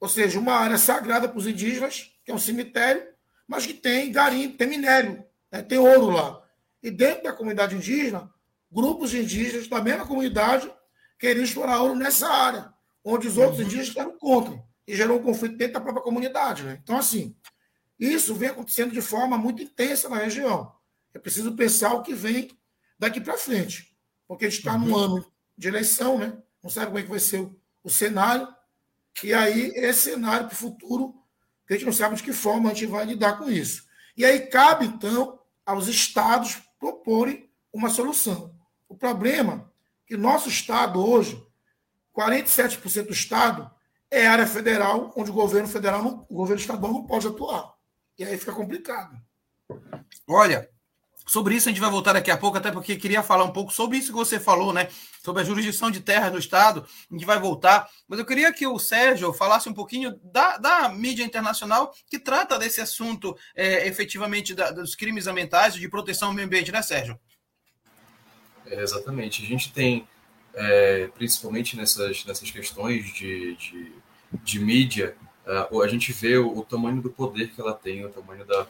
Ou 0.00 0.08
seja, 0.08 0.38
uma 0.38 0.54
área 0.54 0.78
sagrada 0.78 1.28
para 1.28 1.38
os 1.38 1.46
indígenas, 1.46 2.10
que 2.24 2.30
é 2.30 2.34
um 2.34 2.38
cemitério, 2.38 3.06
mas 3.46 3.66
que 3.66 3.74
tem 3.74 4.10
garimpo, 4.10 4.56
tem 4.56 4.66
minério, 4.66 5.24
né? 5.50 5.62
tem 5.62 5.78
ouro 5.78 6.10
lá. 6.10 6.42
E 6.82 6.90
dentro 6.90 7.24
da 7.24 7.32
comunidade 7.32 7.76
indígena, 7.76 8.31
grupos 8.72 9.12
indígenas 9.12 9.68
da 9.68 9.80
mesma 9.80 10.06
comunidade 10.06 10.72
queriam 11.18 11.44
explorar 11.44 11.82
ouro 11.82 11.94
nessa 11.94 12.28
área, 12.28 12.72
onde 13.04 13.28
os 13.28 13.36
outros 13.36 13.58
uhum. 13.58 13.66
indígenas 13.66 13.96
eram 13.96 14.18
contra. 14.18 14.62
E 14.86 14.96
gerou 14.96 15.20
um 15.20 15.22
conflito 15.22 15.56
dentro 15.56 15.74
da 15.74 15.80
própria 15.80 16.02
comunidade. 16.02 16.64
Né? 16.64 16.80
Então, 16.82 16.96
assim, 16.96 17.36
isso 17.98 18.34
vem 18.34 18.48
acontecendo 18.48 18.92
de 18.92 19.00
forma 19.00 19.38
muito 19.38 19.62
intensa 19.62 20.08
na 20.08 20.16
região. 20.16 20.72
É 21.14 21.18
preciso 21.18 21.54
pensar 21.54 21.94
o 21.94 22.02
que 22.02 22.14
vem 22.14 22.50
daqui 22.98 23.20
para 23.20 23.38
frente. 23.38 23.96
Porque 24.26 24.46
a 24.46 24.48
gente 24.48 24.58
está 24.58 24.74
uhum. 24.74 24.80
num 24.80 24.96
ano 24.96 25.32
de 25.56 25.68
eleição, 25.68 26.18
né? 26.18 26.36
não 26.62 26.70
sabe 26.70 26.86
como 26.86 26.98
é 26.98 27.02
que 27.02 27.10
vai 27.10 27.20
ser 27.20 27.40
o, 27.40 27.60
o 27.84 27.90
cenário. 27.90 28.48
E 29.22 29.32
aí, 29.32 29.70
esse 29.76 30.10
cenário 30.10 30.46
para 30.48 30.54
o 30.54 30.58
futuro, 30.58 31.14
que 31.66 31.74
a 31.74 31.76
gente 31.76 31.86
não 31.86 31.92
sabe 31.92 32.16
de 32.16 32.22
que 32.22 32.32
forma 32.32 32.70
a 32.70 32.74
gente 32.74 32.86
vai 32.86 33.04
lidar 33.04 33.38
com 33.38 33.48
isso. 33.48 33.84
E 34.16 34.24
aí 34.24 34.40
cabe, 34.46 34.86
então, 34.86 35.38
aos 35.64 35.86
estados 35.86 36.60
proporem 36.78 37.48
uma 37.72 37.88
solução. 37.88 38.54
O 38.92 38.94
problema 38.94 39.72
é 40.04 40.08
que 40.08 40.18
nosso 40.18 40.50
estado 40.50 41.02
hoje, 41.02 41.42
47% 42.14 43.06
do 43.06 43.12
estado, 43.14 43.70
é 44.10 44.26
área 44.26 44.46
federal, 44.46 45.10
onde 45.16 45.30
o 45.30 45.32
governo 45.32 45.66
federal, 45.66 46.02
não, 46.02 46.26
o 46.28 46.34
governo 46.34 46.60
estadual 46.60 46.92
não 46.92 47.06
pode 47.06 47.26
atuar. 47.26 47.72
E 48.18 48.22
aí 48.22 48.36
fica 48.36 48.52
complicado. 48.52 49.16
Olha, 50.28 50.68
sobre 51.26 51.54
isso 51.54 51.70
a 51.70 51.72
gente 51.72 51.80
vai 51.80 51.90
voltar 51.90 52.12
daqui 52.12 52.30
a 52.30 52.36
pouco, 52.36 52.58
até 52.58 52.70
porque 52.70 52.96
queria 52.96 53.22
falar 53.22 53.44
um 53.44 53.50
pouco 53.50 53.72
sobre 53.72 53.96
isso 53.96 54.12
que 54.12 54.18
você 54.18 54.38
falou, 54.38 54.74
né? 54.74 54.90
Sobre 55.24 55.40
a 55.40 55.44
jurisdição 55.46 55.90
de 55.90 56.00
terra 56.00 56.28
no 56.28 56.38
Estado, 56.38 56.86
a 57.10 57.14
gente 57.14 57.24
vai 57.24 57.40
voltar. 57.40 57.88
Mas 58.06 58.18
eu 58.18 58.26
queria 58.26 58.52
que 58.52 58.66
o 58.66 58.78
Sérgio 58.78 59.32
falasse 59.32 59.70
um 59.70 59.74
pouquinho 59.74 60.20
da, 60.22 60.58
da 60.58 60.90
mídia 60.90 61.24
internacional 61.24 61.94
que 62.10 62.18
trata 62.18 62.58
desse 62.58 62.82
assunto 62.82 63.34
é, 63.56 63.88
efetivamente 63.88 64.54
da, 64.54 64.70
dos 64.70 64.94
crimes 64.94 65.26
ambientais, 65.26 65.72
de 65.72 65.88
proteção 65.88 66.28
ao 66.28 66.34
meio 66.34 66.46
ambiente, 66.46 66.70
né, 66.70 66.82
Sérgio? 66.82 67.18
É, 68.72 68.82
exatamente. 68.82 69.42
A 69.42 69.46
gente 69.46 69.72
tem, 69.72 70.06
é, 70.54 71.08
principalmente 71.14 71.76
nessas, 71.76 72.24
nessas 72.24 72.50
questões 72.50 73.12
de, 73.12 73.54
de, 73.56 73.92
de 74.42 74.58
mídia, 74.58 75.16
Uh, 75.44 75.82
a 75.82 75.88
gente 75.88 76.12
vê 76.12 76.38
o, 76.38 76.58
o, 76.58 76.64
tamanho 76.64 77.02
do 77.02 77.10
poder 77.10 77.48
que 77.48 77.60
ela 77.60 77.74
tem, 77.74 78.04
o 78.04 78.08
tamanho 78.08 78.44
da, 78.44 78.64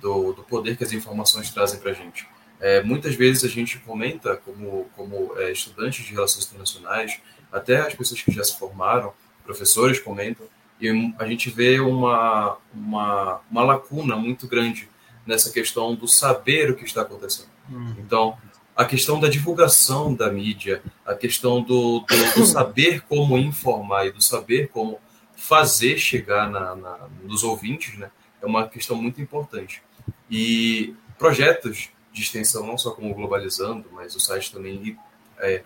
do, 0.00 0.32
do 0.32 0.42
poder 0.42 0.76
que 0.76 0.84
as 0.84 0.92
informações 0.92 1.50
trazem 1.50 1.78
para 1.78 1.90
a 1.90 1.94
gente. 1.94 2.26
É, 2.60 2.82
muitas 2.82 3.14
vezes 3.14 3.44
a 3.44 3.48
gente 3.48 3.78
comenta, 3.80 4.36
como, 4.36 4.88
como 4.96 5.38
é, 5.38 5.52
estudantes 5.52 6.04
de 6.04 6.12
relações 6.12 6.46
internacionais, 6.46 7.20
até 7.52 7.80
as 7.80 7.94
pessoas 7.94 8.22
que 8.22 8.32
já 8.32 8.42
se 8.42 8.58
formaram, 8.58 9.12
professores 9.44 9.98
comentam, 9.98 10.46
e 10.80 10.88
a 11.18 11.26
gente 11.26 11.50
vê 11.50 11.78
uma, 11.78 12.56
uma, 12.72 13.40
uma 13.50 13.62
lacuna 13.62 14.16
muito 14.16 14.48
grande 14.48 14.88
nessa 15.26 15.50
questão 15.50 15.94
do 15.94 16.08
saber 16.08 16.70
o 16.70 16.74
que 16.74 16.84
está 16.84 17.02
acontecendo. 17.02 17.48
Uhum. 17.68 17.96
Então, 17.98 18.38
a 18.76 18.84
questão 18.84 19.20
da 19.20 19.28
divulgação 19.28 20.14
da 20.14 20.30
mídia, 20.30 20.82
a 21.06 21.14
questão 21.14 21.62
do, 21.62 22.00
do, 22.00 22.34
do 22.34 22.46
saber 22.46 23.02
como 23.02 23.38
informar 23.38 24.06
e 24.06 24.12
do 24.12 24.22
saber 24.22 24.68
como 24.68 24.98
fazer 25.36 25.98
chegar 25.98 26.50
na, 26.50 26.74
na, 26.74 27.08
nos 27.22 27.44
ouvintes, 27.44 27.96
né, 27.98 28.10
é 28.42 28.46
uma 28.46 28.68
questão 28.68 28.96
muito 28.96 29.20
importante. 29.20 29.82
E 30.30 30.94
projetos 31.18 31.90
de 32.12 32.22
extensão, 32.22 32.66
não 32.66 32.78
só 32.78 32.92
como 32.92 33.14
Globalizando, 33.14 33.86
mas 33.92 34.14
o 34.14 34.20
site 34.20 34.52
também, 34.52 34.96
é, 35.38 35.62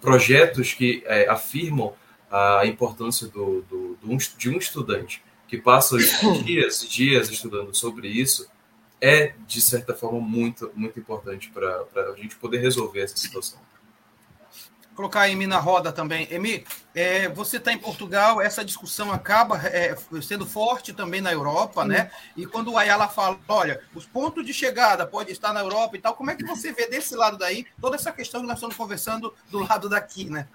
projetos 0.00 0.72
que 0.72 1.02
é, 1.06 1.28
afirmam 1.28 1.94
a 2.30 2.64
importância 2.64 3.26
do, 3.26 3.62
do, 3.62 3.98
do, 4.00 4.16
de 4.38 4.48
um 4.48 4.56
estudante 4.56 5.22
que 5.48 5.58
passa 5.58 5.96
dias 6.44 6.82
e 6.82 6.88
dias 6.88 7.28
estudando 7.28 7.74
sobre 7.74 8.08
isso, 8.08 8.48
é, 9.00 9.32
de 9.46 9.62
certa 9.62 9.94
forma, 9.94 10.20
muito, 10.20 10.70
muito 10.74 10.98
importante 10.98 11.50
para 11.50 11.86
a 12.12 12.14
gente 12.16 12.36
poder 12.36 12.58
resolver 12.58 13.00
essa 13.00 13.16
situação. 13.16 13.58
colocar 14.94 15.22
a 15.22 15.30
Emi 15.30 15.46
na 15.46 15.58
roda 15.58 15.90
também. 15.90 16.28
Emi, 16.30 16.62
é, 16.94 17.28
você 17.28 17.56
está 17.56 17.72
em 17.72 17.78
Portugal, 17.78 18.40
essa 18.42 18.62
discussão 18.62 19.10
acaba 19.10 19.56
é, 19.66 19.96
sendo 20.20 20.44
forte 20.44 20.92
também 20.92 21.22
na 21.22 21.32
Europa, 21.32 21.84
né? 21.84 22.10
E 22.36 22.44
quando 22.44 22.72
o 22.72 22.76
Ayala 22.76 23.08
fala, 23.08 23.38
olha, 23.48 23.80
os 23.94 24.04
pontos 24.04 24.44
de 24.44 24.52
chegada 24.52 25.06
pode 25.06 25.32
estar 25.32 25.54
na 25.54 25.60
Europa 25.60 25.96
e 25.96 26.00
tal, 26.00 26.14
como 26.14 26.30
é 26.30 26.36
que 26.36 26.44
você 26.44 26.70
vê 26.70 26.86
desse 26.86 27.16
lado 27.16 27.38
daí 27.38 27.64
toda 27.80 27.96
essa 27.96 28.12
questão 28.12 28.42
que 28.42 28.46
nós 28.46 28.58
estamos 28.58 28.76
conversando 28.76 29.32
do 29.50 29.60
lado 29.60 29.88
daqui, 29.88 30.28
né? 30.28 30.46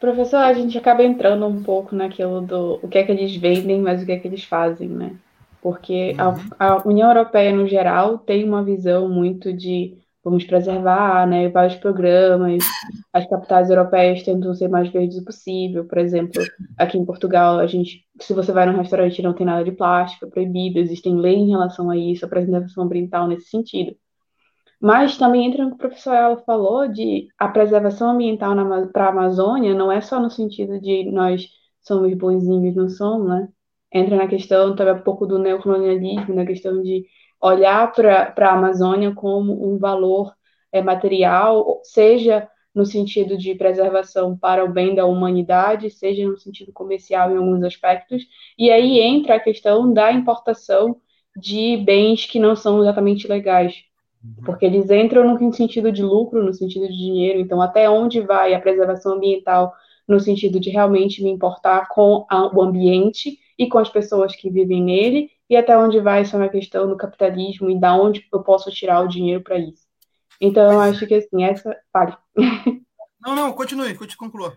Professor, 0.00 0.38
a 0.38 0.52
gente 0.54 0.76
acaba 0.76 1.04
entrando 1.04 1.46
um 1.46 1.62
pouco 1.62 1.94
naquilo 1.94 2.40
do 2.40 2.80
o 2.82 2.88
que 2.88 2.98
é 2.98 3.04
que 3.04 3.12
eles 3.12 3.36
vendem, 3.36 3.80
mas 3.80 4.02
o 4.02 4.06
que 4.06 4.12
é 4.12 4.18
que 4.18 4.26
eles 4.26 4.42
fazem, 4.42 4.88
né? 4.88 5.14
Porque 5.62 6.16
uhum. 6.18 6.50
a, 6.58 6.72
a 6.72 6.88
União 6.88 7.08
Europeia, 7.08 7.54
no 7.54 7.66
geral, 7.66 8.18
tem 8.18 8.44
uma 8.44 8.64
visão 8.64 9.08
muito 9.08 9.52
de 9.52 9.96
vamos 10.24 10.44
preservar, 10.44 11.26
né, 11.26 11.48
vários 11.48 11.76
programas, 11.76 12.62
as 13.12 13.26
capitais 13.26 13.70
europeias 13.70 14.22
tentam 14.22 14.54
ser 14.54 14.68
mais 14.68 14.88
verdes 14.88 15.22
possível, 15.24 15.84
por 15.84 15.98
exemplo, 15.98 16.40
aqui 16.78 16.96
em 16.96 17.04
Portugal, 17.04 17.58
a 17.58 17.66
gente, 17.66 18.04
se 18.20 18.32
você 18.32 18.52
vai 18.52 18.66
num 18.66 18.78
restaurante 18.78 19.20
não 19.20 19.32
tem 19.32 19.44
nada 19.44 19.64
de 19.64 19.72
plástico, 19.72 20.26
é 20.26 20.30
proibido, 20.30 20.78
existem 20.78 21.16
leis 21.16 21.40
em 21.40 21.50
relação 21.50 21.90
a 21.90 21.96
isso, 21.96 22.24
a 22.24 22.28
preservação 22.28 22.84
ambiental 22.84 23.26
nesse 23.26 23.48
sentido. 23.48 23.96
Mas 24.80 25.16
também 25.16 25.46
entra 25.46 25.64
no 25.64 25.70
que 25.70 25.76
o 25.76 25.78
professor 25.78 26.14
ela 26.14 26.36
falou 26.44 26.88
de 26.88 27.28
a 27.38 27.48
preservação 27.48 28.10
ambiental 28.10 28.54
para 28.92 29.06
a 29.06 29.08
Amazônia 29.10 29.74
não 29.74 29.92
é 29.92 30.00
só 30.00 30.20
no 30.20 30.30
sentido 30.30 30.80
de 30.80 31.10
nós 31.10 31.48
somos 31.80 32.12
bonzinhos, 32.14 32.74
não 32.74 32.88
somos, 32.88 33.28
né? 33.28 33.48
Entra 33.92 34.16
na 34.16 34.26
questão 34.26 34.74
também 34.74 34.94
um 34.94 35.02
pouco 35.02 35.26
do 35.26 35.38
neocolonialismo, 35.38 36.34
na 36.34 36.46
questão 36.46 36.82
de 36.82 37.04
olhar 37.40 37.92
para 37.92 38.32
a 38.36 38.52
Amazônia 38.52 39.12
como 39.14 39.72
um 39.72 39.78
valor 39.78 40.32
é, 40.72 40.80
material, 40.80 41.80
seja 41.82 42.48
no 42.74 42.86
sentido 42.86 43.36
de 43.36 43.54
preservação 43.54 44.36
para 44.36 44.64
o 44.64 44.72
bem 44.72 44.94
da 44.94 45.04
humanidade, 45.04 45.90
seja 45.90 46.26
no 46.26 46.38
sentido 46.38 46.72
comercial 46.72 47.30
em 47.30 47.36
alguns 47.36 47.62
aspectos, 47.62 48.22
e 48.58 48.70
aí 48.70 49.00
entra 49.00 49.34
a 49.34 49.40
questão 49.40 49.92
da 49.92 50.10
importação 50.10 50.96
de 51.36 51.76
bens 51.78 52.24
que 52.24 52.38
não 52.38 52.56
são 52.56 52.80
exatamente 52.80 53.28
legais, 53.28 53.84
Uhum. 54.24 54.44
Porque 54.44 54.64
eles 54.64 54.90
entram 54.90 55.36
no 55.38 55.52
sentido 55.52 55.90
de 55.90 56.02
lucro, 56.02 56.42
no 56.44 56.52
sentido 56.52 56.86
de 56.86 56.96
dinheiro. 56.96 57.40
Então, 57.40 57.60
até 57.60 57.90
onde 57.90 58.20
vai 58.20 58.54
a 58.54 58.60
preservação 58.60 59.14
ambiental 59.14 59.72
no 60.06 60.20
sentido 60.20 60.60
de 60.60 60.70
realmente 60.70 61.22
me 61.22 61.30
importar 61.30 61.88
com 61.88 62.24
a, 62.28 62.54
o 62.54 62.62
ambiente 62.62 63.38
e 63.58 63.68
com 63.68 63.78
as 63.78 63.88
pessoas 63.88 64.34
que 64.34 64.50
vivem 64.50 64.82
nele, 64.82 65.30
e 65.48 65.56
até 65.56 65.76
onde 65.76 66.00
vai 66.00 66.22
essa 66.22 66.36
é 66.36 66.40
uma 66.40 66.48
questão 66.48 66.88
do 66.88 66.96
capitalismo 66.96 67.70
e 67.70 67.78
da 67.78 67.94
onde 67.94 68.26
eu 68.32 68.42
posso 68.42 68.70
tirar 68.70 69.00
o 69.00 69.08
dinheiro 69.08 69.42
para 69.42 69.58
isso. 69.58 69.82
Então, 70.40 70.72
eu 70.72 70.80
acho 70.80 71.06
que 71.06 71.14
assim, 71.14 71.44
essa. 71.44 71.76
Pare. 71.92 72.16
Não, 73.24 73.36
não, 73.36 73.52
continue, 73.52 73.96
conclua. 74.16 74.56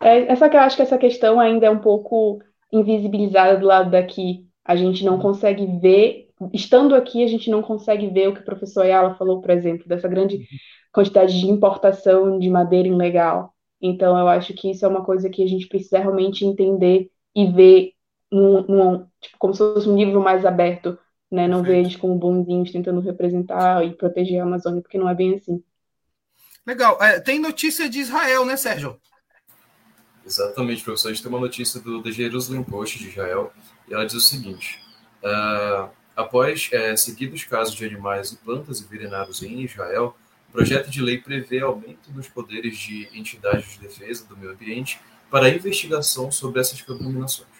É, 0.00 0.32
essa 0.32 0.48
que 0.48 0.56
eu 0.56 0.60
acho 0.60 0.74
que 0.74 0.80
essa 0.80 0.96
questão 0.96 1.38
ainda 1.38 1.66
é 1.66 1.70
um 1.70 1.80
pouco 1.80 2.40
invisibilizada 2.72 3.58
do 3.58 3.66
lado 3.66 3.90
daqui. 3.90 4.46
A 4.64 4.74
gente 4.74 5.04
não 5.04 5.18
consegue 5.18 5.66
ver 5.78 6.30
estando 6.52 6.94
aqui, 6.94 7.22
a 7.22 7.26
gente 7.26 7.50
não 7.50 7.62
consegue 7.62 8.08
ver 8.08 8.28
o 8.28 8.34
que 8.34 8.40
o 8.40 8.44
professor 8.44 8.82
Ayala 8.82 9.14
falou, 9.14 9.40
por 9.40 9.50
exemplo, 9.50 9.86
dessa 9.86 10.08
grande 10.08 10.46
quantidade 10.92 11.38
de 11.38 11.46
importação 11.46 12.38
de 12.38 12.48
madeira 12.48 12.88
ilegal. 12.88 13.54
Então, 13.80 14.18
eu 14.18 14.28
acho 14.28 14.54
que 14.54 14.70
isso 14.70 14.84
é 14.84 14.88
uma 14.88 15.04
coisa 15.04 15.28
que 15.28 15.42
a 15.42 15.46
gente 15.46 15.68
precisa 15.68 15.98
realmente 15.98 16.44
entender 16.44 17.10
e 17.34 17.46
ver 17.46 17.92
num, 18.30 18.62
num, 18.62 19.06
tipo, 19.20 19.36
como 19.38 19.54
se 19.54 19.58
fosse 19.58 19.88
um 19.88 19.96
livro 19.96 20.20
mais 20.20 20.44
aberto, 20.44 20.98
né? 21.30 21.46
Não 21.46 21.62
ver 21.62 21.78
eles 21.78 21.96
como 21.96 22.18
bonzinhos 22.18 22.70
tentando 22.70 23.00
representar 23.00 23.84
e 23.84 23.94
proteger 23.94 24.40
a 24.40 24.44
Amazônia, 24.44 24.82
porque 24.82 24.98
não 24.98 25.08
é 25.08 25.14
bem 25.14 25.34
assim. 25.34 25.62
Legal. 26.66 27.00
É, 27.02 27.20
tem 27.20 27.38
notícia 27.38 27.88
de 27.88 28.00
Israel, 28.00 28.44
né, 28.44 28.56
Sérgio? 28.56 28.98
Exatamente, 30.24 30.82
professor. 30.82 31.08
A 31.08 31.12
gente 31.12 31.22
tem 31.22 31.30
uma 31.30 31.40
notícia 31.40 31.80
do 31.80 32.02
The 32.02 32.10
Jerusalem 32.10 32.64
Post 32.64 32.98
de 32.98 33.08
Israel 33.08 33.52
e 33.88 33.94
ela 33.94 34.04
diz 34.04 34.14
o 34.14 34.20
seguinte: 34.20 34.80
uh, 35.22 35.88
Após 36.16 36.70
é, 36.72 36.96
seguidos 36.96 37.44
casos 37.44 37.74
de 37.74 37.84
animais 37.84 38.32
e 38.32 38.36
plantas 38.38 38.80
envenenados 38.80 39.42
em 39.42 39.60
Israel, 39.60 40.16
o 40.48 40.52
projeto 40.52 40.88
de 40.88 41.02
lei 41.02 41.18
prevê 41.18 41.60
aumento 41.60 42.10
dos 42.10 42.26
poderes 42.26 42.78
de 42.78 43.06
entidades 43.12 43.74
de 43.74 43.80
defesa 43.80 44.24
do 44.24 44.34
meio 44.34 44.52
ambiente 44.52 44.98
para 45.30 45.44
a 45.44 45.50
investigação 45.50 46.32
sobre 46.32 46.58
essas 46.58 46.80
contaminações. 46.80 47.55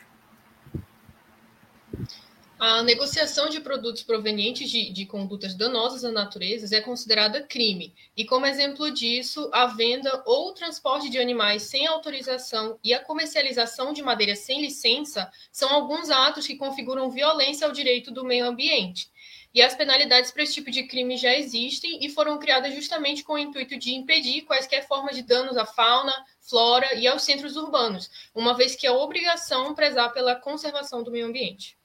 A 2.59 2.83
negociação 2.83 3.51
de 3.51 3.61
produtos 3.61 4.03
provenientes 4.03 4.71
de, 4.71 4.91
de, 4.91 5.05
condutas 5.05 5.55
danosas 5.55 6.07
à 6.07 6.11
natureza 6.11 6.75
é 6.75 6.81
considerada 6.81 7.43
crime, 7.43 7.95
e 8.17 8.25
como 8.25 8.47
exemplo 8.47 8.91
disso, 8.91 9.51
a 9.53 9.67
venda 9.67 10.23
ou 10.25 10.55
transporte 10.55 11.11
de 11.11 11.19
animais 11.19 11.65
sem 11.65 11.87
autorização 11.87 12.79
e 12.83 12.95
a 12.95 13.05
comercialização 13.05 13.93
de 13.93 14.01
madeira 14.01 14.35
sem 14.35 14.63
licença 14.63 15.31
são 15.53 15.69
alguns 15.71 16.09
atos 16.09 16.47
que 16.47 16.57
configuram 16.57 17.11
violência 17.11 17.67
ao 17.67 17.75
direito 17.75 18.11
do 18.11 18.25
meio 18.25 18.47
ambiente. 18.47 19.11
E 19.53 19.61
as 19.61 19.75
penalidades 19.75 20.31
para 20.31 20.43
esse 20.43 20.55
tipo 20.55 20.71
de 20.71 20.85
crime 20.85 21.19
já 21.19 21.37
existem 21.37 22.03
e 22.03 22.09
foram 22.09 22.39
criadas 22.39 22.75
justamente 22.75 23.23
com 23.23 23.35
o 23.35 23.39
intuito 23.39 23.79
de 23.79 23.93
impedir 23.93 24.47
quaisquer 24.47 24.89
formas 24.89 25.15
de 25.15 25.21
danos 25.21 25.59
à 25.59 25.67
fauna, 25.67 26.15
flora 26.41 26.95
e 26.95 27.07
aos 27.07 27.23
centros 27.23 27.55
urbanos, 27.55 28.11
uma 28.35 28.55
vez 28.55 28.75
que 28.75 28.87
é 28.87 28.91
obrigação 28.91 29.75
prezar 29.75 30.11
pela 30.15 30.35
conservação 30.35 31.03
do 31.03 31.11
meio 31.11 31.27
ambiente. 31.27 31.77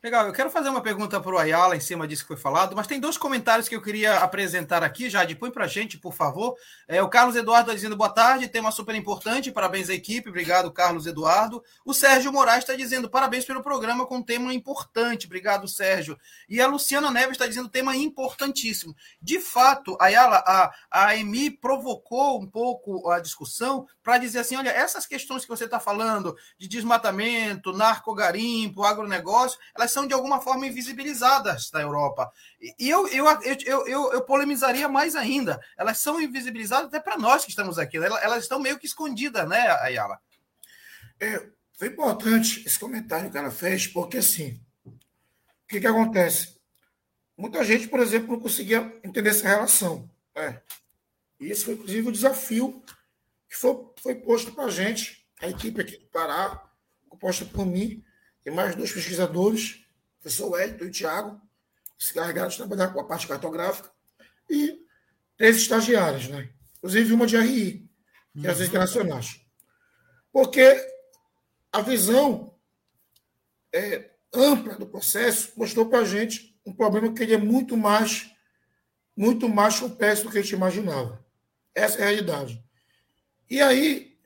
Legal, 0.00 0.28
eu 0.28 0.32
quero 0.32 0.48
fazer 0.48 0.68
uma 0.68 0.80
pergunta 0.80 1.20
para 1.20 1.34
o 1.34 1.38
Ayala 1.38 1.74
em 1.74 1.80
cima 1.80 2.06
disso 2.06 2.22
que 2.22 2.28
foi 2.28 2.36
falado, 2.36 2.76
mas 2.76 2.86
tem 2.86 3.00
dois 3.00 3.18
comentários 3.18 3.68
que 3.68 3.74
eu 3.74 3.82
queria 3.82 4.18
apresentar 4.18 4.80
aqui, 4.84 5.10
já 5.10 5.26
põe 5.34 5.50
para 5.50 5.64
a 5.64 5.66
gente, 5.66 5.98
por 5.98 6.14
favor. 6.14 6.54
É, 6.86 7.02
o 7.02 7.08
Carlos 7.08 7.34
Eduardo 7.34 7.62
está 7.62 7.74
dizendo 7.74 7.96
boa 7.96 8.08
tarde, 8.08 8.46
tema 8.46 8.70
super 8.70 8.94
importante, 8.94 9.50
parabéns 9.50 9.90
à 9.90 9.94
equipe, 9.94 10.28
obrigado, 10.28 10.70
Carlos 10.70 11.04
Eduardo. 11.04 11.64
O 11.84 11.92
Sérgio 11.92 12.32
Moraes 12.32 12.60
está 12.60 12.76
dizendo 12.76 13.10
parabéns 13.10 13.44
pelo 13.44 13.60
programa 13.60 14.06
com 14.06 14.22
tema 14.22 14.54
importante, 14.54 15.26
obrigado, 15.26 15.66
Sérgio. 15.66 16.16
E 16.48 16.60
a 16.60 16.68
Luciana 16.68 17.10
Neves 17.10 17.32
está 17.32 17.48
dizendo 17.48 17.68
tema 17.68 17.96
importantíssimo. 17.96 18.94
De 19.20 19.40
fato, 19.40 19.96
Ayala, 20.00 20.44
a, 20.46 20.72
a 20.92 21.16
EMI 21.16 21.50
provocou 21.50 22.40
um 22.40 22.46
pouco 22.46 23.10
a 23.10 23.18
discussão 23.18 23.84
para 24.00 24.16
dizer 24.18 24.38
assim: 24.38 24.54
olha, 24.54 24.70
essas 24.70 25.06
questões 25.06 25.42
que 25.42 25.48
você 25.48 25.64
está 25.64 25.80
falando 25.80 26.36
de 26.56 26.68
desmatamento, 26.68 27.72
narcogarimpo, 27.72 28.84
agronegócio, 28.84 29.58
elas 29.74 29.87
elas 29.88 29.92
são 29.92 30.06
de 30.06 30.14
alguma 30.14 30.40
forma 30.40 30.66
invisibilizadas 30.66 31.70
da 31.70 31.80
Europa. 31.80 32.30
E 32.78 32.88
eu, 32.88 33.08
eu, 33.08 33.26
eu, 33.64 33.86
eu, 33.86 34.12
eu 34.12 34.22
polemizaria 34.22 34.88
mais 34.88 35.16
ainda. 35.16 35.60
Elas 35.76 35.98
são 35.98 36.20
invisibilizadas 36.20 36.88
até 36.88 37.00
para 37.00 37.16
nós 37.16 37.44
que 37.44 37.50
estamos 37.50 37.78
aqui. 37.78 37.96
Elas, 37.96 38.22
elas, 38.22 38.42
estão 38.42 38.60
meio 38.60 38.78
que 38.78 38.86
escondidas, 38.86 39.48
né, 39.48 39.70
Ayala? 39.80 40.20
É, 41.18 41.48
foi 41.72 41.88
importante 41.88 42.64
esse 42.66 42.78
comentário 42.78 43.30
que 43.30 43.38
ela 43.38 43.50
fez, 43.50 43.86
porque 43.86 44.18
assim, 44.18 44.60
o 44.84 44.92
que, 45.68 45.80
que 45.80 45.86
acontece? 45.86 46.58
Muita 47.36 47.64
gente, 47.64 47.88
por 47.88 48.00
exemplo, 48.00 48.32
não 48.32 48.40
conseguia 48.40 48.80
entender 49.02 49.30
essa 49.30 49.48
relação. 49.48 50.08
É. 50.34 50.60
E 51.40 51.46
esse 51.50 51.64
foi, 51.64 51.74
inclusive, 51.74 52.08
o 52.08 52.12
desafio 52.12 52.82
que 53.48 53.56
foi, 53.56 53.86
foi 54.02 54.14
posto 54.16 54.52
para 54.52 54.64
a 54.64 54.70
gente, 54.70 55.26
a 55.40 55.48
equipe 55.48 55.80
aqui 55.80 55.96
do 55.96 56.06
Pará, 56.06 56.62
composta 57.08 57.44
por 57.46 57.64
mim, 57.64 58.04
e 58.48 58.50
mais 58.50 58.74
dois 58.74 58.90
pesquisadores, 58.90 59.84
o 60.18 60.22
professor 60.22 60.50
Wellington 60.50 60.84
e 60.84 60.88
o 60.88 60.90
Tiago, 60.90 61.40
se 61.98 62.14
carregaram 62.14 62.48
de 62.48 62.56
trabalhar 62.56 62.88
com 62.88 63.00
a 63.00 63.04
parte 63.04 63.26
cartográfica, 63.26 63.90
e 64.48 64.80
três 65.36 65.56
estagiários, 65.56 66.28
né? 66.28 66.50
inclusive 66.78 67.12
uma 67.12 67.26
de 67.26 67.36
RI, 67.36 67.88
que 68.40 68.46
é 68.46 68.50
as 68.50 68.58
uhum. 68.58 68.64
internacionais. 68.64 69.40
Porque 70.32 70.62
a 71.72 71.82
visão 71.82 72.54
é, 73.72 74.10
ampla 74.32 74.74
do 74.74 74.86
processo 74.86 75.52
mostrou 75.56 75.88
para 75.88 75.98
a 76.00 76.04
gente 76.04 76.58
um 76.64 76.72
problema 76.72 77.12
que 77.12 77.22
ele 77.22 77.34
é 77.34 77.38
muito 77.38 77.76
mais, 77.76 78.30
muito 79.16 79.48
mais 79.48 79.78
complexo 79.78 80.24
do 80.24 80.30
que 80.30 80.38
a 80.38 80.42
gente 80.42 80.54
imaginava. 80.54 81.24
Essa 81.74 81.98
é 81.98 82.02
a 82.02 82.06
realidade. 82.06 82.64
E 83.50 83.60
aí, 83.60 84.18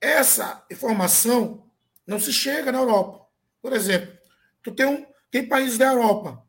essa 0.00 0.64
informação 0.70 1.68
não 2.06 2.20
se 2.20 2.32
chega 2.32 2.70
na 2.70 2.78
Europa. 2.78 3.27
Por 3.60 3.72
exemplo, 3.72 4.16
tu 4.62 4.72
tem, 4.72 4.86
um, 4.86 5.06
tem 5.30 5.48
países 5.48 5.78
da 5.78 5.86
Europa 5.92 6.42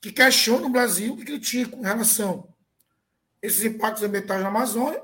que 0.00 0.12
questionam 0.12 0.68
o 0.68 0.72
Brasil 0.72 1.16
e 1.18 1.24
criticam 1.24 1.80
em 1.80 1.84
relação 1.84 2.48
a 3.42 3.46
esses 3.46 3.64
impactos 3.64 4.02
ambientais 4.02 4.42
na 4.42 4.48
Amazônia, 4.48 5.02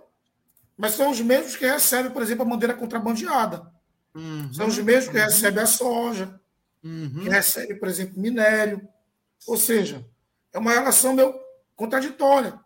mas 0.76 0.92
são 0.92 1.10
os 1.10 1.20
mesmos 1.20 1.56
que 1.56 1.66
recebem, 1.66 2.10
por 2.12 2.22
exemplo, 2.22 2.42
a 2.42 2.48
bandeira 2.48 2.74
contrabandeada. 2.74 3.72
Uhum. 4.14 4.52
São 4.52 4.66
os 4.66 4.78
mesmos 4.78 5.12
que 5.12 5.18
recebem 5.18 5.62
a 5.62 5.66
soja, 5.66 6.40
uhum. 6.82 7.20
que 7.22 7.28
recebem, 7.28 7.78
por 7.78 7.88
exemplo, 7.88 8.20
minério. 8.20 8.86
Ou 9.46 9.56
seja, 9.56 10.06
é 10.52 10.58
uma 10.58 10.72
relação 10.72 11.14
meio 11.14 11.34
contraditória. 11.74 12.58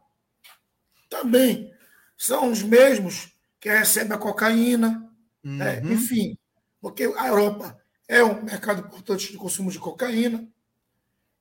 Também 1.09 1.73
são 2.17 2.51
os 2.51 2.63
mesmos 2.63 3.33
que 3.61 3.69
recebem 3.69 4.13
a 4.13 4.19
cocaína, 4.19 5.11
né? 5.43 5.81
uhum. 5.81 5.89
né? 5.89 5.93
enfim, 5.93 6.39
porque 6.81 7.05
a 7.17 7.29
Europa 7.29 7.80
é 8.11 8.25
um 8.25 8.43
mercado 8.43 8.81
importante 8.81 9.31
de 9.31 9.39
consumo 9.39 9.71
de 9.71 9.79
cocaína. 9.79 10.45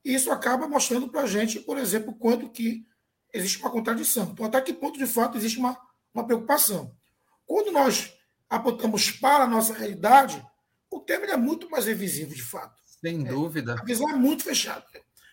E 0.05 0.13
isso 0.13 0.31
acaba 0.31 0.67
mostrando 0.67 1.09
para 1.09 1.21
a 1.21 1.25
gente, 1.25 1.59
por 1.59 1.79
exemplo, 1.79 2.13
quanto 2.13 2.47
que 2.47 2.85
existe 3.33 3.57
uma 3.57 3.71
contradição. 3.71 4.29
Então, 4.31 4.45
até 4.45 4.61
que 4.61 4.71
ponto, 4.71 4.99
de 4.99 5.07
fato, 5.07 5.35
existe 5.35 5.57
uma, 5.57 5.75
uma 6.13 6.23
preocupação. 6.23 6.95
Quando 7.43 7.71
nós 7.71 8.13
apontamos 8.47 9.09
para 9.09 9.45
a 9.45 9.47
nossa 9.47 9.73
realidade, 9.73 10.45
o 10.91 10.99
tema 10.99 11.25
é 11.25 11.35
muito 11.35 11.67
mais 11.71 11.87
revisível, 11.87 12.35
de 12.35 12.43
fato. 12.43 12.79
Sem 12.85 13.23
dúvida. 13.23 13.73
A 13.79 13.83
visão 13.83 14.07
é 14.07 14.13
muito 14.13 14.43
fechada. 14.43 14.85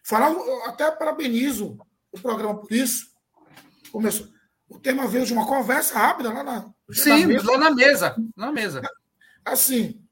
Falar, 0.03 0.35
até 0.65 0.91
parabenizo 0.91 1.77
o 2.11 2.19
programa 2.19 2.59
por 2.59 2.73
isso. 2.73 3.09
Começou. 3.93 4.27
O 4.71 4.79
tema 4.79 5.07
veio 5.07 5.27
de 5.27 5.35
uma 5.35 5.47
conversa 5.47 5.99
rápida 5.99 6.33
lá 6.33 6.43
na. 6.43 6.73
Sim, 6.91 7.27
na 7.27 7.43
lá 7.43 7.59
na 7.59 7.71
mesa. 7.75 8.17
Na 8.35 8.51
mesa. 8.51 8.81
Assim. 9.45 10.06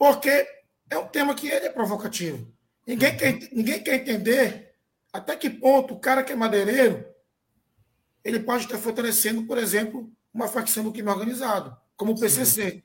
Porque 0.00 0.48
é 0.88 0.96
um 0.96 1.06
tema 1.06 1.34
que 1.34 1.46
ele 1.46 1.66
é 1.66 1.70
provocativo. 1.70 2.50
Ninguém, 2.86 3.14
quer, 3.14 3.38
ninguém 3.52 3.82
quer 3.82 3.96
entender 3.96 4.74
até 5.12 5.36
que 5.36 5.50
ponto 5.50 5.92
o 5.92 6.00
cara 6.00 6.24
que 6.24 6.32
é 6.32 6.34
madeireiro 6.34 7.04
ele 8.24 8.40
pode 8.40 8.64
estar 8.64 8.78
fortalecendo, 8.78 9.42
por 9.42 9.58
exemplo, 9.58 10.10
uma 10.32 10.48
facção 10.48 10.84
do 10.84 10.90
crime 10.90 11.10
organizado, 11.10 11.76
como 11.98 12.12
o 12.12 12.18
PCC. 12.18 12.70
Sim. 12.70 12.82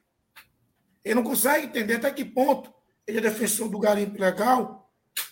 Ele 1.05 1.15
não 1.15 1.23
consegue 1.23 1.67
entender 1.67 1.95
até 1.95 2.11
que 2.11 2.25
ponto 2.25 2.73
ele 3.07 3.19
é 3.19 3.21
defensor 3.21 3.69
do 3.69 3.79
garimpo 3.79 4.19
legal, 4.19 4.91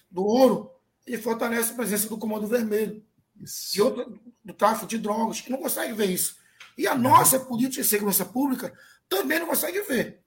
do 0.10 0.24
ouro, 0.24 0.72
e 1.06 1.18
fortalece 1.18 1.74
a 1.74 1.76
presença 1.76 2.08
do 2.08 2.18
Comando 2.18 2.48
Vermelho, 2.48 3.04
isso. 3.42 3.78
e 3.78 3.82
outro, 3.82 4.22
do 4.42 4.54
tráfico 4.54 4.88
de 4.88 4.98
drogas, 4.98 5.42
que 5.42 5.52
não 5.52 5.58
consegue 5.58 5.92
ver 5.92 6.10
isso. 6.10 6.38
E 6.78 6.88
a 6.88 6.96
nossa 6.96 7.42
política 7.42 7.82
de 7.82 7.88
segurança 7.90 8.24
pública 8.24 8.74
também 9.10 9.38
não 9.40 9.48
consegue 9.48 9.82
ver, 9.82 10.23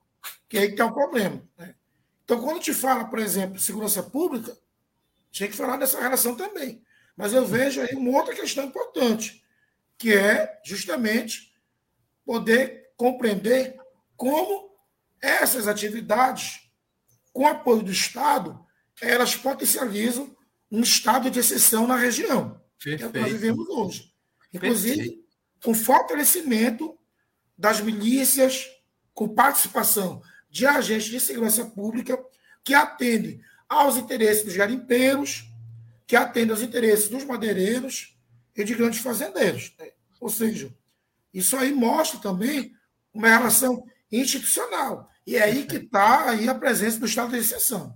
que 0.48 0.58
é 0.58 0.62
aí 0.62 0.70
que 0.70 0.76
tem 0.76 0.84
um 0.84 0.92
problema. 0.92 1.42
Né? 1.58 1.74
Então, 2.24 2.40
quando 2.40 2.60
te 2.60 2.74
fala, 2.74 3.04
por 3.04 3.18
exemplo, 3.18 3.58
segurança 3.58 4.02
pública, 4.02 4.56
tinha 5.30 5.48
que 5.48 5.56
falar 5.56 5.76
dessa 5.76 6.00
relação 6.00 6.34
também. 6.34 6.82
Mas 7.16 7.32
eu 7.32 7.46
vejo 7.46 7.80
aí 7.80 7.94
uma 7.94 8.18
outra 8.18 8.34
questão 8.34 8.64
importante, 8.64 9.44
que 9.96 10.14
é 10.14 10.60
justamente 10.64 11.54
poder 12.24 12.90
compreender 12.96 13.76
como 14.16 14.70
essas 15.20 15.68
atividades, 15.68 16.60
com 17.32 17.46
apoio 17.46 17.82
do 17.82 17.90
Estado, 17.90 18.64
elas 19.00 19.36
potencializam 19.36 20.34
um 20.70 20.80
estado 20.80 21.30
de 21.30 21.38
exceção 21.38 21.86
na 21.86 21.96
região. 21.96 22.60
Perfeito. 22.78 23.04
É 23.04 23.06
o 23.06 23.12
que 23.12 23.18
nós 23.20 23.32
vivemos 23.32 23.68
hoje. 23.68 24.12
Inclusive, 24.52 24.96
Perfeito. 24.96 25.24
com 25.62 25.74
fortalecimento 25.74 26.98
das 27.56 27.80
milícias, 27.80 28.66
com 29.14 29.28
participação 29.28 30.22
de 30.56 30.66
agentes 30.66 31.10
de 31.10 31.20
segurança 31.20 31.66
pública 31.66 32.18
que 32.64 32.72
atendem 32.72 33.42
aos 33.68 33.98
interesses 33.98 34.42
dos 34.42 34.56
garimpeiros, 34.56 35.44
que 36.06 36.16
atendem 36.16 36.52
aos 36.52 36.62
interesses 36.62 37.10
dos 37.10 37.24
madeireiros 37.24 38.16
e 38.56 38.64
de 38.64 38.74
grandes 38.74 39.00
fazendeiros. 39.00 39.76
Ou 40.18 40.30
seja, 40.30 40.74
isso 41.32 41.58
aí 41.58 41.74
mostra 41.74 42.18
também 42.20 42.74
uma 43.12 43.28
relação 43.28 43.86
institucional. 44.10 45.10
E 45.26 45.36
é 45.36 45.42
aí 45.42 45.66
que 45.66 45.76
está 45.76 46.30
aí 46.30 46.48
a 46.48 46.54
presença 46.54 46.98
do 46.98 47.04
estado 47.04 47.32
de 47.32 47.38
exceção. 47.38 47.94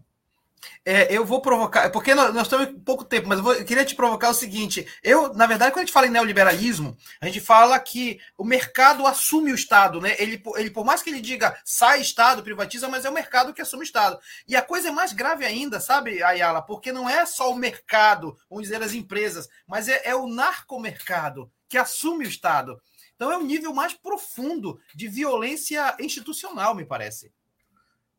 É, 0.85 1.15
eu 1.15 1.25
vou 1.25 1.41
provocar, 1.41 1.91
porque 1.91 2.15
nós, 2.15 2.35
nós 2.35 2.49
pouco 2.85 3.05
tempo, 3.05 3.29
mas 3.29 3.39
eu, 3.39 3.45
vou, 3.45 3.55
eu, 3.55 3.65
queria 3.65 3.85
te 3.85 3.95
provocar 3.95 4.31
o 4.31 4.35
seguinte: 4.35 4.87
eu, 5.03 5.33
na 5.35 5.47
verdade, 5.47 5.73
quando 5.73 5.83
a 5.83 5.85
gente 5.87 5.93
fala 5.93 6.07
em 6.07 6.11
neoliberalismo, 6.11 6.97
a 7.21 7.27
gente 7.27 7.41
fala 7.41 7.79
que 7.79 8.19
o 8.37 8.45
mercado 8.45 9.07
assume 9.07 9.53
o 9.53 9.55
Estado, 9.55 10.01
né? 10.01 10.17
Ele, 10.19 10.43
ele 10.57 10.71
por 10.71 10.85
mais 10.85 11.03
que 11.03 11.11
ele 11.11 11.21
diga 11.21 11.59
sai 11.65 12.01
Estado, 12.01 12.43
privatiza, 12.43 12.89
mas 12.89 13.05
é 13.05 13.11
o 13.11 13.15
mercado 13.15 13.53
que 13.53 13.63
assume 13.63 13.83
o 13.83 13.85
Estado. 13.85 14.19
E 14.49 14.57
a 14.57 14.63
coisa 14.63 14.89
é 14.89 14.93
mais 14.93 15.13
grave 15.13 15.45
ainda, 15.45 15.81
sabe, 15.81 16.23
Ayala? 16.23 16.63
Porque 16.63 16.93
não 16.93 17.09
é 17.09 17.25
só 17.27 17.51
o 17.51 17.57
mercado, 17.57 18.37
vamos 18.49 18.65
dizer, 18.65 18.83
as 18.83 18.95
empresas, 18.95 19.49
mas 19.67 19.89
é, 19.89 20.01
é 20.05 20.15
o 20.15 20.27
narcomercado 20.27 21.51
que 21.69 21.79
assume 21.79 22.27
o 22.27 22.29
Estado. 22.29 22.81
Então 23.15 23.31
é 23.31 23.37
um 23.37 23.45
nível 23.45 23.75
mais 23.75 23.93
profundo 23.93 24.81
de 24.95 25.07
violência 25.07 25.95
institucional, 26.01 26.75
me 26.75 26.87
parece. 26.87 27.31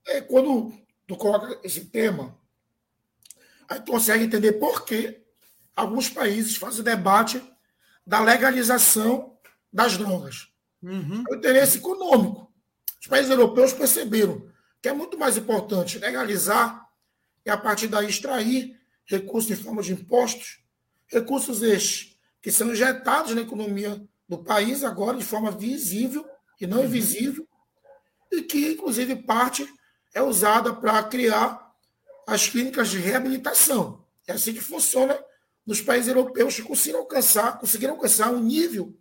É, 0.05 0.21
quando 0.21 0.73
tu 1.07 1.15
coloca 1.15 1.59
esse 1.63 1.85
tema, 1.85 2.37
aí 3.67 3.79
tu 3.79 3.91
consegue 3.91 4.23
entender 4.23 4.53
por 4.53 4.85
que 4.85 5.21
alguns 5.75 6.09
países 6.09 6.55
fazem 6.55 6.83
debate 6.83 7.41
da 8.05 8.19
legalização 8.19 9.37
das 9.71 9.97
drogas. 9.97 10.51
Uhum. 10.81 11.23
É 11.29 11.33
o 11.33 11.37
interesse 11.37 11.77
econômico. 11.77 12.51
Os 12.99 13.07
países 13.07 13.31
europeus 13.31 13.73
perceberam 13.73 14.49
que 14.81 14.89
é 14.89 14.93
muito 14.93 15.17
mais 15.17 15.37
importante 15.37 15.99
legalizar 15.99 16.87
e, 17.45 17.49
a 17.49 17.57
partir 17.57 17.87
daí, 17.87 18.07
extrair 18.07 18.79
recursos 19.05 19.51
em 19.51 19.55
forma 19.55 19.81
de 19.81 19.93
impostos, 19.93 20.63
recursos 21.07 21.61
estes 21.61 22.17
que 22.41 22.51
são 22.51 22.71
injetados 22.71 23.35
na 23.35 23.41
economia 23.41 24.03
do 24.27 24.37
país 24.37 24.83
agora 24.83 25.17
de 25.17 25.23
forma 25.23 25.51
visível 25.51 26.25
e 26.59 26.65
não 26.65 26.83
invisível, 26.83 27.47
e 28.31 28.41
que, 28.41 28.71
inclusive, 28.71 29.15
parte 29.15 29.67
é 30.13 30.21
usada 30.21 30.73
para 30.73 31.01
criar 31.03 31.71
as 32.27 32.47
clínicas 32.47 32.89
de 32.89 32.97
reabilitação. 32.97 34.05
É 34.27 34.33
assim 34.33 34.53
que 34.53 34.61
funciona 34.61 35.17
nos 35.65 35.81
países 35.81 36.07
europeus 36.07 36.55
que 36.55 36.63
conseguiram 36.63 37.01
alcançar, 37.01 37.59
conseguiram 37.59 37.93
alcançar 37.93 38.31
um 38.31 38.39
nível 38.39 38.97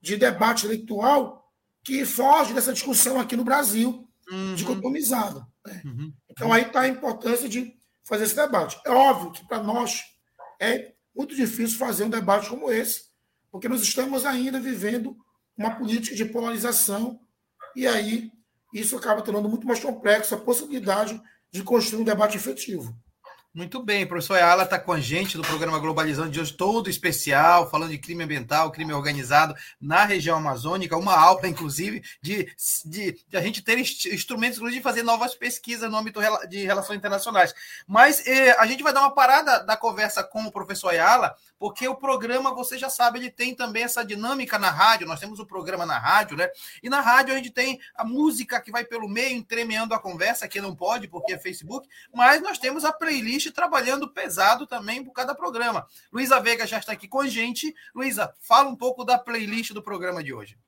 de 0.00 0.16
debate 0.16 0.66
intelectual 0.66 1.50
que 1.82 2.04
foge 2.04 2.52
dessa 2.52 2.72
discussão 2.72 3.18
aqui 3.18 3.36
no 3.36 3.44
Brasil, 3.44 4.08
uhum. 4.30 4.54
dicotomizada. 4.54 5.46
Né? 5.66 5.82
Uhum. 5.84 6.12
Então 6.28 6.52
aí 6.52 6.62
está 6.62 6.80
a 6.82 6.88
importância 6.88 7.48
de 7.48 7.76
fazer 8.04 8.24
esse 8.24 8.36
debate. 8.36 8.80
É 8.84 8.90
óbvio 8.90 9.32
que 9.32 9.46
para 9.46 9.62
nós 9.62 10.04
é 10.60 10.92
muito 11.14 11.34
difícil 11.34 11.78
fazer 11.78 12.04
um 12.04 12.10
debate 12.10 12.48
como 12.48 12.70
esse, 12.70 13.04
porque 13.50 13.68
nós 13.68 13.82
estamos 13.82 14.24
ainda 14.24 14.60
vivendo 14.60 15.16
uma 15.56 15.76
política 15.76 16.16
de 16.16 16.24
polarização 16.24 17.20
e 17.74 17.86
aí 17.86 18.30
isso 18.72 18.96
acaba 18.96 19.22
tornando 19.22 19.48
muito 19.48 19.66
mais 19.66 19.80
complexo 19.80 20.34
a 20.34 20.38
possibilidade 20.38 21.20
de 21.50 21.62
construir 21.62 22.02
um 22.02 22.04
debate 22.04 22.36
efetivo. 22.36 22.94
Muito 23.52 23.82
bem, 23.82 24.06
professor 24.06 24.34
Ayala 24.34 24.62
está 24.62 24.78
com 24.78 24.92
a 24.92 25.00
gente 25.00 25.36
no 25.36 25.42
programa 25.42 25.76
Globalizando 25.80 26.30
de 26.30 26.38
hoje, 26.38 26.52
todo 26.52 26.88
especial, 26.88 27.68
falando 27.68 27.90
de 27.90 27.98
crime 27.98 28.22
ambiental, 28.22 28.70
crime 28.70 28.92
organizado 28.92 29.56
na 29.80 30.04
região 30.04 30.36
amazônica, 30.36 30.96
uma 30.96 31.18
aula, 31.18 31.48
inclusive, 31.48 32.00
de, 32.22 32.46
de, 32.84 33.18
de 33.28 33.36
a 33.36 33.40
gente 33.40 33.60
ter 33.60 33.76
instrumentos, 33.76 34.56
inclusive, 34.56 34.78
de 34.78 34.84
fazer 34.84 35.02
novas 35.02 35.34
pesquisas 35.34 35.90
no 35.90 35.96
âmbito 35.96 36.20
de 36.48 36.64
relações 36.64 36.98
internacionais. 36.98 37.52
Mas 37.88 38.24
eh, 38.24 38.52
a 38.56 38.64
gente 38.66 38.84
vai 38.84 38.92
dar 38.92 39.00
uma 39.00 39.12
parada 39.12 39.64
da 39.64 39.76
conversa 39.76 40.22
com 40.22 40.44
o 40.44 40.52
professor 40.52 40.90
Ayala, 40.90 41.34
porque 41.58 41.88
o 41.88 41.96
programa, 41.96 42.54
você 42.54 42.78
já 42.78 42.88
sabe, 42.88 43.18
ele 43.18 43.30
tem 43.30 43.52
também 43.52 43.82
essa 43.82 44.04
dinâmica 44.04 44.60
na 44.60 44.70
rádio, 44.70 45.08
nós 45.08 45.18
temos 45.18 45.40
o 45.40 45.44
programa 45.44 45.84
na 45.84 45.98
rádio, 45.98 46.36
né? 46.36 46.48
E 46.84 46.88
na 46.88 47.00
rádio 47.00 47.34
a 47.34 47.36
gente 47.36 47.50
tem 47.50 47.80
a 47.96 48.04
música 48.04 48.60
que 48.60 48.70
vai 48.70 48.84
pelo 48.84 49.08
meio, 49.08 49.36
entremeando 49.36 49.92
a 49.92 49.98
conversa, 49.98 50.46
que 50.46 50.60
não 50.60 50.74
pode, 50.74 51.08
porque 51.08 51.32
é 51.32 51.38
Facebook, 51.38 51.88
mas 52.14 52.40
nós 52.40 52.56
temos 52.56 52.84
a 52.84 52.92
playlist 52.92 53.39
trabalhando 53.48 54.08
pesado 54.08 54.66
também 54.66 55.04
por 55.04 55.12
cada 55.12 55.36
programa. 55.36 55.86
Luísa 56.12 56.40
Veiga 56.40 56.66
já 56.66 56.78
está 56.78 56.90
aqui 56.90 57.06
com 57.06 57.20
a 57.20 57.28
gente. 57.28 57.72
Luísa, 57.94 58.34
fala 58.40 58.68
um 58.68 58.74
pouco 58.74 59.04
da 59.04 59.16
playlist 59.16 59.70
do 59.72 59.80
programa 59.80 60.20
de 60.24 60.34
hoje. 60.34 60.58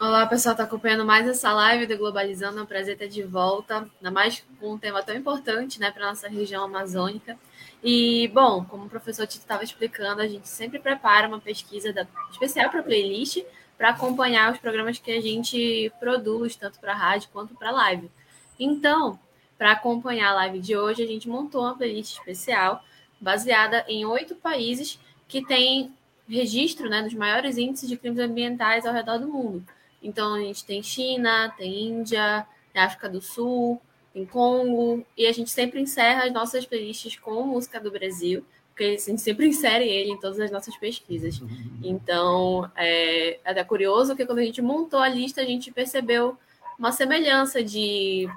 Olá, 0.00 0.26
pessoal, 0.26 0.52
está 0.52 0.64
acompanhando 0.64 1.04
mais 1.04 1.26
essa 1.26 1.52
live 1.52 1.86
do 1.86 1.96
Globalizando. 1.96 2.58
É 2.58 2.62
um 2.62 2.66
prazer 2.66 2.94
estar 2.94 3.06
de 3.06 3.22
volta, 3.22 3.88
ainda 3.96 4.10
mais 4.10 4.44
com 4.58 4.72
um 4.72 4.78
tema 4.78 5.02
tão 5.02 5.14
importante 5.14 5.78
né, 5.78 5.90
para 5.90 6.06
a 6.06 6.08
nossa 6.10 6.28
região 6.28 6.64
amazônica. 6.64 7.38
E, 7.82 8.28
bom, 8.34 8.64
como 8.64 8.86
o 8.86 8.88
professor 8.88 9.26
Tito 9.26 9.42
estava 9.42 9.62
explicando, 9.62 10.20
a 10.20 10.28
gente 10.28 10.48
sempre 10.48 10.78
prepara 10.78 11.28
uma 11.28 11.40
pesquisa 11.40 11.92
da, 11.92 12.06
especial 12.30 12.70
para 12.70 12.82
playlist 12.82 13.42
para 13.76 13.90
acompanhar 13.90 14.52
os 14.52 14.58
programas 14.58 14.98
que 14.98 15.12
a 15.12 15.20
gente 15.20 15.92
produz, 16.00 16.56
tanto 16.56 16.80
para 16.80 16.94
rádio 16.94 17.28
quanto 17.32 17.54
para 17.54 17.70
live. 17.70 18.10
Então, 18.58 19.18
para 19.58 19.72
acompanhar 19.72 20.30
a 20.30 20.34
live 20.34 20.60
de 20.60 20.76
hoje, 20.76 21.02
a 21.02 21.06
gente 21.06 21.28
montou 21.28 21.62
uma 21.62 21.76
playlist 21.76 22.12
especial 22.12 22.82
baseada 23.20 23.84
em 23.88 24.06
oito 24.06 24.36
países 24.36 24.98
que 25.26 25.44
têm 25.44 25.92
registro 26.28 26.88
né, 26.88 27.02
dos 27.02 27.14
maiores 27.14 27.58
índices 27.58 27.88
de 27.88 27.96
crimes 27.96 28.20
ambientais 28.20 28.86
ao 28.86 28.94
redor 28.94 29.18
do 29.18 29.26
mundo. 29.26 29.64
Então, 30.02 30.34
a 30.34 30.40
gente 30.40 30.64
tem 30.64 30.82
China, 30.82 31.52
tem 31.58 31.88
Índia, 31.88 32.46
tem 32.72 32.80
África 32.80 33.08
do 33.08 33.20
Sul, 33.20 33.80
em 34.14 34.24
Congo, 34.24 35.04
e 35.16 35.26
a 35.26 35.32
gente 35.32 35.50
sempre 35.50 35.80
encerra 35.80 36.24
as 36.24 36.32
nossas 36.32 36.64
playlists 36.64 37.16
com 37.16 37.42
música 37.42 37.80
do 37.80 37.90
Brasil, 37.90 38.44
porque 38.68 38.84
a 38.84 38.96
gente 38.96 39.20
sempre 39.20 39.46
insere 39.48 39.88
ele 39.88 40.12
em 40.12 40.20
todas 40.20 40.38
as 40.38 40.50
nossas 40.50 40.76
pesquisas. 40.76 41.40
Então, 41.82 42.70
é 42.76 43.40
até 43.44 43.64
curioso 43.64 44.14
que 44.14 44.24
quando 44.24 44.38
a 44.38 44.44
gente 44.44 44.62
montou 44.62 45.00
a 45.00 45.08
lista, 45.08 45.40
a 45.40 45.44
gente 45.44 45.72
percebeu 45.72 46.36
uma 46.78 46.92
semelhança 46.92 47.62
de 47.62 48.28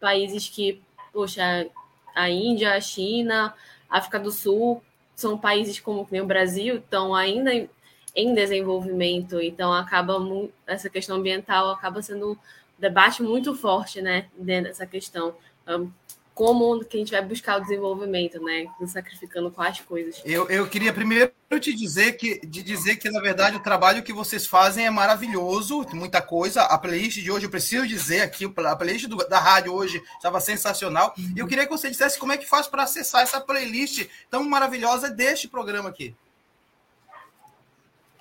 países 0.00 0.48
que, 0.48 0.80
poxa, 1.12 1.66
a 2.14 2.30
Índia, 2.30 2.74
a 2.74 2.80
China, 2.80 3.54
a 3.88 3.98
África 3.98 4.18
do 4.18 4.30
Sul, 4.30 4.82
são 5.14 5.38
países 5.38 5.80
como 5.80 6.06
o 6.10 6.26
Brasil, 6.26 6.76
estão 6.76 7.14
ainda 7.14 7.52
em, 7.52 7.68
em 8.14 8.34
desenvolvimento, 8.34 9.40
então 9.40 9.72
acaba 9.72 10.18
essa 10.66 10.90
questão 10.90 11.16
ambiental 11.16 11.70
acaba 11.70 12.02
sendo 12.02 12.38
debate 12.78 13.22
muito 13.22 13.54
forte, 13.54 14.02
né, 14.02 14.26
dentro 14.36 14.70
dessa 14.70 14.86
questão. 14.86 15.34
Um, 15.66 15.90
como 16.36 16.84
que 16.84 16.98
a 16.98 17.00
gente 17.00 17.12
vai 17.12 17.22
buscar 17.22 17.56
o 17.56 17.62
desenvolvimento, 17.62 18.38
né? 18.44 18.66
Sacrificando 18.86 19.50
quais 19.50 19.80
coisas. 19.80 20.20
Eu, 20.22 20.46
eu 20.50 20.68
queria 20.68 20.92
primeiro 20.92 21.32
te 21.58 21.72
dizer 21.72 22.12
que, 22.18 22.46
de 22.46 22.62
dizer 22.62 22.96
que, 22.96 23.10
na 23.10 23.22
verdade, 23.22 23.56
o 23.56 23.62
trabalho 23.62 24.02
que 24.02 24.12
vocês 24.12 24.46
fazem 24.46 24.84
é 24.84 24.90
maravilhoso, 24.90 25.86
muita 25.94 26.20
coisa. 26.20 26.60
A 26.64 26.76
playlist 26.76 27.22
de 27.22 27.30
hoje, 27.30 27.46
eu 27.46 27.50
preciso 27.50 27.86
dizer 27.86 28.20
aqui, 28.20 28.44
a 28.44 28.76
playlist 28.76 29.06
do, 29.06 29.16
da 29.16 29.38
rádio 29.38 29.72
hoje 29.72 30.02
estava 30.14 30.38
sensacional. 30.38 31.14
E 31.34 31.38
eu 31.38 31.46
queria 31.46 31.64
que 31.64 31.72
você 31.72 31.88
dissesse 31.88 32.18
como 32.18 32.32
é 32.32 32.36
que 32.36 32.44
faz 32.44 32.66
para 32.66 32.82
acessar 32.82 33.22
essa 33.22 33.40
playlist 33.40 34.06
tão 34.28 34.44
maravilhosa 34.44 35.08
deste 35.08 35.48
programa 35.48 35.88
aqui. 35.88 36.14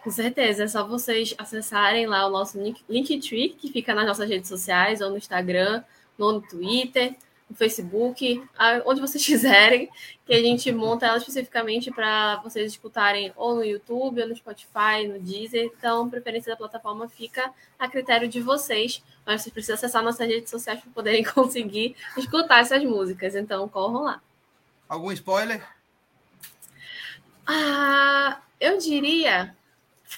Com 0.01 0.09
certeza, 0.09 0.63
é 0.63 0.68
só 0.70 0.88
vocês 0.88 1.36
acessarem 1.38 2.07
lá 2.07 2.26
o 2.26 2.30
nosso 2.30 2.57
link, 2.57 2.82
Linktree, 2.88 3.49
que 3.49 3.74
fica 3.74 3.93
nas 3.93 4.07
nossas 4.07 4.30
redes 4.30 4.47
sociais, 4.47 5.01
ou 5.01 5.09
no 5.09 5.18
Instagram, 5.18 5.84
ou 6.18 6.32
no 6.32 6.41
Twitter 6.41 7.13
no 7.50 7.56
Facebook, 7.56 8.43
onde 8.86 9.02
vocês 9.02 9.24
quiserem, 9.26 9.89
que 10.26 10.34
a 10.34 10.41
gente 10.41 10.72
monta 10.72 11.06
ela 11.06 11.18
especificamente 11.18 11.91
para 11.91 12.38
vocês 12.38 12.72
escutarem 12.72 13.32
ou 13.36 13.56
no 13.56 13.64
YouTube, 13.64 14.22
ou 14.22 14.28
no 14.28 14.36
Spotify, 14.36 15.08
no 15.08 15.20
Deezer. 15.20 15.72
Então, 15.78 16.06
a 16.06 16.10
preferência 16.10 16.52
da 16.52 16.58
plataforma 16.58 17.08
fica 17.08 17.54
a 17.78 17.88
critério 17.88 18.28
de 18.28 18.41
vocês, 18.41 19.04
mas 19.26 19.41
vocês 19.41 19.54
precisam 19.54 19.76
acessar 19.76 20.04
nossas 20.04 20.28
redes 20.28 20.50
sociais 20.50 20.80
para 20.80 20.91
poderem 20.91 21.24
conseguir 21.26 21.96
escutar 22.18 22.62
essas 22.62 22.84
músicas. 22.84 23.36
Então, 23.36 23.68
corram 23.70 24.04
lá. 24.04 24.22
Algum 24.89 25.12
spoiler? 25.12 25.64
Ah, 27.46 28.41
eu 28.60 28.78
diria. 28.80 29.56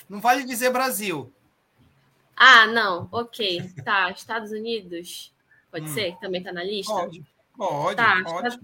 Não 0.07 0.21
vale 0.21 0.43
dizer 0.43 0.71
Brasil. 0.71 1.31
Ah, 2.35 2.67
não. 2.67 3.09
Ok. 3.11 3.73
Tá. 3.83 4.11
Estados 4.11 4.51
Unidos. 4.51 5.33
Pode 5.71 5.85
hum. 5.85 5.93
ser? 5.93 6.17
Também 6.19 6.39
está 6.39 6.51
na 6.51 6.63
lista? 6.63 6.93
Pode, 6.93 7.25
pode, 7.55 7.95
tá, 7.95 8.23
pode. 8.23 8.59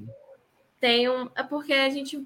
Tem 0.79 1.09
um, 1.09 1.29
é 1.35 1.43
porque 1.43 1.73
a 1.73 1.89
gente 1.89 2.25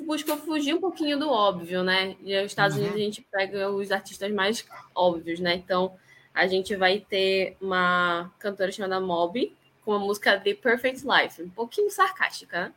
busca 0.00 0.36
fugir 0.36 0.74
um 0.74 0.80
pouquinho 0.80 1.18
do 1.18 1.28
óbvio, 1.30 1.82
né? 1.82 2.16
E 2.22 2.36
os 2.38 2.46
Estados 2.46 2.76
uhum. 2.76 2.82
Unidos 2.82 3.00
a 3.00 3.04
gente 3.04 3.22
pega 3.22 3.70
os 3.70 3.90
artistas 3.90 4.32
mais 4.32 4.64
óbvios, 4.94 5.40
né? 5.40 5.54
Então 5.54 5.94
a 6.32 6.46
gente 6.46 6.76
vai 6.76 7.00
ter 7.00 7.56
uma 7.60 8.30
cantora 8.38 8.70
chamada 8.70 9.00
Moby 9.00 9.56
com 9.84 9.92
a 9.92 9.98
música 9.98 10.38
The 10.38 10.54
Perfect 10.54 11.04
Life, 11.04 11.42
um 11.42 11.50
pouquinho 11.50 11.90
sarcástica, 11.90 12.60
né? 12.60 12.72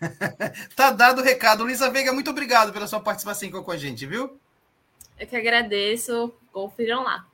tá 0.76 0.90
dado 0.90 1.20
o 1.20 1.24
recado. 1.24 1.64
Luísa 1.64 1.90
Veiga, 1.90 2.12
muito 2.12 2.30
obrigado 2.30 2.72
pela 2.72 2.86
sua 2.86 3.00
participação 3.00 3.50
com 3.50 3.70
a 3.70 3.76
gente, 3.76 4.06
viu? 4.06 4.38
Eu 5.18 5.26
que 5.26 5.36
agradeço. 5.36 6.32
Confiram 6.52 7.02
lá. 7.02 7.26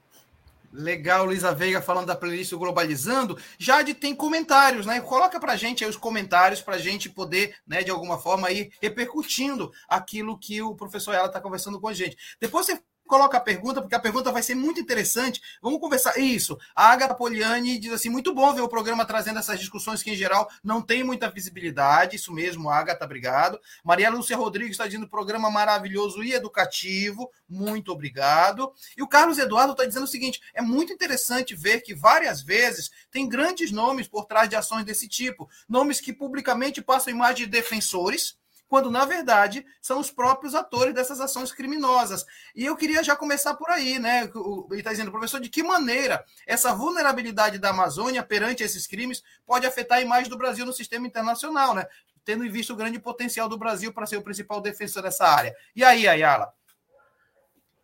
Legal, 0.72 1.26
Luísa 1.26 1.54
Veiga 1.54 1.82
falando 1.82 2.06
da 2.06 2.16
playlist 2.16 2.52
Globalizando. 2.54 3.38
Jade 3.58 3.92
tem 3.92 4.14
comentários, 4.14 4.86
né? 4.86 5.00
Coloca 5.00 5.38
pra 5.38 5.54
gente 5.54 5.84
aí 5.84 5.90
os 5.90 5.96
comentários 5.96 6.62
pra 6.62 6.78
gente 6.78 7.10
poder, 7.10 7.54
né, 7.66 7.82
de 7.82 7.90
alguma 7.90 8.18
forma 8.18 8.50
ir 8.50 8.72
repercutindo 8.80 9.70
aquilo 9.88 10.38
que 10.38 10.62
o 10.62 10.74
professor 10.74 11.14
ela 11.14 11.26
está 11.26 11.40
conversando 11.40 11.78
com 11.78 11.88
a 11.88 11.92
gente. 11.92 12.16
Depois 12.40 12.66
você 12.66 12.80
coloca 13.12 13.36
a 13.36 13.40
pergunta, 13.40 13.82
porque 13.82 13.94
a 13.94 14.00
pergunta 14.00 14.32
vai 14.32 14.42
ser 14.42 14.54
muito 14.54 14.80
interessante. 14.80 15.42
Vamos 15.60 15.78
conversar. 15.78 16.18
Isso. 16.18 16.58
A 16.74 16.90
Agatha 16.92 17.14
Poliani 17.14 17.78
diz 17.78 17.92
assim: 17.92 18.08
muito 18.08 18.32
bom 18.32 18.54
ver 18.54 18.62
o 18.62 18.68
programa 18.68 19.04
trazendo 19.04 19.38
essas 19.38 19.60
discussões 19.60 20.02
que, 20.02 20.12
em 20.12 20.16
geral, 20.16 20.48
não 20.64 20.80
tem 20.80 21.04
muita 21.04 21.28
visibilidade. 21.28 22.16
Isso 22.16 22.32
mesmo, 22.32 22.70
Agatha, 22.70 23.04
obrigado. 23.04 23.60
Maria 23.84 24.08
Lúcia 24.08 24.34
Rodrigues 24.34 24.72
está 24.72 24.86
dizendo 24.86 25.06
programa 25.06 25.50
maravilhoso 25.50 26.24
e 26.24 26.32
educativo. 26.32 27.30
Muito 27.46 27.92
obrigado. 27.92 28.72
E 28.96 29.02
o 29.02 29.08
Carlos 29.08 29.36
Eduardo 29.36 29.72
está 29.72 29.84
dizendo 29.84 30.04
o 30.04 30.08
seguinte: 30.08 30.40
é 30.54 30.62
muito 30.62 30.90
interessante 30.90 31.54
ver 31.54 31.82
que 31.82 31.94
várias 31.94 32.40
vezes 32.40 32.90
tem 33.10 33.28
grandes 33.28 33.70
nomes 33.70 34.08
por 34.08 34.24
trás 34.24 34.48
de 34.48 34.56
ações 34.56 34.86
desse 34.86 35.06
tipo. 35.06 35.50
Nomes 35.68 36.00
que 36.00 36.14
publicamente 36.14 36.80
passam 36.80 37.12
imagem 37.12 37.44
de 37.44 37.52
defensores 37.52 38.40
quando 38.72 38.90
na 38.90 39.04
verdade 39.04 39.66
são 39.82 40.00
os 40.00 40.10
próprios 40.10 40.54
atores 40.54 40.94
dessas 40.94 41.20
ações 41.20 41.52
criminosas. 41.52 42.24
E 42.56 42.64
eu 42.64 42.74
queria 42.74 43.04
já 43.04 43.14
começar 43.14 43.52
por 43.52 43.68
aí, 43.68 43.98
né? 43.98 44.22
Ele 44.22 44.78
está 44.78 44.92
dizendo, 44.92 45.10
professor, 45.10 45.38
de 45.38 45.50
que 45.50 45.62
maneira 45.62 46.24
essa 46.46 46.74
vulnerabilidade 46.74 47.58
da 47.58 47.68
Amazônia 47.68 48.22
perante 48.22 48.62
esses 48.62 48.86
crimes 48.86 49.22
pode 49.44 49.66
afetar 49.66 49.98
a 49.98 50.00
imagem 50.00 50.30
do 50.30 50.38
Brasil 50.38 50.64
no 50.64 50.72
sistema 50.72 51.06
internacional, 51.06 51.74
né? 51.74 51.84
Tendo 52.24 52.46
em 52.46 52.50
vista 52.50 52.72
o 52.72 52.76
grande 52.76 52.98
potencial 52.98 53.46
do 53.46 53.58
Brasil 53.58 53.92
para 53.92 54.06
ser 54.06 54.16
o 54.16 54.22
principal 54.22 54.58
defensor 54.58 55.02
dessa 55.02 55.28
área. 55.28 55.54
E 55.76 55.84
aí, 55.84 56.08
Ayala? 56.08 56.50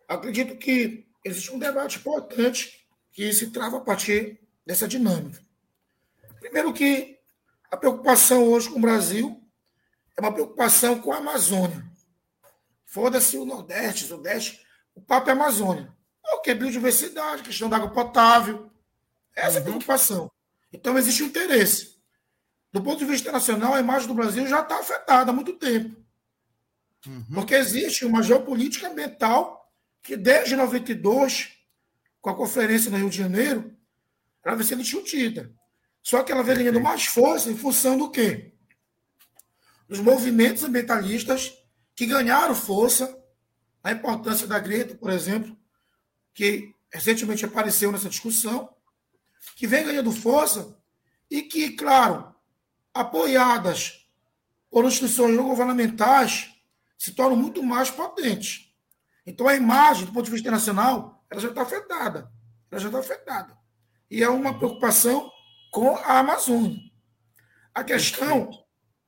Acredito 0.07 0.57
que 0.57 1.05
existe 1.23 1.51
um 1.51 1.59
debate 1.59 1.99
importante 1.99 2.83
que 3.11 3.31
se 3.31 3.51
trava 3.51 3.77
a 3.77 3.81
partir 3.81 4.39
dessa 4.65 4.87
dinâmica. 4.87 5.39
Primeiro 6.39 6.73
que 6.73 7.19
a 7.69 7.77
preocupação 7.77 8.43
hoje 8.45 8.71
com 8.71 8.79
o 8.79 8.81
Brasil 8.81 9.39
é 10.19 10.21
uma 10.21 10.33
preocupação 10.33 10.99
com 10.99 11.13
a 11.13 11.17
Amazônia. 11.17 11.81
Foda-se 12.85 13.37
o 13.37 13.45
Nordeste, 13.45 14.03
o 14.03 14.07
Sudeste, 14.09 14.61
o 14.93 15.01
papo 15.01 15.29
é 15.29 15.33
Amazônia. 15.33 15.95
Ok, 16.33 16.53
biodiversidade, 16.53 17.41
questão 17.41 17.69
da 17.69 17.77
água 17.77 17.89
potável. 17.89 18.69
Essa 19.33 19.57
é 19.57 19.61
a 19.61 19.63
uhum. 19.63 19.69
preocupação. 19.69 20.29
Então 20.73 20.97
existe 20.97 21.23
um 21.23 21.27
interesse. 21.27 21.97
Do 22.71 22.83
ponto 22.83 22.99
de 22.99 23.05
vista 23.05 23.29
internacional, 23.29 23.73
a 23.73 23.79
imagem 23.79 24.09
do 24.09 24.13
Brasil 24.13 24.45
já 24.45 24.59
está 24.59 24.79
afetada 24.79 25.31
há 25.31 25.33
muito 25.33 25.53
tempo. 25.53 25.95
Uhum. 27.07 27.25
Porque 27.33 27.55
existe 27.55 28.05
uma 28.05 28.21
geopolítica 28.21 28.89
ambiental 28.89 29.71
que 30.03 30.17
desde 30.17 30.55
92, 30.55 31.57
com 32.19 32.29
a 32.29 32.35
conferência 32.35 32.91
no 32.91 32.97
Rio 32.97 33.09
de 33.09 33.17
Janeiro, 33.17 33.73
ela 34.43 34.57
vem 34.57 34.67
sendo 34.67 34.83
discutida. 34.83 35.49
Só 36.03 36.23
que 36.23 36.31
ela 36.31 36.43
vem 36.43 36.57
ganhando 36.57 36.81
mais 36.81 37.05
força 37.05 37.49
em 37.49 37.55
função 37.55 37.97
do 37.97 38.11
quê? 38.11 38.58
Dos 39.89 39.99
movimentos 39.99 40.63
ambientalistas 40.63 41.51
que 41.95 42.05
ganharam 42.05 42.53
força, 42.53 43.17
a 43.83 43.91
importância 43.91 44.45
da 44.45 44.59
Greta, 44.59 44.93
por 44.95 45.09
exemplo, 45.09 45.57
que 46.33 46.75
recentemente 46.93 47.43
apareceu 47.43 47.91
nessa 47.91 48.07
discussão, 48.07 48.69
que 49.55 49.65
vem 49.65 49.83
ganhando 49.83 50.11
força 50.11 50.77
e 51.29 51.41
que, 51.41 51.71
claro, 51.71 52.33
apoiadas 52.93 54.07
por 54.69 54.85
instituições 54.85 55.35
não 55.35 55.47
governamentais, 55.47 56.53
se 56.95 57.11
tornam 57.13 57.35
muito 57.35 57.63
mais 57.63 57.89
potentes. 57.89 58.71
Então, 59.25 59.47
a 59.47 59.55
imagem, 59.55 60.05
do 60.05 60.13
ponto 60.13 60.25
de 60.25 60.31
vista 60.31 60.47
internacional, 60.47 61.25
ela 61.29 61.41
já 61.41 61.49
está 61.49 61.63
afetada. 61.63 62.31
Ela 62.69 62.79
já 62.79 62.87
está 62.89 62.99
afetada. 62.99 63.57
E 64.09 64.21
é 64.21 64.29
uma 64.29 64.57
preocupação 64.57 65.31
com 65.71 65.95
a 65.95 66.19
Amazônia. 66.19 66.79
A 67.73 67.83
questão 67.83 68.49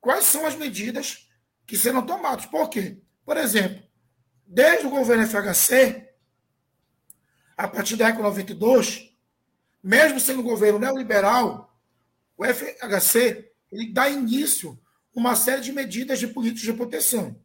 quais 0.02 0.26
são 0.26 0.46
as 0.46 0.56
medidas 0.56 1.30
que 1.66 1.78
serão 1.78 2.06
tomadas. 2.06 2.46
Por 2.48 2.68
quê? 2.70 2.98
Por 3.24 3.38
exemplo, 3.38 3.82
desde 4.46 4.88
o 4.88 4.90
governo 4.90 5.26
FHC, 5.26 6.10
a 7.56 7.68
partir 7.68 7.96
da 7.96 8.10
época 8.10 8.24
92, 8.24 9.16
mesmo 9.82 10.20
sendo 10.20 10.42
um 10.42 10.44
governo 10.44 10.80
neoliberal, 10.80 11.80
o 12.36 12.44
FHC 12.44 13.52
ele 13.72 13.94
dá 13.94 14.10
início 14.10 14.78
a 15.16 15.20
uma 15.20 15.36
série 15.36 15.62
de 15.62 15.72
medidas 15.72 16.20
de 16.20 16.28
políticas 16.28 16.64
de 16.64 16.74
proteção. 16.74 17.40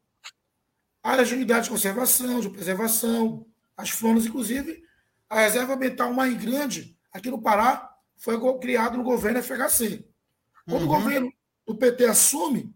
Áreas 1.02 1.28
de 1.28 1.34
unidade 1.34 1.64
de 1.64 1.70
conservação, 1.70 2.40
de 2.40 2.50
preservação, 2.50 3.46
as 3.76 3.90
flonas, 3.90 4.26
inclusive, 4.26 4.82
a 5.28 5.40
reserva 5.40 5.74
ambiental 5.74 6.12
mais 6.12 6.34
grande 6.34 6.98
aqui 7.12 7.30
no 7.30 7.40
Pará 7.40 7.94
foi 8.16 8.38
criado 8.58 8.96
no 8.96 9.04
governo 9.04 9.42
FHC. 9.42 10.04
Quando 10.64 10.82
uhum. 10.82 10.88
o 10.88 11.00
governo 11.00 11.32
o 11.66 11.74
PT 11.74 12.04
assume, 12.06 12.74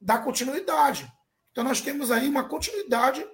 dá 0.00 0.18
continuidade. 0.18 1.10
Então, 1.50 1.64
nós 1.64 1.80
temos 1.80 2.10
aí 2.10 2.28
uma 2.28 2.44
continuidade 2.44 3.26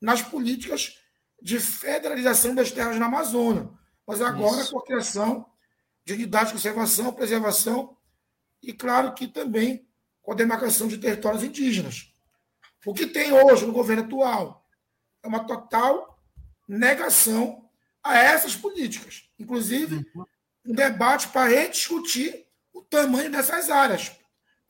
nas 0.00 0.20
políticas 0.20 0.98
de 1.40 1.58
federalização 1.60 2.54
das 2.54 2.70
terras 2.70 2.98
na 2.98 3.06
Amazônia, 3.06 3.70
mas 4.06 4.20
agora 4.20 4.60
Isso. 4.60 4.72
com 4.72 4.80
a 4.80 4.84
criação 4.84 5.46
de 6.04 6.12
unidades 6.12 6.48
de 6.48 6.54
conservação, 6.54 7.12
preservação 7.12 7.96
e, 8.62 8.72
claro, 8.72 9.14
que 9.14 9.28
também 9.28 9.88
com 10.20 10.32
a 10.32 10.34
demarcação 10.34 10.88
de 10.88 10.98
territórios 10.98 11.42
indígenas. 11.42 12.12
O 12.84 12.92
que 12.92 13.06
tem 13.06 13.32
hoje 13.32 13.66
no 13.66 13.72
governo 13.72 14.04
atual 14.04 14.66
é 15.22 15.28
uma 15.28 15.44
total 15.44 16.18
negação 16.66 17.68
a 18.02 18.18
essas 18.18 18.56
políticas. 18.56 19.28
Inclusive, 19.38 20.06
uhum. 20.14 20.24
um 20.66 20.74
debate 20.74 21.28
para 21.28 21.48
rediscutir 21.48 22.46
o 22.72 22.82
tamanho 22.82 23.30
dessas 23.30 23.70
áreas. 23.70 24.12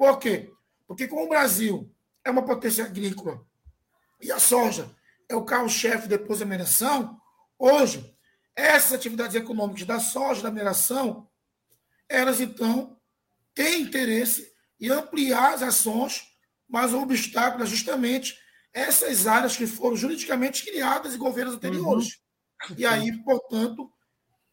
Por 0.01 0.19
quê? 0.19 0.51
Porque 0.87 1.07
como 1.07 1.25
o 1.25 1.29
Brasil 1.29 1.95
é 2.25 2.31
uma 2.31 2.43
potência 2.43 2.87
agrícola 2.87 3.47
e 4.19 4.33
a 4.33 4.39
soja 4.39 4.91
é 5.29 5.37
o 5.37 5.45
carro-chefe 5.45 6.09
depois 6.09 6.39
da 6.39 6.47
mineração, 6.47 7.21
hoje, 7.59 8.17
essas 8.57 8.95
atividades 8.95 9.37
econômicas 9.37 9.85
da 9.85 10.01
soja, 10.01 10.43
da 10.43 10.51
mineração, 10.51 11.29
elas 12.09 12.41
então 12.41 12.99
têm 13.55 13.83
interesse 13.83 14.51
em 14.81 14.89
ampliar 14.89 15.53
as 15.53 15.63
ações, 15.63 16.35
mas 16.67 16.95
o 16.95 17.03
obstáculo 17.03 17.65
é 17.65 17.67
justamente 17.67 18.39
essas 18.73 19.27
áreas 19.27 19.55
que 19.55 19.67
foram 19.67 19.97
juridicamente 19.97 20.65
criadas 20.65 21.15
em 21.15 21.19
governos 21.19 21.57
anteriores. 21.57 22.23
Uhum. 22.71 22.77
E 22.79 22.87
aí, 22.87 23.23
portanto, 23.23 23.93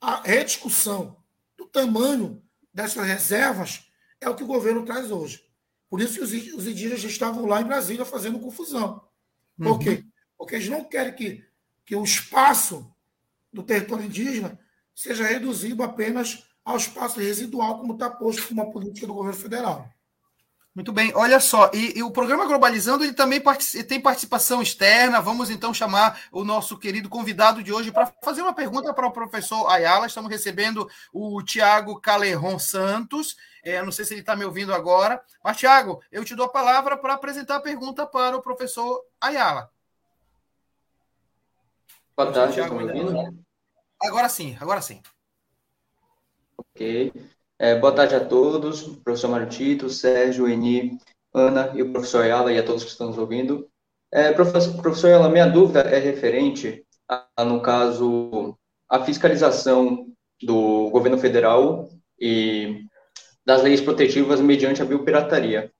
a 0.01 0.19
rediscussão 0.19 1.23
do 1.57 1.65
tamanho 1.67 2.43
dessas 2.73 3.07
reservas 3.07 3.86
é 4.21 4.29
o 4.29 4.35
que 4.35 4.43
o 4.43 4.47
governo 4.47 4.85
traz 4.85 5.11
hoje. 5.11 5.43
Por 5.89 6.01
isso 6.01 6.15
que 6.15 6.21
os, 6.21 6.31
os 6.53 6.67
indígenas 6.67 7.03
estavam 7.03 7.45
lá 7.45 7.61
em 7.61 7.65
Brasília 7.65 8.05
fazendo 8.05 8.39
confusão. 8.39 9.01
Por 9.57 9.67
uhum. 9.67 9.79
quê? 9.79 10.03
Porque 10.37 10.55
eles 10.55 10.69
não 10.69 10.83
querem 10.83 11.13
que, 11.13 11.45
que 11.85 11.95
o 11.95 12.03
espaço 12.03 12.93
do 13.51 13.63
território 13.63 14.05
indígena 14.05 14.59
seja 14.93 15.25
reduzido 15.25 15.83
apenas 15.83 16.43
ao 16.63 16.77
espaço 16.77 17.19
residual, 17.19 17.79
como 17.79 17.93
está 17.93 18.09
posto 18.09 18.45
como 18.47 18.61
uma 18.61 18.71
política 18.71 19.07
do 19.07 19.13
governo 19.13 19.39
federal. 19.39 19.89
Muito 20.77 20.93
bem, 20.93 21.11
olha 21.15 21.39
só, 21.39 21.71
e, 21.73 21.97
e, 21.97 22.03
o 22.03 22.11
programa 22.11 22.45
Globalizando 22.45 23.03
ele 23.03 23.11
também 23.11 23.41
tem 23.87 23.99
participação 23.99 24.61
externa. 24.61 25.19
Vamos 25.19 25.49
então 25.49 25.73
chamar 25.73 26.21
o 26.31 26.43
nosso 26.43 26.77
querido 26.77 27.09
convidado 27.09 27.63
de 27.63 27.73
hoje 27.73 27.91
para 27.91 28.13
fazer 28.23 28.43
uma 28.43 28.53
pergunta 28.53 28.93
para 28.93 29.07
o 29.07 29.11
professor 29.11 29.67
Ayala. 29.71 30.05
Estamos 30.05 30.29
recebendo 30.29 30.87
o 31.11 31.41
Tiago 31.41 31.99
Caleron 31.99 32.59
Santos. 32.59 33.35
É, 33.63 33.81
não 33.81 33.91
sei 33.91 34.05
se 34.05 34.13
ele 34.13 34.21
está 34.21 34.35
me 34.35 34.45
ouvindo 34.45 34.71
agora, 34.71 35.19
mas, 35.43 35.57
Tiago, 35.57 35.99
eu 36.11 36.23
te 36.23 36.35
dou 36.35 36.45
a 36.45 36.49
palavra 36.49 36.95
para 36.95 37.15
apresentar 37.15 37.55
a 37.55 37.59
pergunta 37.59 38.05
para 38.05 38.37
o 38.37 38.41
professor 38.43 39.03
Ayala. 39.19 39.71
Boa 42.15 42.31
tarde, 42.31 42.59
estão 42.59 42.77
me 42.77 42.83
ouvindo? 42.83 43.43
Agora 43.99 44.29
sim, 44.29 44.55
agora 44.61 44.79
sim. 44.83 45.01
Ok. 46.55 47.11
É, 47.59 47.73
boa 47.73 47.91
tarde 47.91 48.13
a 48.13 48.23
todos, 48.23 48.83
professor 49.03 49.29
Mário 49.29 49.49
Tito, 49.49 49.89
Sérgio, 49.89 50.47
Eni, 50.47 50.95
Ana 51.33 51.71
e 51.73 51.81
o 51.81 51.91
professor 51.91 52.21
Ayala 52.21 52.53
e 52.53 52.59
a 52.59 52.63
todos 52.63 52.83
que 52.83 52.91
estão 52.91 53.07
nos 53.07 53.17
ouvindo. 53.17 53.67
É, 54.13 54.31
professor, 54.31 54.79
professor 54.79 55.07
Ayala, 55.07 55.27
minha 55.27 55.47
dúvida 55.47 55.79
é 55.79 55.97
referente, 55.97 56.85
a, 57.09 57.43
no 57.43 57.59
caso, 57.59 58.55
a 58.87 59.03
fiscalização 59.03 60.05
do 60.39 60.91
governo 60.91 61.17
federal 61.17 61.89
e 62.19 62.85
das 63.43 63.63
leis 63.63 63.81
protetivas 63.81 64.39
mediante 64.39 64.83
a 64.83 64.85
biopirataria. 64.85 65.71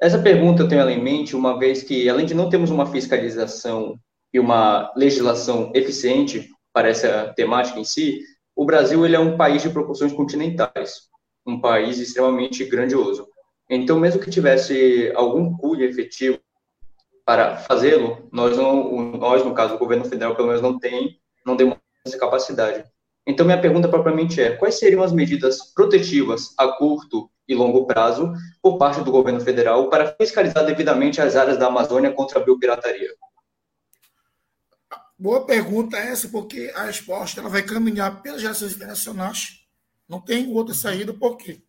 Essa 0.00 0.18
pergunta 0.18 0.62
eu 0.62 0.68
tenho 0.68 0.80
ela 0.80 0.92
em 0.92 1.02
mente, 1.02 1.36
uma 1.36 1.58
vez 1.58 1.82
que, 1.82 2.08
além 2.08 2.24
de 2.24 2.32
não 2.32 2.48
termos 2.48 2.70
uma 2.70 2.86
fiscalização 2.86 3.98
e 4.32 4.40
uma 4.40 4.90
legislação 4.96 5.70
eficiente 5.74 6.48
para 6.72 6.88
essa 6.88 7.30
temática 7.36 7.78
em 7.78 7.84
si, 7.84 8.20
o 8.54 8.64
Brasil 8.64 9.04
ele 9.04 9.16
é 9.16 9.20
um 9.20 9.36
país 9.36 9.60
de 9.60 9.68
proporções 9.68 10.14
continentais 10.14 11.14
um 11.46 11.60
país 11.60 11.98
extremamente 11.98 12.64
grandioso. 12.64 13.28
Então, 13.70 13.98
mesmo 13.98 14.20
que 14.20 14.30
tivesse 14.30 15.12
algum 15.14 15.56
custo 15.56 15.82
efetivo 15.82 16.38
para 17.24 17.56
fazê-lo, 17.56 18.28
nós 18.32 18.56
nós 18.56 19.44
no 19.44 19.54
caso 19.54 19.74
o 19.74 19.78
governo 19.78 20.04
federal 20.04 20.34
pelo 20.34 20.48
menos 20.48 20.62
não 20.62 20.78
tem, 20.78 21.20
não 21.44 21.56
demonstra 21.56 21.82
essa 22.04 22.18
capacidade. 22.18 22.84
Então, 23.26 23.44
minha 23.44 23.60
pergunta 23.60 23.88
propriamente 23.88 24.40
é: 24.40 24.56
quais 24.56 24.78
seriam 24.78 25.02
as 25.02 25.12
medidas 25.12 25.72
protetivas 25.74 26.54
a 26.56 26.68
curto 26.68 27.28
e 27.48 27.54
longo 27.54 27.86
prazo 27.86 28.32
por 28.62 28.78
parte 28.78 29.02
do 29.02 29.10
governo 29.10 29.40
federal 29.40 29.88
para 29.90 30.14
fiscalizar 30.14 30.64
devidamente 30.64 31.20
as 31.20 31.34
áreas 31.34 31.58
da 31.58 31.66
Amazônia 31.66 32.12
contra 32.12 32.40
a 32.40 32.44
biopirataria? 32.44 33.10
Boa 35.18 35.44
pergunta 35.44 35.96
essa, 35.96 36.28
porque 36.28 36.70
a 36.74 36.84
resposta 36.84 37.40
ela 37.40 37.48
vai 37.48 37.62
caminhar 37.62 38.22
pelas 38.22 38.42
relações 38.42 38.76
internacionais 38.76 39.65
não 40.08 40.20
tem 40.20 40.52
outra 40.52 40.74
saída, 40.74 41.12
por 41.12 41.36
quê? 41.36 41.62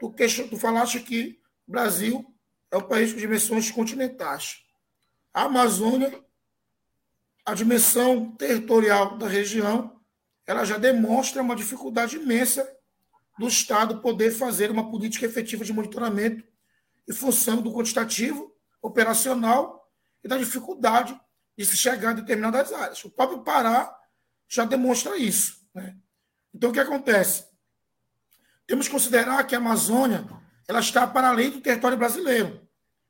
Tu, 0.00 0.14
tu 0.50 0.56
falaste 0.56 1.00
que 1.00 1.40
o 1.66 1.72
Brasil 1.72 2.24
é 2.70 2.76
o 2.76 2.86
país 2.86 3.12
com 3.12 3.18
dimensões 3.18 3.70
continentais. 3.70 4.62
A 5.32 5.42
Amazônia, 5.42 6.24
a 7.44 7.54
dimensão 7.54 8.32
territorial 8.32 9.16
da 9.16 9.28
região, 9.28 10.00
ela 10.46 10.64
já 10.64 10.76
demonstra 10.76 11.42
uma 11.42 11.56
dificuldade 11.56 12.16
imensa 12.16 12.68
do 13.38 13.48
Estado 13.48 14.00
poder 14.00 14.30
fazer 14.30 14.70
uma 14.70 14.90
política 14.90 15.26
efetiva 15.26 15.64
de 15.64 15.72
monitoramento 15.72 16.44
e 17.06 17.12
função 17.12 17.60
do 17.60 17.72
quantitativo, 17.72 18.54
operacional 18.80 19.90
e 20.22 20.28
da 20.28 20.36
dificuldade 20.38 21.18
de 21.56 21.64
se 21.64 21.76
chegar 21.76 22.10
a 22.10 22.14
determinadas 22.14 22.72
áreas. 22.72 23.04
O 23.04 23.10
próprio 23.10 23.42
Pará 23.42 23.96
já 24.48 24.64
demonstra 24.64 25.16
isso. 25.16 25.66
Né? 25.74 25.96
Então, 26.54 26.70
o 26.70 26.72
que 26.72 26.80
acontece? 26.80 27.46
Temos 28.66 28.86
que 28.86 28.92
considerar 28.92 29.44
que 29.44 29.54
a 29.54 29.58
Amazônia 29.58 30.26
ela 30.68 30.80
está 30.80 31.06
para 31.06 31.28
além 31.28 31.50
do 31.50 31.60
território 31.60 31.98
brasileiro. 31.98 32.66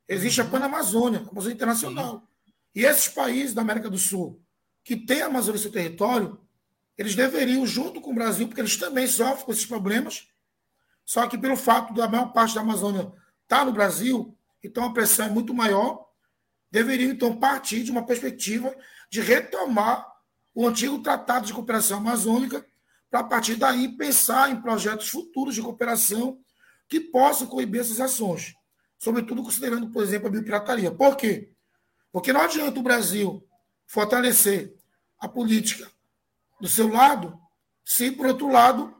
Existe 0.07 0.41
a 0.41 0.45
Panamazônia, 0.45 1.19
a 1.19 1.31
Amazônia 1.31 1.55
Internacional. 1.55 2.27
E 2.73 2.83
esses 2.83 3.07
países 3.07 3.53
da 3.53 3.61
América 3.61 3.89
do 3.89 3.97
Sul 3.97 4.41
que 4.83 4.95
têm 4.95 5.21
a 5.21 5.27
Amazônia 5.27 5.57
em 5.57 5.61
seu 5.61 5.71
território, 5.71 6.39
eles 6.97 7.15
deveriam, 7.15 7.65
junto 7.65 7.99
com 7.99 8.11
o 8.11 8.15
Brasil, 8.15 8.47
porque 8.47 8.61
eles 8.61 8.77
também 8.77 9.07
sofrem 9.07 9.45
com 9.45 9.51
esses 9.51 9.65
problemas, 9.65 10.27
só 11.03 11.27
que 11.27 11.37
pelo 11.37 11.55
fato 11.57 11.93
da 11.93 12.07
maior 12.07 12.31
parte 12.31 12.53
da 12.53 12.61
Amazônia 12.61 13.11
estar 13.43 13.65
no 13.65 13.71
Brasil, 13.71 14.37
então 14.63 14.83
a 14.85 14.93
pressão 14.93 15.25
é 15.25 15.29
muito 15.29 15.53
maior, 15.53 16.05
deveriam 16.69 17.11
então 17.11 17.35
partir 17.37 17.83
de 17.83 17.91
uma 17.91 18.05
perspectiva 18.05 18.75
de 19.09 19.21
retomar 19.21 20.05
o 20.53 20.67
antigo 20.67 20.99
Tratado 20.99 21.47
de 21.47 21.53
Cooperação 21.53 21.97
Amazônica, 21.97 22.65
para 23.09 23.21
a 23.21 23.23
partir 23.23 23.55
daí 23.55 23.89
pensar 23.95 24.51
em 24.51 24.61
projetos 24.61 25.09
futuros 25.09 25.55
de 25.55 25.61
cooperação 25.61 26.39
que 26.87 26.99
possam 26.99 27.47
coibir 27.47 27.81
essas 27.81 27.99
ações, 27.99 28.53
sobretudo 28.97 29.43
considerando, 29.43 29.89
por 29.89 30.03
exemplo, 30.03 30.27
a 30.27 30.31
biopirataria. 30.31 30.91
Por 30.91 31.15
quê? 31.15 31.51
Porque 32.11 32.33
não 32.33 32.41
adianta 32.41 32.79
o 32.79 32.83
Brasil 32.83 33.45
fortalecer 33.85 34.75
a 35.19 35.27
política 35.27 35.89
do 36.59 36.67
seu 36.67 36.87
lado, 36.87 37.39
se, 37.83 38.11
por 38.11 38.25
outro 38.25 38.47
lado, 38.47 38.95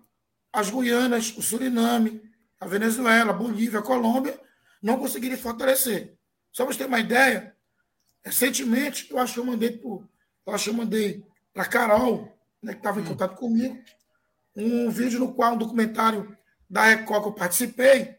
as 0.51 0.69
Guianas, 0.69 1.35
o 1.37 1.41
Suriname, 1.41 2.21
a 2.59 2.65
Venezuela, 2.65 3.31
a 3.31 3.35
Bolívia, 3.35 3.79
a 3.79 3.83
Colômbia 3.83 4.39
não 4.81 4.99
conseguirem 4.99 5.37
fortalecer. 5.37 6.15
Só 6.51 6.63
para 6.63 6.73
você 6.73 6.79
ter 6.79 6.85
uma 6.85 6.99
ideia, 6.99 7.55
recentemente, 8.23 9.09
eu 9.11 9.17
acho 9.17 9.33
que 9.33 9.39
eu 9.39 9.45
mandei 10.73 11.23
para 11.53 11.63
a 11.63 11.67
Carol, 11.67 12.34
né, 12.65 12.73
que 12.73 12.79
estava 12.79 12.99
em 12.99 13.05
contato 13.05 13.35
comigo, 13.35 13.79
um 14.55 14.89
vídeo 14.89 15.19
no 15.19 15.33
qual 15.33 15.53
um 15.53 15.57
documentário 15.57 16.35
da 16.67 16.85
Record 16.85 17.21
que 17.21 17.29
eu 17.29 17.33
participei, 17.33 18.15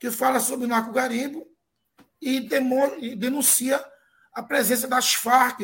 que 0.00 0.10
fala 0.10 0.40
sobre 0.40 0.66
o 0.66 0.68
narco-garimpo 0.68 1.46
e, 2.20 2.48
e 3.00 3.14
denuncia 3.14 3.82
a 4.32 4.42
presença 4.42 4.88
das 4.88 5.14
Farc 5.14 5.60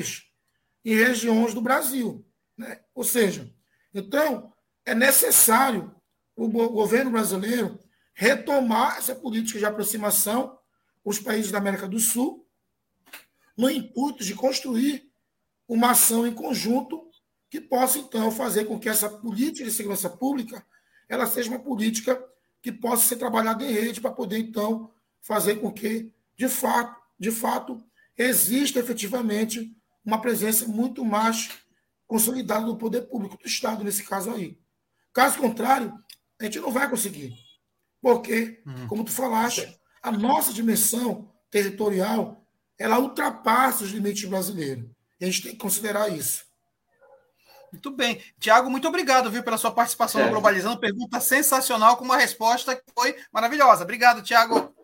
em 0.84 0.94
regiões 0.94 1.52
do 1.52 1.60
Brasil. 1.60 2.24
Né? 2.56 2.80
Ou 2.94 3.02
seja, 3.02 3.52
então, 3.92 4.52
é 4.86 4.94
necessário 4.94 5.92
o 6.36 6.48
governo 6.48 7.10
brasileiro 7.10 7.80
retomar 8.14 8.98
essa 8.98 9.14
política 9.14 9.58
de 9.58 9.64
aproximação 9.64 10.56
com 11.02 11.10
os 11.10 11.18
países 11.18 11.50
da 11.50 11.58
América 11.58 11.88
do 11.88 11.98
Sul, 11.98 12.46
no 13.56 13.68
intuito 13.68 14.22
de 14.22 14.34
construir 14.34 15.10
uma 15.66 15.90
ação 15.90 16.26
em 16.26 16.32
conjunto 16.32 17.09
que 17.50 17.60
possa, 17.60 17.98
então, 17.98 18.30
fazer 18.30 18.64
com 18.64 18.78
que 18.78 18.88
essa 18.88 19.08
política 19.08 19.64
de 19.64 19.72
segurança 19.72 20.08
pública 20.08 20.64
ela 21.08 21.26
seja 21.26 21.50
uma 21.50 21.58
política 21.58 22.22
que 22.62 22.70
possa 22.70 23.06
ser 23.06 23.16
trabalhada 23.16 23.64
em 23.64 23.72
rede 23.72 24.00
para 24.00 24.12
poder, 24.12 24.38
então, 24.38 24.90
fazer 25.20 25.56
com 25.56 25.72
que, 25.72 26.12
de 26.36 26.48
fato, 26.48 27.00
de 27.18 27.32
fato, 27.32 27.82
exista 28.16 28.78
efetivamente 28.78 29.76
uma 30.04 30.20
presença 30.20 30.66
muito 30.66 31.04
mais 31.04 31.50
consolidada 32.06 32.64
do 32.66 32.76
poder 32.76 33.02
público 33.02 33.36
do 33.36 33.46
Estado, 33.46 33.82
nesse 33.82 34.04
caso 34.04 34.30
aí. 34.30 34.58
Caso 35.12 35.38
contrário, 35.38 35.92
a 36.40 36.44
gente 36.44 36.60
não 36.60 36.70
vai 36.70 36.88
conseguir. 36.88 37.34
Porque, 38.00 38.62
uhum. 38.64 38.86
como 38.86 39.04
tu 39.04 39.10
falaste, 39.10 39.78
a 40.02 40.12
nossa 40.12 40.52
dimensão 40.52 41.30
territorial 41.50 42.46
ela 42.78 42.98
ultrapassa 42.98 43.84
os 43.84 43.90
limites 43.90 44.28
brasileiros. 44.28 44.88
E 45.20 45.24
a 45.24 45.26
gente 45.26 45.42
tem 45.42 45.52
que 45.52 45.58
considerar 45.58 46.08
isso. 46.08 46.44
Muito 47.72 47.90
bem. 47.90 48.22
Tiago, 48.38 48.70
muito 48.70 48.88
obrigado, 48.88 49.30
viu, 49.30 49.42
pela 49.42 49.58
sua 49.58 49.70
participação 49.70 50.20
é. 50.20 50.24
no 50.24 50.30
Globalizando. 50.30 50.80
Pergunta 50.80 51.20
sensacional, 51.20 51.96
com 51.96 52.04
uma 52.04 52.16
resposta 52.16 52.74
que 52.76 52.82
foi 52.94 53.16
maravilhosa. 53.32 53.84
Obrigado, 53.84 54.22
Tiago. 54.22 54.74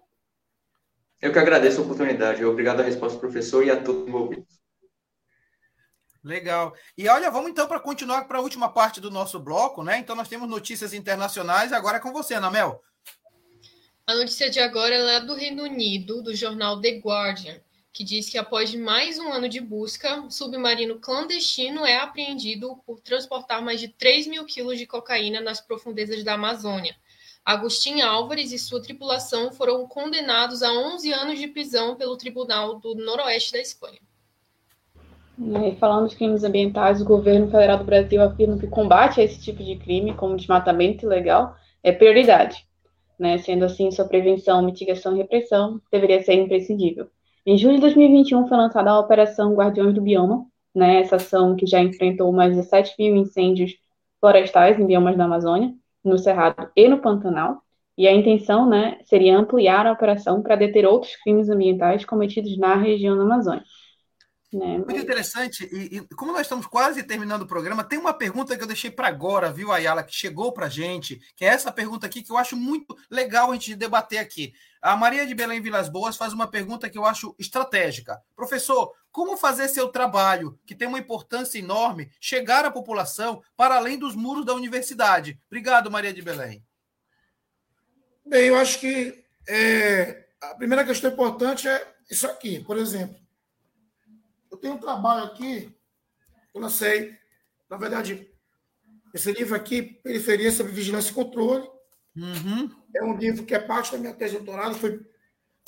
Eu 1.20 1.32
que 1.32 1.38
agradeço 1.38 1.80
a 1.80 1.84
oportunidade. 1.84 2.44
Obrigado 2.44 2.80
à 2.80 2.82
resposta, 2.84 3.18
professor, 3.18 3.64
e 3.64 3.70
a 3.70 3.82
todos 3.82 4.06
envolvidos. 4.06 4.56
Legal. 6.22 6.74
E 6.98 7.08
olha, 7.08 7.30
vamos 7.30 7.50
então 7.50 7.68
para 7.68 7.80
continuar 7.80 8.24
para 8.24 8.38
a 8.38 8.42
última 8.42 8.68
parte 8.68 9.00
do 9.00 9.10
nosso 9.10 9.38
bloco, 9.38 9.82
né? 9.82 9.98
Então 9.98 10.16
nós 10.16 10.28
temos 10.28 10.48
notícias 10.48 10.92
internacionais. 10.92 11.72
Agora 11.72 11.98
é 11.98 12.00
com 12.00 12.12
você, 12.12 12.34
Anamel. 12.34 12.82
A 14.06 14.14
notícia 14.14 14.50
de 14.50 14.60
agora 14.60 14.94
é 14.94 15.20
do 15.20 15.34
Reino 15.34 15.62
Unido, 15.62 16.22
do 16.22 16.34
jornal 16.34 16.80
The 16.80 16.98
Guardian 16.98 17.60
que 17.96 18.04
diz 18.04 18.28
que 18.28 18.36
após 18.36 18.74
mais 18.74 19.18
um 19.18 19.32
ano 19.32 19.48
de 19.48 19.58
busca, 19.58 20.20
um 20.20 20.30
submarino 20.30 20.96
clandestino 20.96 21.82
é 21.86 21.96
apreendido 21.96 22.76
por 22.84 23.00
transportar 23.00 23.62
mais 23.62 23.80
de 23.80 23.88
3 23.88 24.26
mil 24.26 24.44
quilos 24.44 24.78
de 24.78 24.86
cocaína 24.86 25.40
nas 25.40 25.62
profundezas 25.62 26.22
da 26.22 26.34
Amazônia. 26.34 26.94
Agostinho 27.42 28.06
Álvares 28.06 28.52
e 28.52 28.58
sua 28.58 28.82
tripulação 28.82 29.50
foram 29.50 29.88
condenados 29.88 30.62
a 30.62 30.70
11 30.70 31.10
anos 31.10 31.38
de 31.38 31.48
prisão 31.48 31.96
pelo 31.96 32.18
Tribunal 32.18 32.78
do 32.78 32.94
Noroeste 32.94 33.54
da 33.54 33.60
Espanha. 33.60 34.00
É, 35.64 35.74
falando 35.76 36.10
de 36.10 36.16
crimes 36.16 36.44
ambientais, 36.44 37.00
o 37.00 37.04
governo 37.06 37.50
federal 37.50 37.78
do 37.78 37.84
Brasil 37.84 38.22
afirma 38.22 38.58
que 38.58 38.66
o 38.66 38.70
combate 38.70 39.22
a 39.22 39.24
esse 39.24 39.40
tipo 39.40 39.64
de 39.64 39.74
crime, 39.76 40.12
como 40.12 40.36
desmatamento 40.36 41.06
ilegal, 41.06 41.56
é 41.82 41.92
prioridade. 41.92 42.66
né? 43.18 43.38
Sendo 43.38 43.64
assim, 43.64 43.90
sua 43.90 44.04
prevenção, 44.04 44.60
mitigação 44.60 45.14
e 45.14 45.20
repressão 45.20 45.80
deveria 45.90 46.22
ser 46.22 46.34
imprescindível. 46.34 47.08
Em 47.46 47.56
julho 47.56 47.76
de 47.76 47.82
2021 47.82 48.48
foi 48.48 48.56
lançada 48.56 48.90
a 48.90 48.98
Operação 48.98 49.54
Guardiões 49.54 49.94
do 49.94 50.02
Bioma, 50.02 50.44
né? 50.74 51.00
Essa 51.00 51.14
ação 51.14 51.54
que 51.54 51.64
já 51.64 51.80
enfrentou 51.80 52.32
mais 52.32 52.56
de 52.56 52.64
7 52.64 52.96
mil 52.98 53.14
incêndios 53.14 53.72
florestais 54.18 54.80
em 54.80 54.86
biomas 54.86 55.16
da 55.16 55.26
Amazônia, 55.26 55.72
no 56.02 56.18
Cerrado 56.18 56.68
e 56.74 56.88
no 56.88 57.00
Pantanal. 57.00 57.62
E 57.96 58.08
a 58.08 58.12
intenção, 58.12 58.68
né, 58.68 58.98
seria 59.06 59.38
ampliar 59.38 59.86
a 59.86 59.92
operação 59.92 60.42
para 60.42 60.56
deter 60.56 60.84
outros 60.84 61.14
crimes 61.22 61.48
ambientais 61.48 62.04
cometidos 62.04 62.58
na 62.58 62.74
região 62.74 63.16
da 63.16 63.22
Amazônia. 63.22 63.62
Né? 64.52 64.78
Muito 64.78 64.96
interessante. 64.96 65.68
E, 65.72 65.98
e, 65.98 66.00
como 66.14 66.32
nós 66.32 66.42
estamos 66.42 66.66
quase 66.66 67.02
terminando 67.02 67.42
o 67.42 67.46
programa, 67.46 67.84
tem 67.84 67.98
uma 67.98 68.12
pergunta 68.12 68.56
que 68.56 68.62
eu 68.62 68.66
deixei 68.66 68.90
para 68.90 69.08
agora, 69.08 69.52
viu, 69.52 69.72
Ayala, 69.72 70.02
que 70.02 70.14
chegou 70.14 70.52
para 70.52 70.66
a 70.66 70.70
gente, 70.70 71.18
que 71.36 71.44
é 71.44 71.48
essa 71.48 71.72
pergunta 71.72 72.06
aqui 72.06 72.22
que 72.22 72.32
eu 72.32 72.36
acho 72.36 72.56
muito 72.56 72.94
legal 73.10 73.50
a 73.50 73.54
gente 73.54 73.74
debater 73.74 74.18
aqui. 74.18 74.52
A 74.86 74.94
Maria 74.94 75.26
de 75.26 75.34
Belém 75.34 75.60
Vilas 75.60 75.88
Boas 75.88 76.16
faz 76.16 76.32
uma 76.32 76.46
pergunta 76.46 76.88
que 76.88 76.96
eu 76.96 77.04
acho 77.04 77.34
estratégica. 77.40 78.22
Professor, 78.36 78.94
como 79.10 79.36
fazer 79.36 79.66
seu 79.66 79.88
trabalho, 79.88 80.60
que 80.64 80.76
tem 80.76 80.86
uma 80.86 81.00
importância 81.00 81.58
enorme, 81.58 82.08
chegar 82.20 82.64
à 82.64 82.70
população 82.70 83.42
para 83.56 83.74
além 83.74 83.98
dos 83.98 84.14
muros 84.14 84.46
da 84.46 84.54
universidade? 84.54 85.40
Obrigado, 85.48 85.90
Maria 85.90 86.12
de 86.12 86.22
Belém. 86.22 86.64
Bem, 88.24 88.46
eu 88.46 88.56
acho 88.56 88.78
que 88.78 89.24
é, 89.48 90.28
a 90.40 90.54
primeira 90.54 90.84
questão 90.84 91.10
importante 91.10 91.66
é 91.66 91.94
isso 92.08 92.24
aqui, 92.28 92.60
por 92.60 92.78
exemplo. 92.78 93.16
Eu 94.48 94.56
tenho 94.56 94.74
um 94.74 94.78
trabalho 94.78 95.24
aqui, 95.24 95.76
eu 96.54 96.60
lancei, 96.60 97.12
na 97.68 97.76
verdade, 97.76 98.30
esse 99.12 99.32
livro 99.32 99.56
aqui, 99.56 99.82
Periferia 99.82 100.52
sobre 100.52 100.70
Vigilância 100.70 101.10
e 101.10 101.14
Controle. 101.14 101.75
Uhum. 102.16 102.70
É 102.94 103.04
um 103.04 103.16
livro 103.16 103.44
que 103.44 103.54
é 103.54 103.58
parte 103.58 103.92
da 103.92 103.98
minha 103.98 104.14
tese 104.14 104.36
doutorado. 104.36 104.74
Foi, 104.74 105.00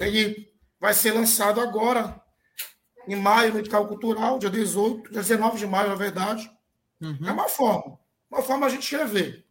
ele 0.01 0.53
vai 0.81 0.95
ser 0.95 1.13
lançado 1.13 1.61
agora, 1.61 2.21
em 3.07 3.17
maio, 3.17 3.53
no 3.53 3.59
Edital 3.59 3.87
Cultural, 3.87 4.39
dia 4.39 4.51
18, 4.51 5.13
dia 5.13 5.21
19 5.21 5.59
de 5.59 5.67
maio, 5.67 5.89
na 5.89 5.95
verdade. 5.95 6.51
Uhum. 7.01 7.19
É 7.27 7.33
uma 7.33 7.49
forma. 7.49 7.99
Uma 8.31 8.43
forma 8.43 8.67
a 8.67 8.69
gente 8.69 8.83
escrever. 8.83 9.47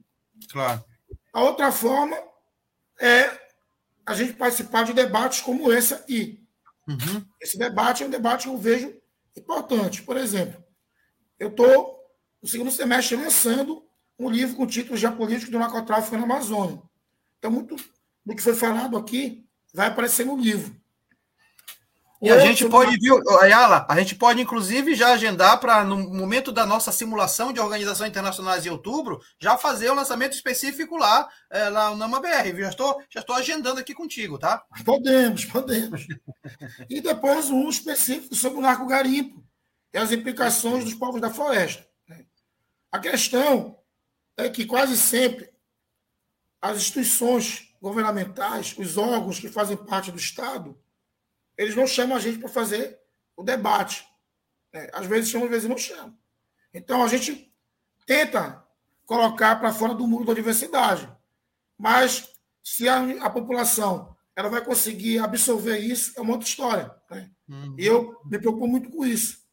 Claro. 0.51 0.83
A 1.33 1.41
outra 1.41 1.71
forma 1.71 2.17
é 2.99 3.29
a 4.05 4.13
gente 4.13 4.33
participar 4.33 4.83
de 4.83 4.93
debates 4.93 5.41
como 5.41 5.71
esse 5.71 5.93
aqui. 5.93 6.43
Uhum. 6.87 7.25
Esse 7.41 7.57
debate 7.57 8.03
é 8.03 8.07
um 8.07 8.09
debate 8.09 8.43
que 8.43 8.49
eu 8.49 8.57
vejo 8.57 8.95
importante. 9.35 10.01
Por 10.01 10.17
exemplo, 10.17 10.63
eu 11.37 11.49
estou, 11.49 11.99
no 12.41 12.47
segundo 12.47 12.71
semestre, 12.71 13.15
lançando 13.15 13.86
um 14.19 14.29
livro 14.29 14.55
com 14.55 14.63
o 14.63 14.67
título 14.67 14.97
Geopolítico 14.97 15.51
do 15.51 15.59
Narcotráfico 15.59 16.17
na 16.17 16.23
Amazônia. 16.23 16.81
Então, 17.37 17.51
muito 17.51 17.75
do 18.25 18.35
que 18.35 18.41
foi 18.41 18.55
falado 18.55 18.97
aqui 18.97 19.45
vai 19.73 19.87
aparecer 19.87 20.25
no 20.25 20.37
livro. 20.37 20.75
E 22.19 22.31
a 22.31 22.39
gente 22.39 22.67
pode, 22.67 22.97
viu, 22.97 23.21
Ayala, 23.39 23.85
a 23.87 23.99
gente 23.99 24.15
pode 24.15 24.41
inclusive 24.41 24.95
já 24.95 25.13
agendar 25.13 25.59
para, 25.59 25.83
no 25.83 25.97
momento 25.97 26.51
da 26.51 26.65
nossa 26.65 26.91
simulação 26.91 27.53
de 27.53 27.59
organizações 27.59 28.09
internacionais 28.09 28.65
em 28.65 28.69
outubro, 28.69 29.21
já 29.39 29.55
fazer 29.55 29.89
o 29.89 29.93
um 29.93 29.95
lançamento 29.95 30.33
específico 30.33 30.97
lá, 30.97 31.29
é, 31.51 31.69
lá 31.69 31.91
no 31.91 31.97
NamaBR, 31.97 32.53
viu? 32.53 32.63
Já 32.63 32.69
estou, 32.69 33.03
já 33.07 33.19
estou 33.19 33.35
agendando 33.35 33.79
aqui 33.79 33.93
contigo, 33.93 34.39
tá? 34.39 34.63
Podemos, 34.83 35.45
podemos. 35.45 36.07
e 36.89 37.01
depois 37.01 37.51
um 37.51 37.69
específico 37.69 38.33
sobre 38.33 38.57
o 38.57 38.61
narco-garimpo 38.61 39.43
e 39.93 39.97
as 39.99 40.11
implicações 40.11 40.83
dos 40.83 40.95
povos 40.95 41.21
da 41.21 41.29
floresta. 41.29 41.85
Né? 42.07 42.25
A 42.91 42.97
questão 42.97 43.77
é 44.37 44.49
que 44.49 44.65
quase 44.65 44.95
sempre 44.95 45.49
as 46.61 46.77
instituições 46.77 47.75
governamentais, 47.81 48.75
os 48.77 48.97
órgãos 48.97 49.39
que 49.39 49.49
fazem 49.49 49.77
parte 49.77 50.11
do 50.11 50.17
Estado, 50.17 50.79
eles 51.57 51.75
não 51.75 51.87
chamam 51.87 52.15
a 52.15 52.19
gente 52.19 52.37
para 52.39 52.49
fazer 52.49 52.99
o 53.35 53.43
debate. 53.43 54.07
É, 54.73 54.91
às 54.93 55.05
vezes 55.05 55.29
chamam, 55.29 55.45
às 55.45 55.51
vezes 55.51 55.69
não 55.69 55.77
chamam. 55.77 56.17
Então 56.73 57.03
a 57.03 57.07
gente 57.07 57.51
tenta 58.05 58.63
colocar 59.05 59.55
para 59.55 59.73
fora 59.73 59.93
do 59.93 60.07
muro 60.07 60.25
da 60.25 60.33
universidade. 60.33 61.09
Mas 61.77 62.29
se 62.63 62.87
a, 62.87 63.25
a, 63.25 63.29
população 63.29 64.15
ela 64.35 64.49
vai 64.49 64.63
conseguir 64.63 65.19
absorver 65.19 65.79
isso, 65.79 66.13
é 66.17 66.21
uma 66.21 66.33
outra 66.33 66.47
história. 66.47 66.93
Né? 67.09 67.31
Uhum. 67.47 67.75
E 67.77 67.85
eu 67.85 68.19
me 68.25 68.37
preocupo 68.37 68.67
muito 68.67 68.89
com 68.89 69.05
isso. 69.05 69.45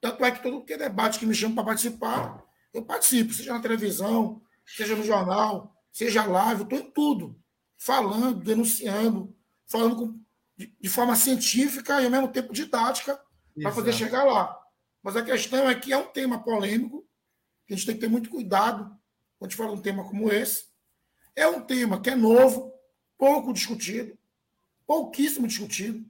Tanto 0.00 0.24
é 0.24 0.30
que 0.30 0.42
todo 0.42 0.64
que 0.64 0.76
debate 0.76 1.18
que 1.18 1.26
me 1.26 1.34
chama 1.34 1.54
para 1.54 1.64
participar, 1.64 2.44
eu 2.76 2.84
participo, 2.84 3.32
seja 3.32 3.54
na 3.54 3.60
televisão, 3.60 4.42
seja 4.66 4.94
no 4.94 5.02
jornal, 5.02 5.74
seja 5.90 6.24
live, 6.24 6.62
estou 6.62 6.78
em 6.78 6.90
tudo. 6.90 7.40
Falando, 7.78 8.42
denunciando, 8.42 9.34
falando 9.66 9.96
com 9.96 10.26
de, 10.56 10.74
de 10.80 10.88
forma 10.88 11.14
científica 11.16 12.00
e 12.00 12.06
ao 12.06 12.10
mesmo 12.10 12.28
tempo 12.28 12.52
didática 12.52 13.20
para 13.60 13.72
poder 13.72 13.92
chegar 13.92 14.24
lá. 14.24 14.58
Mas 15.02 15.16
a 15.16 15.22
questão 15.22 15.68
é 15.68 15.74
que 15.74 15.92
é 15.92 15.96
um 15.96 16.06
tema 16.06 16.42
polêmico, 16.42 17.06
que 17.66 17.74
a 17.74 17.76
gente 17.76 17.86
tem 17.86 17.94
que 17.94 18.00
ter 18.00 18.08
muito 18.08 18.30
cuidado 18.30 18.84
quando 19.38 19.42
a 19.42 19.48
gente 19.48 19.56
fala 19.56 19.72
de 19.72 19.78
um 19.78 19.82
tema 19.82 20.04
como 20.04 20.32
esse. 20.32 20.66
É 21.34 21.46
um 21.46 21.60
tema 21.60 22.00
que 22.00 22.10
é 22.10 22.14
novo, 22.14 22.72
pouco 23.18 23.52
discutido, 23.52 24.18
pouquíssimo 24.86 25.46
discutido. 25.46 26.04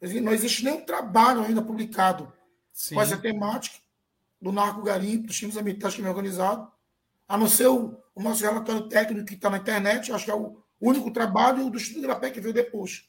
Não 0.00 0.32
existe 0.32 0.64
nenhum 0.64 0.84
trabalho 0.84 1.42
ainda 1.42 1.60
publicado 1.60 2.32
Sim. 2.72 2.94
com 2.94 3.02
essa 3.02 3.18
temática 3.18 3.78
do 4.40 4.52
narco-garimpo, 4.52 5.26
dos 5.26 5.36
times 5.36 5.56
ambientais 5.56 5.94
que 5.94 6.02
é 6.02 6.08
organizado, 6.08 6.70
a 7.28 7.36
não 7.36 7.48
ser 7.48 7.68
o, 7.68 8.00
o 8.14 8.22
nosso 8.22 8.42
relatório 8.42 8.88
técnico 8.88 9.26
que 9.26 9.34
está 9.34 9.50
na 9.50 9.58
internet, 9.58 10.12
acho 10.12 10.24
que 10.24 10.30
é 10.30 10.34
o 10.34 10.62
único 10.80 11.10
trabalho, 11.10 11.70
do 11.70 11.76
estudo 11.76 12.06
da 12.06 12.16
PEC 12.16 12.34
que 12.34 12.40
veio 12.40 12.54
depois. 12.54 13.08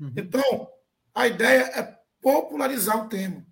Uhum. 0.00 0.12
Então, 0.16 0.68
a 1.14 1.26
ideia 1.26 1.62
é 1.74 1.98
popularizar 2.20 3.04
o 3.04 3.08
tema. 3.08 3.46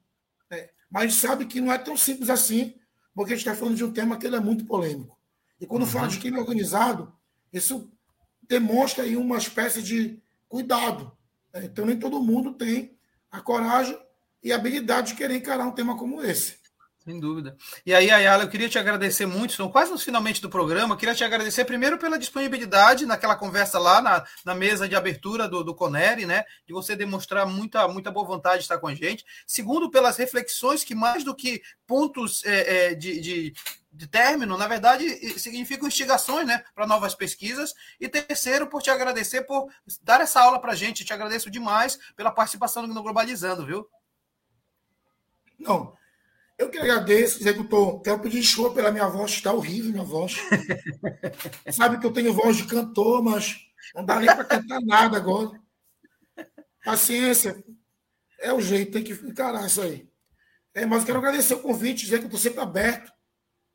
Né? 0.50 0.70
Mas 0.90 1.14
sabe 1.14 1.44
que 1.46 1.60
não 1.60 1.72
é 1.72 1.78
tão 1.78 1.96
simples 1.96 2.30
assim, 2.30 2.74
porque 3.14 3.32
a 3.32 3.36
gente 3.36 3.46
está 3.46 3.58
falando 3.58 3.76
de 3.76 3.84
um 3.84 3.92
tema 3.92 4.16
que 4.16 4.26
é 4.26 4.40
muito 4.40 4.64
polêmico. 4.64 5.18
E 5.60 5.66
quando 5.66 5.82
uhum. 5.82 5.88
fala 5.88 6.08
de 6.08 6.18
crime 6.18 6.38
organizado, 6.38 7.12
isso 7.52 7.92
demonstra 8.42 9.04
aí 9.04 9.16
uma 9.16 9.36
espécie 9.36 9.82
de 9.82 10.22
cuidado. 10.48 11.12
Né? 11.52 11.66
Então, 11.66 11.84
nem 11.84 11.98
todo 11.98 12.22
mundo 12.22 12.54
tem 12.54 12.96
a 13.30 13.40
coragem 13.40 13.98
e 14.42 14.52
a 14.52 14.56
habilidade 14.56 15.08
de 15.08 15.14
querer 15.16 15.36
encarar 15.36 15.66
um 15.66 15.72
tema 15.72 15.96
como 15.96 16.22
esse. 16.22 16.57
Sem 17.08 17.18
dúvida. 17.18 17.56
E 17.86 17.94
aí, 17.94 18.10
Ayala, 18.10 18.44
eu 18.44 18.50
queria 18.50 18.68
te 18.68 18.78
agradecer 18.78 19.24
muito, 19.24 19.52
estamos 19.52 19.72
quase 19.72 19.90
no 19.90 19.98
finalmente 19.98 20.42
do 20.42 20.50
programa, 20.50 20.94
queria 20.94 21.14
te 21.14 21.24
agradecer 21.24 21.64
primeiro 21.64 21.96
pela 21.96 22.18
disponibilidade 22.18 23.06
naquela 23.06 23.34
conversa 23.34 23.78
lá 23.78 24.02
na, 24.02 24.26
na 24.44 24.54
mesa 24.54 24.86
de 24.86 24.94
abertura 24.94 25.48
do, 25.48 25.64
do 25.64 25.74
Coneri, 25.74 26.26
né? 26.26 26.44
De 26.66 26.74
você 26.74 26.94
demonstrar 26.94 27.46
muita, 27.46 27.88
muita 27.88 28.10
boa 28.10 28.26
vontade 28.26 28.58
de 28.58 28.64
estar 28.64 28.76
com 28.76 28.88
a 28.88 28.94
gente. 28.94 29.24
Segundo, 29.46 29.90
pelas 29.90 30.18
reflexões 30.18 30.84
que, 30.84 30.94
mais 30.94 31.24
do 31.24 31.34
que 31.34 31.62
pontos 31.86 32.44
é, 32.44 32.90
é, 32.90 32.94
de, 32.94 33.18
de, 33.22 33.54
de 33.90 34.06
término, 34.06 34.58
na 34.58 34.68
verdade, 34.68 35.08
significam 35.38 35.88
instigações 35.88 36.46
né, 36.46 36.62
para 36.74 36.86
novas 36.86 37.14
pesquisas. 37.14 37.72
E 37.98 38.06
terceiro, 38.06 38.66
por 38.66 38.82
te 38.82 38.90
agradecer 38.90 39.46
por 39.46 39.72
dar 40.02 40.20
essa 40.20 40.42
aula 40.42 40.60
para 40.60 40.72
a 40.72 40.76
gente. 40.76 41.06
Te 41.06 41.14
agradeço 41.14 41.50
demais 41.50 41.98
pela 42.14 42.30
participação 42.30 42.86
no 42.86 43.02
Globalizando, 43.02 43.64
viu? 43.64 43.88
Não, 45.58 45.96
eu 46.58 46.68
que 46.68 46.78
agradeço, 46.78 47.38
dizer 47.38 47.54
que 47.54 47.60
eu 47.60 47.68
tô, 47.68 48.00
quero 48.00 48.18
pedir 48.18 48.40
desculpa 48.40 48.74
pela 48.74 48.90
minha 48.90 49.06
voz, 49.06 49.30
está 49.30 49.52
horrível 49.52 49.92
minha 49.92 50.02
voz. 50.02 50.34
Sabe 51.70 52.00
que 52.00 52.06
eu 52.06 52.12
tenho 52.12 52.34
voz 52.34 52.56
de 52.56 52.66
cantor, 52.66 53.22
mas 53.22 53.56
não 53.94 54.04
dá 54.04 54.18
nem 54.18 54.26
para 54.26 54.44
cantar 54.44 54.80
nada 54.80 55.16
agora. 55.16 55.58
Paciência, 56.84 57.62
é 58.40 58.52
o 58.52 58.60
jeito, 58.60 58.90
tem 58.90 59.04
que 59.04 59.12
encarar 59.12 59.66
isso 59.66 59.80
aí. 59.80 60.08
É, 60.74 60.84
mas 60.84 61.00
eu 61.00 61.06
quero 61.06 61.18
agradecer 61.18 61.54
o 61.54 61.62
convite, 61.62 62.04
dizer 62.04 62.18
que 62.18 62.24
eu 62.24 62.28
estou 62.28 62.40
sempre 62.40 62.60
aberto. 62.60 63.12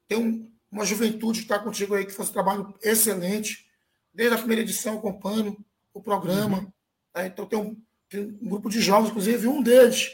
Tem 0.05 0.17
um, 0.17 0.51
uma 0.69 0.85
juventude 0.85 1.39
que 1.39 1.45
está 1.45 1.59
contigo 1.59 1.95
aí, 1.95 2.05
que 2.05 2.11
faz 2.11 2.29
um 2.29 2.33
trabalho 2.33 2.73
excelente. 2.81 3.65
Desde 4.13 4.35
a 4.35 4.37
primeira 4.37 4.61
edição 4.61 4.93
eu 4.93 4.99
acompanho 4.99 5.57
o 5.93 6.01
programa. 6.01 6.59
Uhum. 6.59 6.73
É, 7.15 7.27
então 7.27 7.45
tem 7.45 7.57
um, 7.57 7.81
tem 8.09 8.37
um 8.41 8.49
grupo 8.49 8.69
de 8.69 8.81
jovens, 8.81 9.09
inclusive 9.09 9.47
um 9.47 9.63
deles 9.63 10.11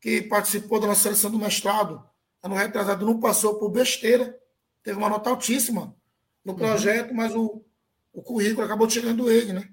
que 0.00 0.22
participou 0.22 0.80
da 0.80 0.86
nossa 0.86 1.02
seleção 1.02 1.30
do 1.30 1.38
mestrado, 1.38 2.04
ano 2.42 2.54
retrasado, 2.54 3.04
não 3.04 3.18
passou 3.18 3.58
por 3.58 3.70
besteira, 3.70 4.38
teve 4.82 4.98
uma 4.98 5.08
nota 5.08 5.30
altíssima 5.30 5.96
no 6.44 6.52
uhum. 6.52 6.58
projeto, 6.58 7.10
uhum. 7.10 7.16
mas 7.16 7.34
o, 7.34 7.64
o 8.12 8.22
currículo 8.22 8.64
acabou 8.64 8.88
chegando 8.88 9.30
ele, 9.30 9.52
né? 9.52 9.68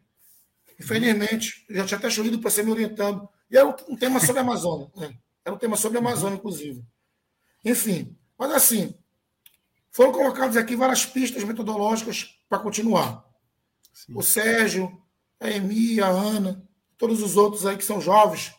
Infelizmente, 0.80 1.66
já 1.70 1.86
tinha 1.86 1.98
até 1.98 2.10
chovido 2.10 2.40
para 2.40 2.50
ser 2.50 2.64
me 2.64 2.72
orientando. 2.72 3.28
E 3.50 3.58
era 3.58 3.68
um 3.88 3.96
tema 3.96 4.20
sobre 4.20 4.40
a 4.40 4.42
Amazônia. 4.42 4.90
Né? 4.96 5.16
Era 5.46 5.56
um 5.56 5.58
tema 5.58 5.78
sobre 5.78 5.98
a 5.98 6.02
Amazônia, 6.02 6.36
inclusive. 6.36 6.84
Enfim, 7.64 8.18
mas 8.38 8.52
assim, 8.52 8.96
foram 9.92 10.12
colocadas 10.12 10.58
aqui 10.58 10.76
várias 10.76 11.06
pistas 11.06 11.44
metodológicas 11.44 12.36
para 12.50 12.60
continuar. 12.60 13.24
Sim. 13.94 14.14
O 14.16 14.24
Sérgio, 14.24 15.02
a 15.40 15.50
Emi, 15.50 16.02
a 16.02 16.08
Ana, 16.08 16.68
todos 16.98 17.22
os 17.22 17.38
outros 17.38 17.66
aí 17.66 17.78
que 17.78 17.86
são 17.86 18.02
jovens, 18.02 18.54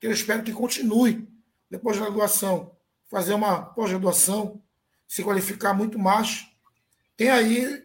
que 0.00 0.06
eu 0.06 0.12
espero 0.12 0.42
que 0.42 0.52
continue 0.52 1.28
depois 1.70 1.98
da 1.98 2.06
graduação, 2.06 2.76
fazer 3.08 3.34
uma 3.34 3.62
pós-graduação, 3.62 4.62
se 5.06 5.22
qualificar 5.22 5.74
muito 5.74 5.98
mais. 5.98 6.46
Tem 7.16 7.30
aí 7.30 7.84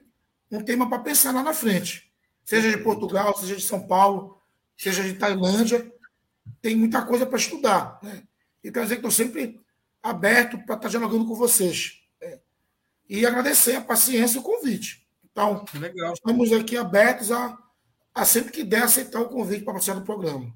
um 0.52 0.64
tema 0.64 0.90
para 0.90 1.00
pensar 1.00 1.34
lá 1.34 1.42
na 1.42 1.54
frente. 1.54 2.12
seja 2.46 2.70
de 2.70 2.84
Portugal, 2.84 3.36
seja 3.38 3.56
de 3.56 3.64
São 3.64 3.88
Paulo, 3.88 4.38
seja 4.78 5.04
de 5.04 5.14
Tailândia, 5.14 5.92
tem 6.62 6.76
muita 6.76 7.06
coisa 7.06 7.26
para 7.26 7.38
estudar. 7.38 8.00
Né? 8.04 8.24
E 8.64 8.72
quer 8.72 8.84
dizer 8.84 8.96
que 8.96 9.08
estou 9.08 9.12
sempre 9.12 9.62
aberto 10.02 10.58
para 10.58 10.76
estar 10.76 10.80
tá 10.80 10.88
dialogando 10.90 11.26
com 11.26 11.36
vocês. 11.36 12.04
Né? 12.22 12.40
E 13.10 13.26
agradecer 13.26 13.76
a 13.76 13.82
paciência 13.82 14.38
e 14.38 14.40
o 14.40 14.44
convite. 14.44 15.08
Então, 15.32 15.66
Legal. 15.74 16.14
estamos 16.14 16.52
aqui 16.52 16.78
abertos 16.78 17.32
a, 17.32 17.58
a 18.14 18.26
sempre 18.26 18.52
que 18.52 18.64
der 18.64 18.84
aceitar 18.84 19.22
o 19.22 19.30
convite 19.30 19.64
para 19.64 19.74
participar 19.74 20.00
do 20.00 20.06
programa. 20.06 20.54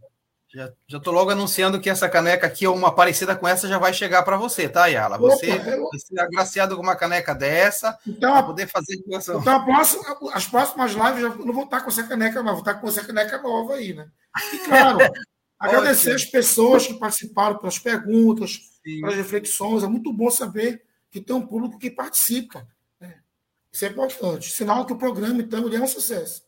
Já 0.88 0.98
estou 0.98 1.14
logo 1.14 1.30
anunciando 1.30 1.80
que 1.80 1.90
essa 1.90 2.10
caneca 2.10 2.48
aqui, 2.48 2.66
ou 2.66 2.76
uma 2.76 2.94
parecida 2.94 3.36
com 3.36 3.48
essa, 3.48 3.68
já 3.68 3.78
vai 3.78 3.94
chegar 3.94 4.24
para 4.24 4.38
você, 4.38 4.68
tá, 4.68 4.88
Yala? 4.88 5.18
Você 5.20 5.54
Opa, 5.54 5.70
eu... 5.70 5.84
vai 5.84 6.00
ser 6.00 6.20
agraciado 6.20 6.76
com 6.76 6.82
uma 6.82 6.96
caneca 6.96 7.36
dessa 7.36 7.98
então, 8.08 8.34
para 8.34 8.44
poder 8.44 8.68
fazer 8.68 8.96
divulgação. 8.96 9.40
Então, 9.40 9.64
próxima, 9.64 10.18
as 10.34 10.48
próximas 10.48 10.94
lives 10.94 11.22
eu 11.22 11.46
não 11.46 11.54
vou 11.54 11.66
estar 11.66 11.82
com 11.82 11.90
essa 11.90 12.04
caneca 12.04 12.42
nova, 12.42 12.54
vou 12.54 12.60
estar 12.62 12.74
com 12.76 12.88
essa 12.88 13.06
caneca 13.06 13.40
nova 13.40 13.76
aí, 13.76 13.94
né? 13.94 14.08
E, 14.52 14.58
claro, 14.60 14.98
agradecer 15.60 16.14
as 16.14 16.26
pessoas 16.26 16.88
que 16.88 16.96
participaram 16.96 17.58
pelas 17.58 17.78
perguntas, 17.78 18.60
Sim. 18.84 19.02
pelas 19.02 19.16
reflexões. 19.16 19.84
É 19.84 19.88
muito 19.88 20.12
bom 20.12 20.32
saber 20.32 20.82
que 21.12 21.22
tem 21.22 21.36
um 21.36 21.46
público 21.46 21.78
que 21.78 21.92
participa. 21.92 22.68
Né? 23.00 23.16
Isso 23.72 23.86
é 23.86 23.90
importante. 23.90 24.52
Sinal 24.52 24.86
que 24.86 24.94
o 24.94 24.98
programa, 24.98 25.40
então, 25.40 25.72
é 25.72 25.80
um 25.80 25.88
sucesso. 25.88 26.47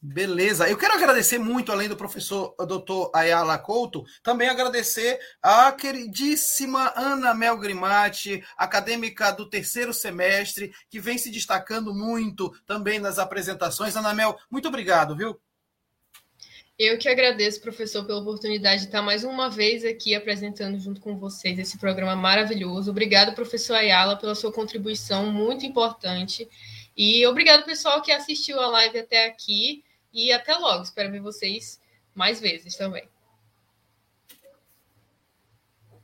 Beleza. 0.00 0.68
Eu 0.68 0.78
quero 0.78 0.94
agradecer 0.94 1.38
muito, 1.38 1.72
além 1.72 1.88
do 1.88 1.96
professor 1.96 2.54
doutor 2.66 3.10
Ayala 3.12 3.58
Couto, 3.58 4.04
também 4.22 4.48
agradecer 4.48 5.18
a 5.42 5.72
queridíssima 5.72 6.92
Ana 6.94 7.34
Mel 7.34 7.58
Grimati, 7.58 8.44
acadêmica 8.56 9.32
do 9.32 9.50
terceiro 9.50 9.92
semestre, 9.92 10.72
que 10.88 11.00
vem 11.00 11.18
se 11.18 11.30
destacando 11.30 11.92
muito 11.92 12.50
também 12.64 13.00
nas 13.00 13.18
apresentações. 13.18 13.96
Ana 13.96 14.14
Mel, 14.14 14.38
muito 14.48 14.68
obrigado, 14.68 15.16
viu? 15.16 15.40
Eu 16.78 16.96
que 16.96 17.08
agradeço, 17.08 17.60
professor, 17.60 18.04
pela 18.06 18.20
oportunidade 18.20 18.82
de 18.82 18.86
estar 18.86 19.02
mais 19.02 19.24
uma 19.24 19.50
vez 19.50 19.84
aqui 19.84 20.14
apresentando 20.14 20.78
junto 20.78 21.00
com 21.00 21.18
vocês 21.18 21.58
esse 21.58 21.76
programa 21.76 22.14
maravilhoso. 22.14 22.92
Obrigado, 22.92 23.34
professor 23.34 23.74
Ayala, 23.74 24.16
pela 24.16 24.36
sua 24.36 24.52
contribuição 24.52 25.32
muito 25.32 25.66
importante. 25.66 26.48
E 26.96 27.26
obrigado, 27.26 27.64
pessoal, 27.64 28.00
que 28.00 28.12
assistiu 28.12 28.60
a 28.60 28.68
live 28.68 29.00
até 29.00 29.26
aqui. 29.26 29.82
E 30.18 30.32
até 30.32 30.56
logo. 30.56 30.82
Espero 30.82 31.12
ver 31.12 31.20
vocês 31.20 31.80
mais 32.12 32.40
vezes 32.40 32.74
também. 32.74 33.08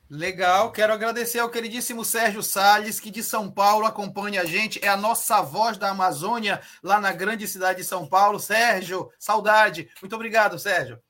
Legal, 0.08 0.70
quero 0.70 0.92
agradecer 0.92 1.40
ao 1.40 1.50
queridíssimo 1.50 2.04
Sérgio 2.04 2.40
Salles, 2.40 3.00
que 3.00 3.10
de 3.10 3.24
São 3.24 3.50
Paulo 3.50 3.84
acompanha 3.84 4.42
a 4.42 4.44
gente, 4.44 4.78
é 4.84 4.86
a 4.86 4.96
nossa 4.96 5.42
voz 5.42 5.76
da 5.76 5.90
Amazônia, 5.90 6.60
lá 6.80 7.00
na 7.00 7.12
grande 7.12 7.48
cidade 7.48 7.78
de 7.78 7.84
São 7.84 8.06
Paulo. 8.06 8.38
Sérgio, 8.38 9.10
saudade. 9.18 9.88
Muito 10.00 10.14
obrigado, 10.14 10.60
Sérgio. 10.60 11.00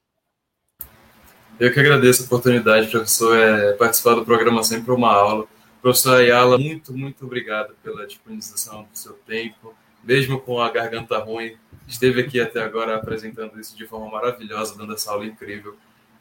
Eu 1.60 1.70
que 1.74 1.80
agradeço 1.80 2.22
a 2.22 2.26
oportunidade, 2.26 2.88
professor, 2.88 3.36
é, 3.36 3.74
participar 3.74 4.14
do 4.14 4.24
programa 4.24 4.64
sempre 4.64 4.90
uma 4.90 5.12
aula. 5.12 5.46
Professor 5.82 6.16
Ayala, 6.16 6.56
muito, 6.56 6.96
muito 6.96 7.26
obrigado 7.26 7.74
pela 7.82 8.06
disponibilização 8.06 8.84
do 8.84 8.96
seu 8.96 9.12
tempo, 9.26 9.74
mesmo 10.02 10.40
com 10.40 10.58
a 10.58 10.70
garganta 10.70 11.18
ruim, 11.18 11.58
esteve 11.86 12.20
aqui 12.20 12.40
até 12.40 12.62
agora 12.62 12.96
apresentando 12.96 13.58
isso 13.60 13.76
de 13.76 13.86
forma 13.86 14.10
maravilhosa, 14.10 14.76
dando 14.76 14.94
essa 14.94 15.10
aula 15.10 15.26
incrível. 15.26 15.76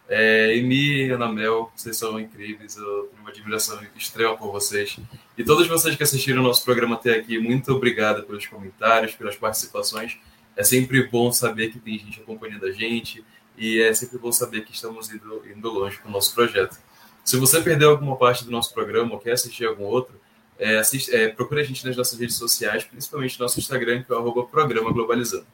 É, 0.07 0.55
Emi 0.57 1.05
e 1.05 1.11
Ana 1.11 1.31
Mel, 1.31 1.71
vocês 1.75 1.95
são 1.95 2.19
incríveis, 2.19 2.75
eu 2.75 3.03
tenho 3.07 3.21
uma 3.21 3.29
admiração 3.29 3.79
extrema 3.95 4.37
por 4.37 4.51
vocês. 4.51 4.97
E 5.37 5.43
todos 5.43 5.67
vocês 5.67 5.95
que 5.95 6.03
assistiram 6.03 6.41
o 6.41 6.43
nosso 6.43 6.63
programa 6.63 6.95
até 6.95 7.15
aqui, 7.15 7.39
muito 7.39 7.71
obrigado 7.73 8.23
pelos 8.23 8.45
comentários, 8.45 9.15
pelas 9.15 9.35
participações. 9.35 10.17
É 10.55 10.63
sempre 10.63 11.07
bom 11.07 11.31
saber 11.31 11.71
que 11.71 11.79
tem 11.79 11.97
gente 11.97 12.19
acompanhando 12.19 12.65
a 12.65 12.71
gente 12.71 13.23
e 13.57 13.79
é 13.79 13.93
sempre 13.93 14.17
bom 14.17 14.31
saber 14.31 14.65
que 14.65 14.73
estamos 14.73 15.11
indo, 15.11 15.43
indo 15.47 15.69
longe 15.69 15.97
com 15.99 16.09
o 16.09 16.11
nosso 16.11 16.33
projeto. 16.35 16.77
Se 17.23 17.37
você 17.37 17.61
perdeu 17.61 17.91
alguma 17.91 18.17
parte 18.17 18.43
do 18.43 18.51
nosso 18.51 18.73
programa 18.73 19.13
ou 19.13 19.19
quer 19.19 19.31
assistir 19.31 19.65
algum 19.65 19.85
outro, 19.85 20.19
é, 20.59 20.77
assiste, 20.77 21.13
é, 21.15 21.29
procure 21.29 21.61
a 21.61 21.63
gente 21.63 21.85
nas 21.85 21.95
nossas 21.95 22.19
redes 22.19 22.35
sociais, 22.35 22.83
principalmente 22.83 23.39
no 23.39 23.45
nosso 23.45 23.59
Instagram, 23.59 24.03
que 24.03 24.11
é 24.11 24.15
o 24.15 24.43
Programa 24.45 24.91
Globalizando. 24.91 25.45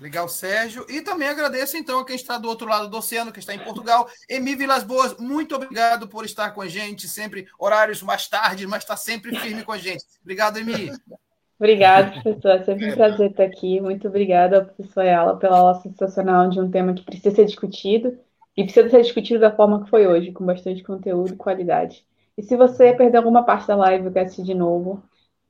Legal, 0.00 0.28
Sérgio. 0.28 0.86
E 0.88 1.00
também 1.00 1.28
agradeço, 1.28 1.76
então, 1.76 1.98
a 1.98 2.06
quem 2.06 2.14
está 2.14 2.38
do 2.38 2.48
outro 2.48 2.68
lado 2.68 2.88
do 2.88 2.96
oceano, 2.96 3.32
que 3.32 3.40
está 3.40 3.52
em 3.52 3.58
Portugal. 3.58 4.08
Emi 4.28 4.54
Vilas 4.54 4.84
Boas, 4.84 5.16
muito 5.18 5.56
obrigado 5.56 6.06
por 6.06 6.24
estar 6.24 6.50
com 6.52 6.62
a 6.62 6.68
gente, 6.68 7.08
sempre 7.08 7.48
horários 7.58 8.00
mais 8.02 8.28
tarde, 8.28 8.66
mas 8.66 8.84
está 8.84 8.96
sempre 8.96 9.34
firme 9.36 9.64
com 9.64 9.72
a 9.72 9.78
gente. 9.78 10.04
Obrigado, 10.22 10.58
Emi. 10.58 10.92
Obrigada, 11.58 12.12
professor. 12.12 12.50
É 12.52 12.64
sempre 12.64 12.92
um 12.92 12.94
prazer 12.94 13.30
estar 13.30 13.42
aqui. 13.42 13.80
Muito 13.80 14.06
obrigada 14.06 14.58
ao 14.58 14.64
professor 14.66 15.00
Ayala 15.00 15.36
pela 15.36 15.58
aula 15.58 15.80
sensacional 15.80 16.48
de 16.48 16.60
um 16.60 16.70
tema 16.70 16.94
que 16.94 17.02
precisa 17.02 17.34
ser 17.34 17.46
discutido 17.46 18.16
e 18.56 18.62
precisa 18.62 18.88
ser 18.88 19.02
discutido 19.02 19.40
da 19.40 19.54
forma 19.54 19.82
que 19.82 19.90
foi 19.90 20.06
hoje, 20.06 20.30
com 20.30 20.46
bastante 20.46 20.84
conteúdo 20.84 21.34
e 21.34 21.36
qualidade. 21.36 22.06
E 22.38 22.42
se 22.44 22.56
você 22.56 22.94
perder 22.94 23.18
alguma 23.18 23.44
parte 23.44 23.66
da 23.66 23.74
live 23.74 24.06
e 24.06 24.12
quer 24.12 24.20
assistir 24.20 24.44
de 24.44 24.54
novo, 24.54 25.02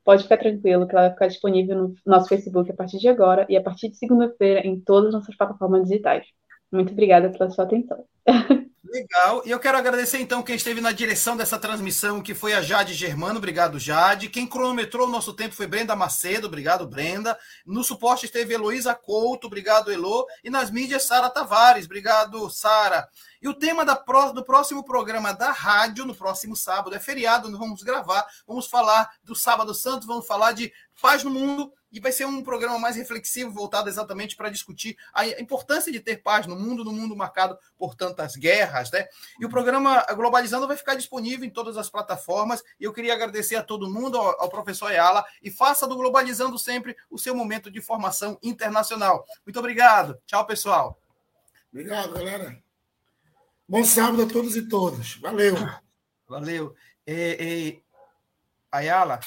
pode 0.02 0.22
ficar 0.22 0.38
tranquilo 0.38 0.86
que 0.86 0.92
ela 0.92 1.02
vai 1.02 1.10
ficar 1.10 1.26
disponível 1.26 1.76
no 1.76 1.94
nosso 2.06 2.30
Facebook 2.30 2.70
a 2.70 2.74
partir 2.74 2.98
de 2.98 3.08
agora 3.08 3.44
e 3.46 3.58
a 3.58 3.62
partir 3.62 3.90
de 3.90 3.98
segunda-feira 3.98 4.66
em 4.66 4.80
todas 4.80 5.08
as 5.08 5.20
nossas 5.20 5.36
plataformas 5.36 5.82
digitais. 5.82 6.24
Muito 6.72 6.92
obrigada 6.92 7.28
pela 7.28 7.50
sua 7.50 7.64
atenção. 7.64 8.02
Legal. 8.90 9.42
E 9.44 9.50
eu 9.50 9.58
quero 9.60 9.76
agradecer 9.76 10.18
então 10.18 10.42
quem 10.42 10.56
esteve 10.56 10.80
na 10.80 10.92
direção 10.92 11.36
dessa 11.36 11.58
transmissão, 11.58 12.22
que 12.22 12.32
foi 12.32 12.54
a 12.54 12.62
Jade 12.62 12.94
Germano. 12.94 13.36
Obrigado, 13.36 13.78
Jade. 13.78 14.30
Quem 14.30 14.46
cronometrou 14.46 15.06
o 15.06 15.10
nosso 15.10 15.34
tempo 15.34 15.54
foi 15.54 15.66
Brenda 15.66 15.94
Macedo. 15.94 16.46
Obrigado, 16.46 16.88
Brenda. 16.88 17.38
No 17.66 17.84
suporte 17.84 18.24
esteve 18.24 18.54
Heloísa 18.54 18.94
Couto. 18.94 19.46
Obrigado, 19.46 19.92
Elo. 19.92 20.26
E 20.42 20.48
nas 20.48 20.70
mídias, 20.70 21.02
Sara 21.02 21.28
Tavares. 21.28 21.84
Obrigado, 21.84 22.48
Sara. 22.48 23.06
E 23.40 23.48
o 23.48 23.54
tema 23.54 23.84
da, 23.84 23.94
do 24.34 24.44
próximo 24.44 24.84
programa 24.84 25.32
da 25.32 25.50
rádio, 25.50 26.04
no 26.04 26.14
próximo 26.14 26.56
sábado, 26.56 26.94
é 26.94 26.98
feriado, 26.98 27.48
nós 27.48 27.58
vamos 27.58 27.82
gravar, 27.82 28.26
vamos 28.46 28.66
falar 28.66 29.10
do 29.22 29.34
Sábado 29.34 29.74
Santo, 29.74 30.06
vamos 30.06 30.26
falar 30.26 30.52
de 30.52 30.72
paz 31.00 31.22
no 31.22 31.30
mundo, 31.30 31.72
e 31.90 32.00
vai 32.00 32.12
ser 32.12 32.26
um 32.26 32.42
programa 32.42 32.78
mais 32.78 32.96
reflexivo, 32.96 33.50
voltado 33.50 33.88
exatamente 33.88 34.36
para 34.36 34.50
discutir 34.50 34.96
a 35.12 35.26
importância 35.40 35.90
de 35.90 36.00
ter 36.00 36.18
paz 36.18 36.46
no 36.46 36.54
mundo, 36.54 36.84
no 36.84 36.92
mundo 36.92 37.16
marcado 37.16 37.58
por 37.78 37.94
tantas 37.94 38.36
guerras, 38.36 38.90
né? 38.90 39.06
E 39.40 39.46
o 39.46 39.48
programa 39.48 40.04
Globalizando 40.14 40.66
vai 40.66 40.76
ficar 40.76 40.94
disponível 40.94 41.46
em 41.46 41.50
todas 41.50 41.76
as 41.76 41.88
plataformas, 41.88 42.62
e 42.78 42.84
eu 42.84 42.92
queria 42.92 43.14
agradecer 43.14 43.56
a 43.56 43.62
todo 43.62 43.88
mundo, 43.88 44.18
ao, 44.18 44.42
ao 44.42 44.48
professor 44.48 44.86
Ayala, 44.86 45.24
e 45.42 45.50
faça 45.50 45.86
do 45.86 45.96
Globalizando 45.96 46.58
sempre 46.58 46.96
o 47.10 47.18
seu 47.18 47.34
momento 47.34 47.70
de 47.70 47.80
formação 47.80 48.38
internacional. 48.42 49.24
Muito 49.46 49.58
obrigado. 49.58 50.20
Tchau, 50.26 50.46
pessoal. 50.46 50.98
Obrigado, 51.72 52.12
galera. 52.12 52.67
Bom 53.68 53.84
sábado 53.84 54.22
a 54.22 54.26
todos 54.26 54.56
e 54.56 54.66
todas. 54.66 55.16
Valeu. 55.16 55.54
Valeu. 56.26 56.74
É, 57.06 57.68
é, 57.68 57.80
Ayala, 58.72 59.20